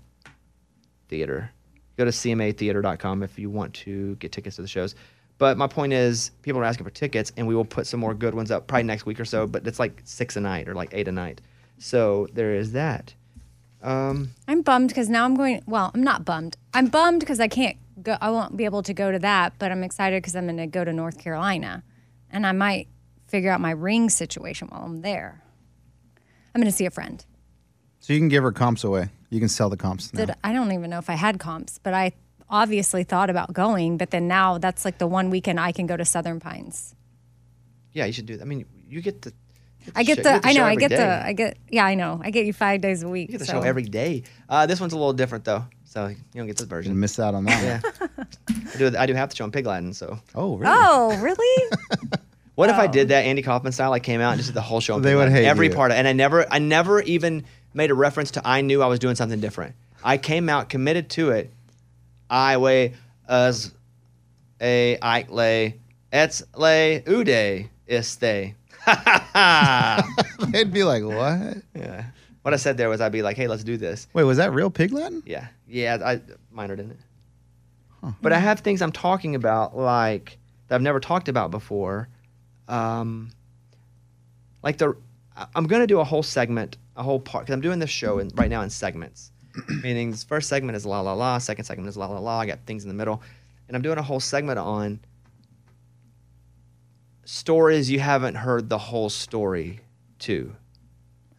theater. 1.09 1.50
Go 1.96 2.05
to 2.05 2.11
cmatheater.com 2.11 3.22
if 3.22 3.38
you 3.38 3.50
want 3.50 3.74
to 3.74 4.16
get 4.16 4.33
tickets 4.33 4.57
to 4.57 4.62
the 4.62 4.68
shows. 4.68 4.94
But 5.38 5.59
my 5.59 5.66
point 5.66 5.92
is, 5.92 6.31
people 6.42 6.61
are 6.61 6.64
asking 6.64 6.85
for 6.85 6.90
tickets, 6.90 7.33
and 7.37 7.46
we 7.46 7.55
will 7.55 7.64
put 7.64 7.87
some 7.87 8.00
more 8.00 8.14
good 8.14 8.35
ones 8.35 8.50
up 8.50 8.66
probably 8.66 8.85
next 8.85 9.07
week 9.07 9.18
or 9.18 9.24
so. 9.24 9.46
But 9.46 9.66
it's 9.66 9.78
like 9.78 10.00
six 10.05 10.37
a 10.37 10.40
night 10.40 10.68
or 10.68 10.74
like 10.74 10.90
eight 10.92 11.09
a 11.09 11.12
night. 11.12 11.40
So 11.78 12.28
there 12.33 12.55
is 12.55 12.72
that. 12.72 13.14
Um, 13.83 14.31
I'm 14.46 14.62
bummed 14.62 14.88
because 14.88 15.09
now 15.09 15.24
I'm 15.24 15.35
going. 15.35 15.62
Well, 15.66 15.90
I'm 15.94 16.02
not 16.02 16.24
bummed. 16.24 16.57
I'm 16.72 16.87
bummed 16.87 17.20
because 17.20 17.40
I 17.40 17.48
can't 17.48 17.76
go. 18.00 18.16
I 18.20 18.31
won't 18.31 18.57
be 18.57 18.64
able 18.64 18.83
to 18.85 18.94
go 18.94 19.11
to 19.11 19.18
that. 19.18 19.55
But 19.59 19.72
I'm 19.72 19.83
excited 19.83 20.22
because 20.22 20.37
I'm 20.37 20.46
going 20.46 20.57
to 20.59 20.66
go 20.66 20.85
to 20.85 20.92
North 20.92 21.18
Carolina, 21.18 21.83
and 22.31 22.46
I 22.46 22.52
might 22.52 22.88
figure 23.26 23.50
out 23.50 23.61
my 23.61 23.70
ring 23.72 24.11
situation 24.11 24.68
while 24.68 24.83
I'm 24.83 25.02
there. 25.02 25.42
I'm 26.55 26.61
going 26.61 26.70
to 26.70 26.76
see 26.76 26.87
a 26.87 26.90
friend. 26.90 27.24
So 28.00 28.12
you 28.12 28.18
can 28.18 28.28
give 28.28 28.42
her 28.42 28.52
comps 28.52 28.85
away. 28.85 29.09
You 29.31 29.40
can 29.40 29.48
sell 29.48 29.70
the 29.70 29.76
comps 29.76 30.12
now. 30.12 30.26
That 30.26 30.38
I 30.44 30.52
don't 30.52 30.72
even 30.72 30.90
know 30.90 30.98
if 30.98 31.09
I 31.09 31.14
had 31.14 31.38
comps, 31.38 31.78
but 31.78 31.94
I 31.94 32.12
obviously 32.50 33.05
thought 33.05 33.31
about 33.31 33.52
going. 33.52 33.96
But 33.96 34.11
then 34.11 34.28
now 34.28 34.59
that's 34.59 34.85
like 34.85 34.98
the 34.98 35.07
one 35.07 35.31
weekend 35.31 35.59
I 35.59 35.72
can 35.72 35.87
go 35.87 35.96
to 35.96 36.05
Southern 36.05 36.38
Pines. 36.40 36.94
yeah, 37.92 38.05
you 38.05 38.12
should 38.12 38.26
do 38.26 38.37
that. 38.37 38.42
I 38.42 38.46
mean, 38.46 38.66
you 38.88 39.00
get 39.00 39.22
the. 39.22 39.33
I 39.96 40.02
get 40.05 40.18
show- 40.18 40.22
the. 40.24 40.35
you 40.35 40.40
get 40.40 40.42
the 40.42 40.48
I 40.48 40.52
know. 40.52 40.64
I 40.64 40.74
get 40.74 40.88
day. 40.90 40.96
the. 40.96 41.26
I 41.26 41.33
get. 41.33 41.57
Yeah, 41.70 41.87
I 41.87 41.94
know. 41.94 42.20
I 42.22 42.31
get 42.31 42.44
you 42.44 42.52
five 42.52 42.81
days 42.81 43.02
a 43.02 43.09
week. 43.09 43.28
You 43.28 43.33
get 43.33 43.38
the 43.38 43.46
so. 43.46 43.52
show 43.55 43.62
every 43.62 43.85
day. 43.85 44.24
Uh, 44.48 44.66
this 44.66 44.81
one's 44.81 44.92
a 44.92 44.96
little 44.96 45.12
different 45.12 45.44
though, 45.44 45.64
so 45.92 46.07
you 46.09 46.16
don't 46.35 46.46
get 46.46 46.57
this 46.57 46.62
You 46.64 46.68
version. 46.68 46.98
miss 46.98 47.18
out 47.18 47.35
on 47.35 47.44
that. 47.44 47.83
Yeah, 48.09 48.24
I 48.74 48.76
do. 48.78 48.92
I 48.98 49.07
do 49.07 49.14
have 49.14 49.28
to 49.28 49.37
show 49.37 49.44
in 49.44 49.50
Pig 49.52 49.66
Latin. 49.66 49.92
So 49.92 50.18
Oh, 50.35 50.57
really? 50.57 50.72
Oh, 50.74 51.16
really? 51.20 51.70
what 52.55 52.70
if 52.70 52.76
I 52.76 52.87
Oh. 52.87 52.90
did 52.90 53.09
that 53.09 53.24
Andy 53.26 53.42
Kaufman 53.42 53.72
style? 53.72 53.92
I 53.92 54.00
came 54.00 54.20
out 54.20 54.31
and 54.33 54.38
just 54.38 54.48
did 54.48 54.55
the 54.55 54.62
whole 54.62 54.81
show. 54.81 54.96
In 54.96 55.02
They 55.02 55.11
Pig 55.11 55.16
would 55.16 55.22
Latin, 55.28 55.35
hate 55.37 55.46
every 55.46 55.68
you. 55.68 55.74
part 55.74 55.90
of, 55.90 55.98
and 55.98 56.09
I 56.09 56.12
never, 56.14 56.46
I 56.50 56.59
never 56.59 57.02
even 57.02 57.44
made 57.74 57.90
a 57.90 57.94
reference 57.94 58.31
to. 58.33 58.42
I 58.46 58.62
knew 58.62 58.83
I 58.83 58.87
was 58.87 58.98
doing 58.98 59.14
something 59.16 59.40
different. 59.40 59.74
I 60.02 60.16
came 60.18 60.48
out 60.48 60.68
committed 60.68 61.11
to 61.11 61.31
it. 61.31 61.52
I 62.31 62.57
weigh 62.57 62.94
as 63.28 63.72
a 64.61 64.98
lay 65.28 65.78
ets 66.12 66.42
le 66.57 67.00
ude 67.07 67.68
este. 67.88 68.55
They'd 70.52 70.72
be 70.72 70.85
like, 70.85 71.05
what? 71.05 71.59
Yeah. 71.74 72.05
What 72.42 72.52
I 72.52 72.57
said 72.57 72.76
there 72.76 72.88
was 72.88 73.00
I'd 73.00 73.12
be 73.12 73.22
like, 73.22 73.37
hey, 73.37 73.46
let's 73.46 73.62
do 73.64 73.76
this. 73.76 74.09
Wait, 74.12 74.24
was 74.24 74.38
that 74.38 74.52
real 74.52 74.70
pig 74.70 74.92
Latin? 74.92 75.22
Yeah, 75.24 75.46
yeah, 75.72 75.98
I 76.04 76.20
minored 76.54 76.78
in 76.78 76.90
it. 76.90 76.98
But 78.20 78.32
I 78.32 78.38
have 78.38 78.61
things 78.61 78.82
I'm 78.82 78.92
talking 78.92 79.35
about 79.35 79.76
like 79.76 80.38
that 80.68 80.74
I've 80.74 80.82
never 80.82 81.00
talked 81.00 81.28
about 81.28 81.50
before. 81.50 82.08
Um, 82.68 83.30
like 84.62 84.78
the, 84.78 84.96
I'm 85.54 85.66
gonna 85.66 85.87
do 85.87 86.00
a 86.00 86.04
whole 86.04 86.22
segment, 86.22 86.76
a 86.96 87.02
whole 87.02 87.20
part, 87.20 87.44
because 87.44 87.54
I'm 87.54 87.61
doing 87.61 87.78
this 87.78 87.90
show 87.90 88.18
in, 88.18 88.28
right 88.35 88.50
now 88.50 88.62
in 88.62 88.70
segments. 88.70 89.30
Meaning, 89.82 90.11
this 90.11 90.24
first 90.24 90.48
segment 90.48 90.76
is 90.76 90.85
la 90.85 91.00
la 91.00 91.14
la, 91.14 91.38
second 91.38 91.64
segment 91.64 91.88
is 91.88 91.96
la 91.96 92.06
la 92.06 92.18
la. 92.18 92.40
I 92.40 92.46
got 92.46 92.61
things 92.66 92.82
in 92.82 92.88
the 92.88 92.94
middle, 92.94 93.22
and 93.68 93.76
I'm 93.76 93.82
doing 93.82 93.98
a 93.98 94.02
whole 94.02 94.20
segment 94.20 94.58
on 94.58 95.00
stories 97.24 97.90
you 97.90 98.00
haven't 98.00 98.35
heard 98.35 98.68
the 98.68 98.78
whole 98.78 99.11
story 99.11 99.80
to. 100.20 100.54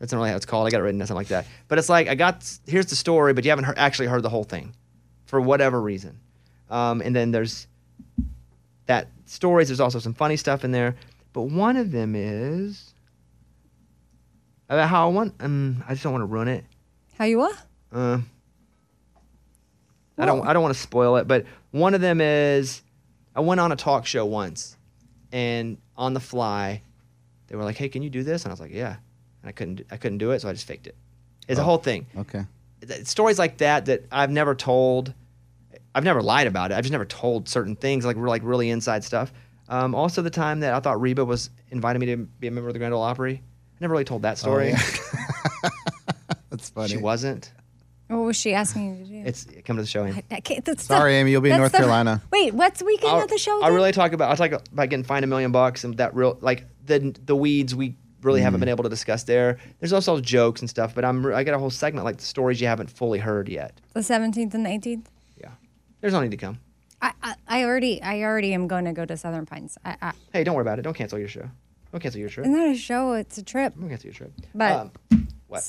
That's 0.04 0.12
not 0.12 0.20
really 0.20 0.32
how 0.32 0.36
it's 0.36 0.46
called. 0.46 0.68
I 0.68 0.70
got 0.70 0.82
it 0.82 0.84
written 0.84 1.00
down 1.00 1.08
something 1.08 1.22
like 1.22 1.30
that. 1.30 1.46
But 1.70 1.80
it's 1.80 1.88
like 1.88 2.10
I 2.10 2.16
got 2.16 2.44
here's 2.68 2.88
the 2.88 2.96
story, 2.98 3.32
but 3.32 3.46
you 3.46 3.52
haven't 3.52 3.64
heard, 3.64 3.78
actually 3.78 4.08
heard 4.08 4.22
the 4.22 4.28
whole 4.28 4.44
thing, 4.44 4.76
for 5.24 5.40
whatever 5.40 5.82
reason. 5.82 6.20
Um, 6.70 7.00
and 7.00 7.16
then 7.16 7.32
there's 7.32 7.68
that 8.88 9.08
stories. 9.28 9.70
There's 9.70 9.80
also 9.80 10.00
some 10.00 10.14
funny 10.14 10.36
stuff 10.36 10.66
in 10.66 10.74
there, 10.74 10.98
but 11.32 11.44
one 11.44 11.78
of 11.78 11.94
them 11.94 12.16
is 12.18 12.94
about 14.68 14.90
how 14.90 15.08
I 15.08 15.14
want. 15.14 15.36
Um, 15.40 15.82
I 15.88 15.94
just 15.94 16.04
don't 16.04 16.12
want 16.12 16.24
to 16.24 16.26
ruin 16.26 16.50
it. 16.50 16.66
How 17.18 17.24
you 17.24 17.38
what? 17.38 17.56
Uh, 17.90 18.18
I 20.18 20.26
don't. 20.26 20.46
I 20.46 20.52
don't 20.52 20.64
want 20.64 20.76
to 20.76 20.82
spoil 20.82 21.16
it, 21.16 21.30
but 21.30 21.46
one 21.72 21.94
of 21.94 22.02
them 22.02 22.20
is 22.20 22.82
I 23.38 23.40
went 23.40 23.62
on 23.62 23.72
a 23.72 23.78
talk 23.78 24.06
show 24.06 24.26
once, 24.26 24.76
and 25.32 25.78
on 25.96 26.14
the 26.14 26.20
fly, 26.20 26.82
they 27.48 27.56
were 27.56 27.64
like, 27.64 27.78
"Hey, 27.78 27.88
can 27.88 28.02
you 28.04 28.10
do 28.10 28.24
this?" 28.24 28.44
And 28.44 28.52
I 28.52 28.54
was 28.54 28.60
like, 28.60 28.74
"Yeah," 28.74 28.98
and 29.44 29.50
I 29.50 29.52
couldn't. 29.52 29.82
I 29.92 29.98
couldn't 29.98 30.18
do 30.18 30.32
it, 30.32 30.40
so 30.42 30.50
I 30.50 30.54
just 30.54 30.66
faked 30.66 30.88
it. 30.88 30.96
It's 31.48 31.60
a 31.60 31.62
Oh. 31.62 31.66
whole 31.66 31.78
thing. 31.78 32.08
Okay. 32.18 32.46
Stories 33.04 33.38
like 33.38 33.58
that 33.60 33.86
that 33.86 34.06
I've 34.12 34.32
never 34.32 34.56
told, 34.56 35.14
I've 35.94 36.04
never 36.04 36.22
lied 36.22 36.48
about 36.48 36.72
it. 36.72 36.76
I've 36.76 36.84
just 36.84 36.92
never 36.92 37.06
told 37.06 37.48
certain 37.48 37.76
things, 37.76 38.06
like 38.06 38.16
we're 38.18 38.28
like 38.30 38.42
really 38.44 38.70
inside 38.70 39.04
stuff. 39.04 39.32
Um, 39.70 39.96
also, 39.96 40.22
the 40.22 40.30
time 40.30 40.60
that 40.62 40.74
I 40.74 40.80
thought 40.80 41.00
Reba 41.00 41.24
was 41.24 41.50
inviting 41.70 42.00
me 42.00 42.06
to 42.08 42.18
be 42.18 42.48
a 42.48 42.52
member 42.52 42.68
of 42.70 42.74
the 42.74 42.80
Grand 42.80 42.94
Ole 42.94 43.02
Opry, 43.02 43.36
I 43.36 43.78
never 43.80 43.92
really 43.94 44.04
told 44.04 44.24
that 44.24 44.38
story. 44.38 44.74
That's 46.50 46.70
funny. 46.70 46.90
She 46.90 46.98
wasn't. 46.98 47.52
What 48.08 48.18
was 48.26 48.36
she 48.38 48.54
asking 48.54 48.98
you 49.00 49.06
to 49.06 49.10
do? 49.24 49.24
It's 49.28 49.48
come 49.66 49.78
to 49.78 49.82
the 49.82 49.88
show. 49.88 50.06
Amy. 50.06 50.24
I 50.30 50.40
can't, 50.40 50.64
that's 50.64 50.84
Sorry, 50.84 51.14
the- 51.14 51.18
Amy, 51.20 51.32
you'll 51.32 51.42
be 51.42 51.50
in 51.50 51.58
North 51.58 51.72
the- 51.72 51.80
Carolina. 51.80 52.22
Wait, 52.32 52.54
what's 52.54 52.84
weekend 52.84 53.14
I'll, 53.16 53.24
of 53.24 53.30
the 53.30 53.38
show? 53.40 53.64
I'll 53.64 53.72
really 53.74 53.92
talk 53.92 54.12
about. 54.14 54.30
I'll 54.30 54.36
talk 54.38 54.52
about 54.72 54.90
getting 54.90 55.04
fined 55.04 55.24
a 55.24 55.28
million 55.28 55.52
bucks 55.52 55.84
and 55.84 55.98
that 55.98 56.14
real 56.14 56.38
like 56.42 56.66
the 56.86 57.16
the 57.26 57.36
weeds 57.36 57.74
we 57.74 57.96
really 58.24 58.42
haven't 58.42 58.60
been 58.60 58.70
able 58.70 58.84
to 58.84 58.90
discuss 58.90 59.24
there. 59.24 59.58
There's 59.80 59.94
also 59.94 60.20
jokes 60.20 60.62
and 60.62 60.70
stuff, 60.70 60.96
but 60.96 61.04
I'm 61.06 61.26
I 61.34 61.44
got 61.44 61.54
a 61.54 61.60
whole 61.60 61.70
segment 61.70 62.06
like 62.06 62.18
the 62.18 62.24
stories 62.24 62.60
you 62.62 62.68
haven't 62.68 62.90
fully 62.90 63.20
heard 63.20 63.50
yet. 63.50 63.80
the 63.94 64.02
17th 64.02 64.54
and 64.54 64.66
the 64.66 64.70
18th. 64.70 65.06
There's 66.04 66.12
no 66.12 66.20
need 66.20 66.32
to 66.32 66.38
come. 66.38 66.60
I, 67.02 67.14
I, 67.24 67.36
I 67.48 67.64
already 67.64 68.02
I 68.02 68.24
already 68.24 68.54
am 68.54 68.68
going 68.68 68.84
to 68.84 68.92
go 68.92 69.06
to 69.06 69.16
Southern 69.16 69.46
Pines. 69.46 69.78
I, 69.86 69.96
I, 70.02 70.12
Hey, 70.34 70.44
don't 70.44 70.54
worry 70.54 70.64
about 70.64 70.78
it. 70.78 70.82
Don't 70.82 70.94
cancel 70.94 71.18
your 71.18 71.30
show. 71.30 71.50
Don't 71.94 72.02
cancel 72.02 72.20
your 72.20 72.28
trip. 72.28 72.46
it's 72.46 72.54
not 72.54 72.68
a 72.68 72.76
show; 72.76 73.14
it's 73.14 73.38
a 73.38 73.44
trip. 73.44 73.74
Don't 73.80 73.88
cancel 73.88 74.08
your 74.08 74.14
trip. 74.14 74.34
But 74.54 74.92
Um, 75.12 75.28
what? 75.48 75.66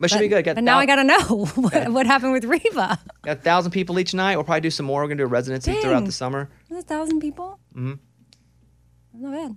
But 0.00 0.10
should 0.10 0.18
be 0.18 0.26
good. 0.26 0.44
Got 0.44 0.56
But 0.56 0.64
now 0.64 0.78
I 0.78 0.86
got 0.86 0.96
to 0.96 1.04
know 1.04 1.44
what, 1.54 1.88
what 1.92 2.06
happened 2.06 2.32
with 2.32 2.44
Reba. 2.46 2.98
Got 3.22 3.36
a 3.38 3.40
thousand 3.40 3.70
people 3.70 4.00
each 4.00 4.12
night. 4.12 4.34
We'll 4.34 4.42
probably 4.44 4.62
do 4.62 4.70
some 4.70 4.86
more. 4.86 5.02
We're 5.02 5.06
gonna 5.06 5.18
do 5.18 5.24
a 5.24 5.28
residency 5.28 5.72
throughout 5.80 6.04
the 6.04 6.10
summer. 6.10 6.50
Was 6.68 6.80
a 6.80 6.82
thousand 6.82 7.20
people? 7.20 7.60
Mm-hmm. 7.76 7.92
That's 9.12 9.22
not 9.22 9.32
bad. 9.32 9.56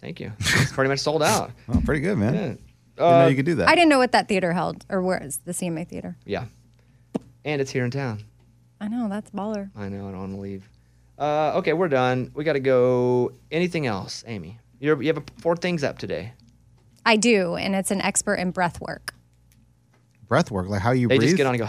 Thank 0.00 0.20
you. 0.20 0.32
It's 0.38 0.72
pretty 0.72 0.88
much 0.88 1.00
sold 1.00 1.22
out. 1.22 1.50
Oh, 1.68 1.80
pretty 1.84 2.00
good, 2.00 2.16
man. 2.18 2.34
Yeah. 2.34 2.40
Didn't 2.40 2.60
know 2.98 3.06
Uh, 3.24 3.26
you 3.28 3.36
could 3.36 3.46
do 3.46 3.54
that. 3.56 3.68
I 3.68 3.74
didn't 3.74 3.88
know 3.90 3.98
what 3.98 4.12
that 4.12 4.28
theater 4.28 4.52
held, 4.52 4.84
or 4.88 5.02
where 5.02 5.22
is 5.22 5.38
the 5.44 5.52
CMA 5.52 5.86
theater? 5.88 6.16
Yeah. 6.24 6.44
And 7.44 7.60
it's 7.60 7.70
here 7.70 7.84
in 7.84 7.90
town. 7.90 8.22
I 8.80 8.88
know 8.88 9.08
that's 9.08 9.30
baller. 9.30 9.70
I 9.76 9.88
know. 9.88 10.08
I 10.08 10.12
don't 10.12 10.20
want 10.20 10.34
to 10.34 10.40
leave. 10.40 10.68
Uh, 11.18 11.52
okay, 11.58 11.72
we're 11.72 11.88
done. 11.88 12.30
We 12.34 12.44
got 12.44 12.52
to 12.54 12.60
go. 12.60 13.32
Anything 13.50 13.86
else, 13.86 14.22
Amy? 14.26 14.58
You're, 14.80 15.00
you 15.02 15.12
have 15.12 15.22
four 15.40 15.56
things 15.56 15.82
up 15.82 15.98
today. 15.98 16.32
I 17.04 17.16
do, 17.16 17.56
and 17.56 17.74
it's 17.74 17.90
an 17.90 18.00
expert 18.00 18.34
in 18.34 18.50
breath 18.52 18.80
work. 18.80 19.14
Breath 20.28 20.50
work, 20.50 20.68
like 20.68 20.82
how 20.82 20.92
you 20.92 21.08
They 21.08 21.16
breathe. 21.16 21.28
just 21.30 21.36
get 21.36 21.46
on 21.46 21.54
and 21.54 21.62
go. 21.62 21.68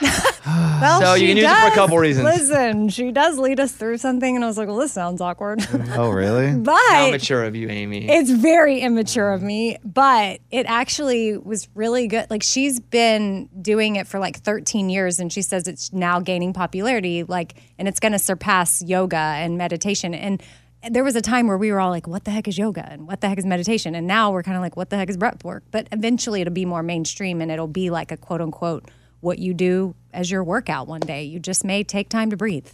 Well, 0.46 1.00
So 1.00 1.14
you 1.14 1.28
can 1.28 1.36
use 1.38 1.46
it 1.46 1.56
for 1.56 1.68
a 1.68 1.74
couple 1.74 1.98
reasons. 1.98 2.26
Listen, 2.26 2.88
she 2.90 3.10
does 3.12 3.38
lead 3.38 3.58
us 3.60 3.72
through 3.72 3.96
something, 3.96 4.34
and 4.36 4.44
I 4.44 4.48
was 4.48 4.58
like, 4.58 4.68
well, 4.68 4.76
this 4.76 4.92
sounds 4.92 5.22
awkward. 5.22 5.66
oh, 5.96 6.10
really? 6.10 6.48
How 6.66 7.10
mature 7.10 7.44
of 7.44 7.56
you, 7.56 7.70
Amy. 7.70 8.06
it's 8.10 8.30
very 8.30 8.80
immature 8.80 9.32
of 9.32 9.42
me, 9.42 9.78
but 9.82 10.40
it 10.50 10.66
actually 10.66 11.38
was 11.38 11.68
really 11.74 12.08
good. 12.08 12.26
Like 12.28 12.42
she's 12.42 12.78
been 12.78 13.48
doing 13.62 13.96
it 13.96 14.06
for 14.06 14.18
like 14.18 14.38
13 14.40 14.90
years, 14.90 15.18
and 15.18 15.32
she 15.32 15.40
says 15.40 15.66
it's 15.66 15.92
now 15.92 16.20
gaining 16.20 16.52
popularity. 16.52 17.22
Like, 17.22 17.54
and 17.78 17.88
it's 17.88 18.00
going 18.00 18.12
to 18.12 18.18
surpass 18.18 18.82
yoga 18.82 19.16
and 19.16 19.56
meditation. 19.56 20.12
And 20.14 20.42
there 20.90 21.04
was 21.04 21.16
a 21.16 21.22
time 21.22 21.46
where 21.46 21.56
we 21.56 21.72
were 21.72 21.80
all 21.80 21.90
like, 21.90 22.06
"What 22.06 22.24
the 22.24 22.30
heck 22.30 22.46
is 22.48 22.58
yoga?" 22.58 22.86
and 22.90 23.06
"What 23.06 23.22
the 23.22 23.28
heck 23.30 23.38
is 23.38 23.46
meditation?" 23.46 23.94
And 23.94 24.06
now 24.06 24.30
we're 24.32 24.42
kind 24.42 24.56
of 24.56 24.62
like, 24.62 24.76
"What 24.76 24.90
the 24.90 24.96
heck 24.96 25.08
is 25.08 25.16
breath 25.16 25.42
work?" 25.42 25.62
But 25.70 25.88
eventually, 25.92 26.42
it'll 26.42 26.52
be 26.52 26.66
more 26.66 26.82
mainstream, 26.82 27.40
and 27.40 27.50
it'll 27.50 27.66
be 27.66 27.88
like 27.88 28.12
a 28.12 28.18
quote 28.18 28.42
unquote 28.42 28.90
what 29.24 29.38
you 29.40 29.54
do 29.54 29.94
as 30.12 30.30
your 30.30 30.44
workout 30.44 30.86
one 30.86 31.00
day. 31.00 31.24
You 31.24 31.40
just 31.40 31.64
may 31.64 31.82
take 31.82 32.08
time 32.08 32.30
to 32.30 32.36
breathe 32.36 32.68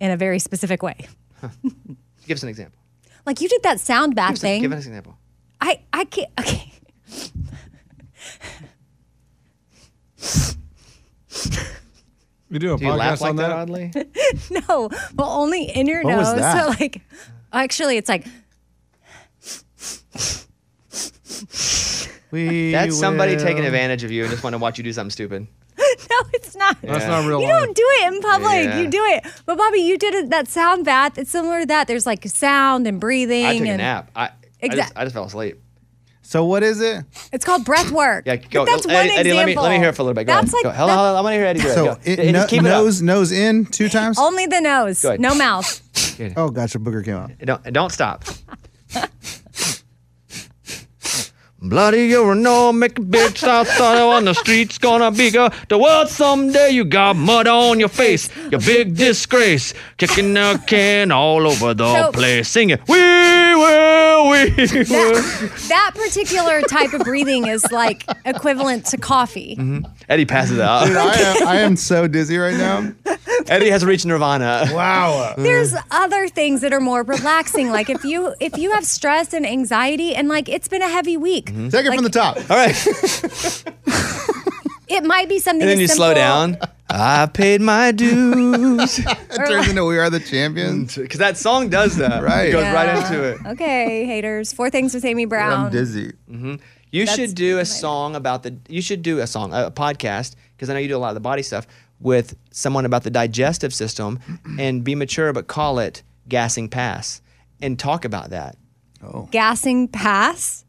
in 0.00 0.10
a 0.10 0.16
very 0.16 0.38
specific 0.38 0.82
way. 0.82 1.06
Give 2.26 2.36
us 2.36 2.42
an 2.42 2.48
example. 2.50 2.78
Like 3.24 3.40
you 3.40 3.48
did 3.48 3.62
that 3.62 3.80
sound 3.80 4.14
bath 4.14 4.30
Give 4.30 4.34
us, 4.36 4.40
thing. 4.40 4.62
give 4.62 4.72
us 4.72 4.84
an 4.84 4.90
example. 4.92 5.16
I 5.60 5.80
I 5.92 6.04
can't. 6.04 6.28
Okay. 6.38 6.72
You 12.50 12.58
do 12.60 12.74
a 12.74 12.78
Do 12.78 12.84
you 12.84 12.92
laugh 12.92 13.18
podcast 13.18 13.20
like 13.22 13.30
on 13.30 13.36
that 13.36 13.48
that? 13.48 13.56
oddly? 13.56 13.92
no, 14.68 14.90
well, 15.16 15.28
only 15.30 15.64
in 15.64 15.86
your 15.86 16.02
What 16.02 16.16
was 16.18 16.28
nose. 16.28 16.40
that? 16.40 16.62
So 16.62 16.68
like, 16.80 17.00
actually, 17.52 17.96
it's 17.96 18.08
like 18.08 18.26
We 22.30 22.72
That's 22.72 22.98
somebody 22.98 23.36
taking 23.36 23.64
advantage 23.64 24.02
of 24.02 24.10
you 24.10 24.22
and 24.22 24.30
just 24.32 24.42
want 24.42 24.54
to 24.54 24.58
watch 24.58 24.76
you 24.76 24.82
do 24.82 24.92
something 24.92 25.10
stupid. 25.12 25.46
no, 25.78 26.16
it's 26.32 26.56
not. 26.56 26.76
That's 26.82 27.06
not 27.06 27.24
real 27.26 27.40
You 27.40 27.46
life. 27.46 27.62
don't 27.64 27.76
do 27.76 27.84
it 27.86 28.12
in 28.12 28.20
public. 28.20 28.64
Yeah. 28.64 28.80
You 28.80 28.88
do 28.88 29.04
it. 29.04 29.24
But 29.46 29.56
Bobby, 29.56 29.78
you 29.78 29.96
did 29.96 30.14
it, 30.16 30.30
that 30.30 30.48
sound 30.48 30.84
bath. 30.84 31.16
It's 31.16 31.30
similar 31.30 31.60
to 31.60 31.66
that. 31.66 31.86
There's 31.86 32.06
like 32.06 32.26
sound 32.26 32.88
and 32.88 32.98
breathing. 32.98 33.46
I 33.46 33.56
took 33.58 33.68
a 33.68 33.76
nap. 33.76 34.10
I, 34.16 34.30
I, 34.60 34.68
just, 34.68 34.92
I 34.96 35.04
just 35.04 35.14
fell 35.14 35.24
asleep. 35.26 35.60
So 36.22 36.44
what 36.44 36.64
is 36.64 36.80
it? 36.80 37.04
It's 37.32 37.44
called 37.44 37.64
breath 37.64 37.92
work. 37.92 38.24
Yeah, 38.26 38.34
go. 38.36 38.64
But 38.64 38.72
that's 38.72 38.86
Eddie, 38.86 38.94
one 39.10 39.18
Eddie, 39.18 39.32
let 39.34 39.46
me 39.46 39.52
example. 39.52 39.62
let 39.62 39.70
me 39.72 39.78
hear 39.78 39.88
it 39.90 39.94
for 39.94 40.02
a 40.02 40.04
little 40.06 40.14
bit. 40.14 40.24
Go 40.24 40.32
That's 40.32 40.52
ahead. 40.52 40.64
like 40.64 40.72
go. 40.74 40.78
Hold 40.78 40.90
on, 40.90 40.98
hold. 40.98 41.16
I 41.16 41.20
want 41.20 41.32
to 41.34 41.36
hear 41.38 41.46
Eddie 41.46 41.60
do 41.60 41.68
it. 41.68 41.74
So 41.74 41.84
Go. 41.84 41.96
it, 42.02 42.18
Hey, 42.18 42.32
no, 42.32 42.38
just 42.40 42.48
keep 42.50 42.60
it 42.62 42.66
up. 42.66 42.82
nose 42.82 43.00
nose 43.02 43.30
in 43.30 43.66
two 43.66 43.88
times. 43.88 44.18
only 44.18 44.46
the 44.46 44.60
nose, 44.60 45.02
Go 45.02 45.10
ahead. 45.10 45.20
no 45.20 45.34
mouth. 45.36 45.80
Oh, 46.36 46.48
gotcha. 46.48 46.78
Booger 46.80 47.04
came 47.04 47.14
out. 47.14 47.30
Don't 47.38 47.62
don't 47.72 47.92
stop. 47.92 48.24
Bloody 51.66 52.08
urinal, 52.08 52.74
make 52.74 52.98
a 52.98 53.02
bitch 53.02 53.42
outside 53.42 53.98
on 53.98 54.26
the 54.26 54.34
streets, 54.34 54.76
gonna 54.76 55.10
be 55.10 55.30
go 55.30 55.48
the 55.70 55.78
world 55.78 56.08
someday. 56.10 56.68
You 56.70 56.84
got 56.84 57.16
mud 57.16 57.46
on 57.46 57.80
your 57.80 57.88
face, 57.88 58.28
you 58.50 58.58
big 58.58 58.94
disgrace, 58.96 59.72
kicking 59.96 60.36
a 60.36 60.58
can 60.66 61.10
all 61.10 61.46
over 61.46 61.72
the 61.72 61.90
So- 62.04 62.12
place, 62.12 62.48
singing 62.48 62.78
we 62.86 62.98
will, 62.98 64.28
we 64.28 64.44
will. 64.50 65.14
That, 65.14 65.64
that 65.68 65.90
particular 65.94 66.60
type 66.62 66.92
of 66.92 67.00
breathing 67.02 67.46
is 67.46 67.64
like 67.72 68.04
equivalent 68.26 68.84
to 68.86 68.98
coffee. 68.98 69.56
Mm-hmm. 69.58 69.86
Eddie 70.10 70.26
passes 70.26 70.58
out. 70.58 70.86
Dude, 70.86 70.96
I 70.98 71.14
am, 71.18 71.48
I 71.48 71.56
am 71.60 71.76
so 71.76 72.06
dizzy 72.06 72.36
right 72.36 72.56
now. 72.56 72.92
Eddie 73.48 73.70
has 73.70 73.84
reached 73.84 74.06
nirvana. 74.06 74.68
Wow. 74.72 75.34
There's 75.36 75.74
other 75.90 76.28
things 76.28 76.60
that 76.62 76.72
are 76.72 76.80
more 76.80 77.02
relaxing. 77.02 77.70
Like 77.70 77.90
if 77.90 78.04
you 78.04 78.34
if 78.40 78.56
you 78.56 78.72
have 78.72 78.84
stress 78.84 79.32
and 79.32 79.46
anxiety 79.46 80.14
and 80.14 80.28
like 80.28 80.48
it's 80.48 80.68
been 80.68 80.82
a 80.82 80.88
heavy 80.88 81.16
week, 81.16 81.46
mm-hmm. 81.46 81.68
Take 81.68 81.86
it 81.86 81.94
from 81.94 82.04
the 82.04 82.10
top. 82.10 82.36
All 82.50 82.56
right, 82.56 82.74
it 84.88 85.04
might 85.04 85.28
be 85.28 85.38
something. 85.38 85.62
and 85.62 85.70
then 85.70 85.78
as 85.78 85.80
you 85.80 85.88
slow 85.88 86.14
down. 86.14 86.58
I 86.90 87.26
paid 87.26 87.60
my 87.60 87.90
dues. 87.90 89.00
It 89.00 89.06
turns 89.34 89.68
into 89.68 89.84
We 89.84 89.98
Are 89.98 90.10
the 90.10 90.20
Champions. 90.20 90.94
Because 90.94 91.18
that 91.18 91.36
song 91.36 91.68
does 91.68 91.96
that. 91.96 92.22
Right. 92.22 92.50
It 92.50 92.52
goes 92.52 92.62
Yeah. 92.62 92.72
right 92.72 93.02
into 93.02 93.24
it. 93.24 93.38
Okay, 93.46 94.04
haters. 94.04 94.52
Four 94.52 94.70
things 94.70 94.94
with 94.94 95.04
Amy 95.04 95.24
Brown. 95.24 95.66
I'm 95.66 95.72
dizzy. 95.72 96.12
Mm-hmm. 96.30 96.56
You 96.92 97.06
That's 97.06 97.16
should 97.16 97.34
do 97.34 97.58
a 97.58 97.64
song 97.64 98.14
about 98.14 98.44
the. 98.44 98.56
You 98.68 98.80
should 98.80 99.02
do 99.02 99.18
a 99.18 99.26
song, 99.26 99.52
a 99.52 99.72
podcast, 99.72 100.36
because 100.56 100.70
I 100.70 100.74
know 100.74 100.78
you 100.78 100.86
do 100.86 100.96
a 100.96 100.98
lot 100.98 101.08
of 101.08 101.14
the 101.14 101.20
body 101.20 101.42
stuff 101.42 101.66
with 102.00 102.36
someone 102.50 102.84
about 102.84 103.02
the 103.04 103.10
digestive 103.10 103.72
system, 103.74 104.18
and 104.58 104.84
be 104.84 104.94
mature, 104.94 105.32
but 105.32 105.46
call 105.46 105.78
it 105.78 106.02
gassing 106.28 106.68
pass, 106.68 107.20
and 107.62 107.78
talk 107.78 108.04
about 108.04 108.30
that. 108.30 108.56
Oh, 109.02 109.28
Gassing 109.30 109.88
pass. 109.88 110.64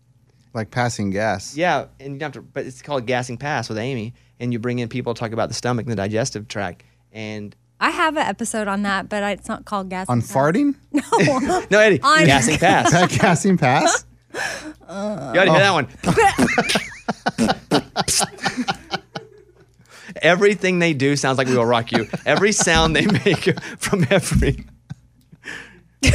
like 0.53 0.69
passing 0.71 1.09
gas. 1.09 1.55
Yeah, 1.55 1.85
and 1.99 2.13
you 2.13 2.19
don't 2.19 2.33
have 2.35 2.43
to, 2.43 2.49
but 2.49 2.65
it's 2.65 2.81
called 2.81 3.05
gassing 3.05 3.37
pass 3.37 3.69
with 3.69 3.77
Amy, 3.77 4.13
and 4.39 4.51
you 4.53 4.59
bring 4.59 4.79
in 4.79 4.89
people 4.89 5.13
to 5.13 5.19
talk 5.19 5.31
about 5.31 5.47
the 5.47 5.55
stomach 5.55 5.85
and 5.85 5.91
the 5.91 5.95
digestive 5.95 6.47
tract, 6.47 6.83
and 7.13 7.55
I 7.79 7.89
have 7.89 8.15
an 8.15 8.23
episode 8.25 8.67
on 8.69 8.83
that, 8.83 9.09
but 9.09 9.21
it's 9.23 9.49
not 9.49 9.65
called 9.65 9.89
gassing. 9.89 10.11
On 10.11 10.21
pass. 10.21 10.31
farting? 10.31 10.75
No. 10.91 11.63
no, 11.71 11.79
Eddie, 11.79 12.01
On- 12.01 12.25
gassing 12.25 12.57
pass. 12.57 12.91
That 12.91 13.09
gassing 13.21 13.57
pass? 13.57 14.05
You 14.33 14.39
ought 14.89 15.33
to 15.33 15.51
hear 15.51 15.59
that 15.59 15.69
oh. 15.69 15.73
one. 18.69 18.81
Everything 20.21 20.79
they 20.79 20.93
do 20.93 21.15
sounds 21.15 21.37
like 21.37 21.47
we 21.47 21.55
will 21.57 21.65
rock 21.65 21.91
you. 21.91 22.07
Every 22.25 22.51
sound 22.51 22.95
they 22.95 23.05
make 23.05 23.59
from 23.77 24.05
every. 24.09 24.65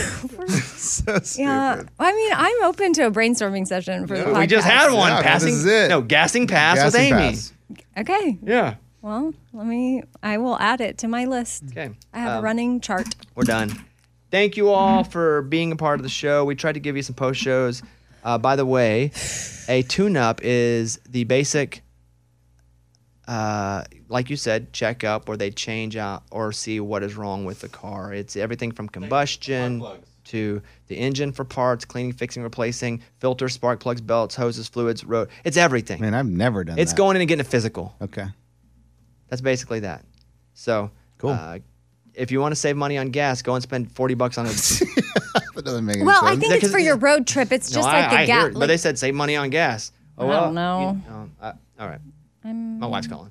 so. 0.48 1.18
Yeah, 1.36 1.82
I 1.98 2.12
mean, 2.12 2.32
I'm 2.34 2.64
open 2.64 2.92
to 2.94 3.06
a 3.06 3.10
brainstorming 3.10 3.66
session 3.66 4.06
for 4.06 4.16
the 4.16 4.24
podcast. 4.24 4.38
We 4.38 4.46
just 4.46 4.66
had 4.66 4.92
one. 4.92 5.10
Yeah, 5.10 5.22
passing. 5.22 5.48
this 5.48 5.56
is 5.58 5.66
it. 5.66 5.88
No, 5.88 6.00
gassing 6.00 6.46
pass 6.46 6.84
with 6.84 6.94
Amy. 6.94 7.10
pass. 7.10 7.52
Okay. 7.96 8.38
Yeah. 8.42 8.74
Well, 9.02 9.34
let 9.52 9.66
me. 9.66 10.02
I 10.22 10.38
will 10.38 10.58
add 10.58 10.80
it 10.80 10.98
to 10.98 11.08
my 11.08 11.24
list. 11.24 11.64
Okay. 11.70 11.90
I 12.12 12.18
have 12.18 12.32
a 12.34 12.38
Um, 12.38 12.44
running 12.44 12.80
chart. 12.80 13.14
We're 13.34 13.44
done. 13.44 13.84
Thank 14.30 14.56
you 14.56 14.68
all 14.68 15.02
for 15.02 15.42
being 15.42 15.72
a 15.72 15.76
part 15.76 15.98
of 15.98 16.04
the 16.04 16.08
show. 16.10 16.44
We 16.44 16.54
tried 16.54 16.74
to 16.74 16.80
give 16.80 16.96
you 16.96 17.02
some 17.02 17.14
post 17.16 17.40
shows. 17.40 17.82
Uh, 18.22 18.38
by 18.38 18.54
the 18.54 18.66
way, 18.66 19.10
a 19.66 19.82
tune 19.82 20.16
up 20.16 20.40
is 20.44 21.00
the 21.08 21.24
basic, 21.24 21.82
uh, 23.26 23.82
like 24.10 24.28
you 24.28 24.36
said, 24.36 24.72
check 24.72 25.04
up 25.04 25.28
or 25.28 25.36
they 25.36 25.50
change 25.50 25.96
out 25.96 26.22
or 26.30 26.52
see 26.52 26.80
what 26.80 27.02
is 27.02 27.14
wrong 27.16 27.44
with 27.44 27.60
the 27.60 27.68
car. 27.68 28.12
It's 28.12 28.36
everything 28.36 28.72
from 28.72 28.88
combustion 28.88 29.82
to 30.26 30.60
the 30.88 30.94
engine 30.96 31.32
for 31.32 31.44
parts, 31.44 31.84
cleaning, 31.84 32.12
fixing, 32.12 32.42
replacing, 32.42 33.02
filters, 33.18 33.54
spark 33.54 33.80
plugs, 33.80 34.00
belts, 34.00 34.34
hoses, 34.34 34.68
fluids, 34.68 35.04
road. 35.04 35.28
It's 35.44 35.56
everything. 35.56 36.00
Man, 36.00 36.14
I've 36.14 36.26
never 36.26 36.62
done 36.64 36.76
that. 36.76 36.82
It's 36.82 36.92
that. 36.92 36.96
going 36.98 37.16
in 37.16 37.22
and 37.22 37.28
getting 37.28 37.40
a 37.40 37.48
physical. 37.48 37.94
Okay. 38.02 38.26
That's 39.28 39.40
basically 39.42 39.80
that. 39.80 40.04
So, 40.54 40.90
Cool. 41.18 41.30
Uh, 41.30 41.58
if 42.14 42.30
you 42.32 42.40
want 42.40 42.52
to 42.52 42.56
save 42.56 42.76
money 42.76 42.98
on 42.98 43.10
gas, 43.10 43.40
go 43.42 43.54
and 43.54 43.62
spend 43.62 43.92
forty 43.92 44.14
bucks 44.14 44.36
on 44.38 44.46
a. 44.46 44.50
That 45.54 45.64
doesn't 45.64 45.84
make 45.84 45.96
any 45.96 46.04
Well, 46.06 46.24
I 46.24 46.36
think 46.36 46.54
it's 46.54 46.72
for 46.72 46.78
your 46.78 46.96
road 46.96 47.26
trip. 47.26 47.52
It's 47.52 47.70
just 47.70 47.86
no, 47.86 47.92
like 47.92 48.06
I, 48.06 48.08
the 48.08 48.14
I 48.16 48.18
hear 48.18 48.26
gap. 48.26 48.50
it, 48.52 48.58
but 48.58 48.66
they 48.66 48.76
said 48.78 48.98
save 48.98 49.14
money 49.14 49.36
on 49.36 49.50
gas. 49.50 49.92
Oh, 50.16 50.24
I 50.24 50.28
well, 50.28 50.44
don't 50.46 50.54
know. 50.54 51.00
you- 51.06 51.12
oh, 51.12 51.28
I- 51.42 51.82
all 51.82 51.88
right. 51.88 52.00
I'm- 52.44 52.78
My 52.78 52.86
wife's 52.86 53.06
calling. 53.08 53.30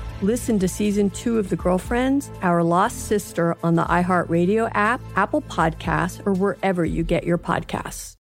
Listen 0.21 0.59
to 0.59 0.67
season 0.67 1.09
two 1.09 1.39
of 1.39 1.49
The 1.49 1.55
Girlfriends, 1.55 2.29
Our 2.43 2.63
Lost 2.63 3.07
Sister 3.07 3.57
on 3.63 3.73
the 3.73 3.85
iHeartRadio 3.85 4.69
app, 4.75 5.01
Apple 5.15 5.41
Podcasts, 5.41 6.23
or 6.27 6.33
wherever 6.33 6.85
you 6.85 7.01
get 7.01 7.23
your 7.23 7.39
podcasts. 7.39 8.17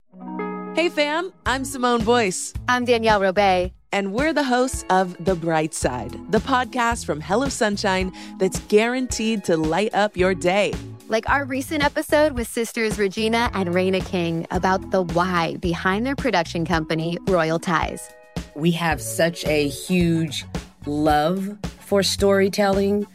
Hey, 0.75 0.89
fam, 0.89 1.31
I'm 1.45 1.63
Simone 1.63 2.03
Boyce. 2.03 2.53
I'm 2.67 2.83
Danielle 2.83 3.21
Robay. 3.21 3.71
And 3.93 4.11
we're 4.11 4.33
the 4.33 4.43
hosts 4.43 4.83
of 4.89 5.15
The 5.23 5.35
Bright 5.35 5.73
Side, 5.73 6.11
the 6.33 6.39
podcast 6.39 7.05
from 7.05 7.21
Hello 7.21 7.47
Sunshine 7.47 8.11
that's 8.39 8.59
guaranteed 8.67 9.45
to 9.45 9.55
light 9.55 9.93
up 9.95 10.17
your 10.17 10.35
day. 10.35 10.73
Like 11.07 11.29
our 11.29 11.45
recent 11.45 11.81
episode 11.81 12.33
with 12.33 12.49
sisters 12.49 12.99
Regina 12.99 13.49
and 13.53 13.73
Reina 13.73 14.01
King 14.01 14.45
about 14.51 14.91
the 14.91 15.03
why 15.03 15.55
behind 15.61 16.05
their 16.05 16.17
production 16.17 16.65
company, 16.65 17.17
Royal 17.25 17.57
Ties. 17.57 18.09
We 18.53 18.71
have 18.71 19.01
such 19.01 19.45
a 19.45 19.69
huge 19.69 20.45
love 20.85 21.57
for 21.79 22.03
storytelling 22.03 23.05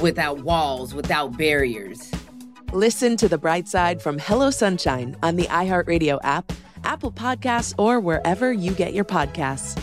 without 0.00 0.40
walls, 0.40 0.94
without 0.94 1.36
barriers. 1.36 2.10
Listen 2.72 3.16
to 3.16 3.28
The 3.28 3.38
Bright 3.38 3.66
Side 3.66 4.02
from 4.02 4.18
Hello 4.18 4.50
Sunshine 4.50 5.16
on 5.22 5.36
the 5.36 5.44
iHeartRadio 5.44 6.18
app, 6.22 6.52
Apple 6.84 7.12
Podcasts, 7.12 7.74
or 7.78 7.98
wherever 7.98 8.52
you 8.52 8.72
get 8.72 8.92
your 8.92 9.04
podcasts. 9.04 9.82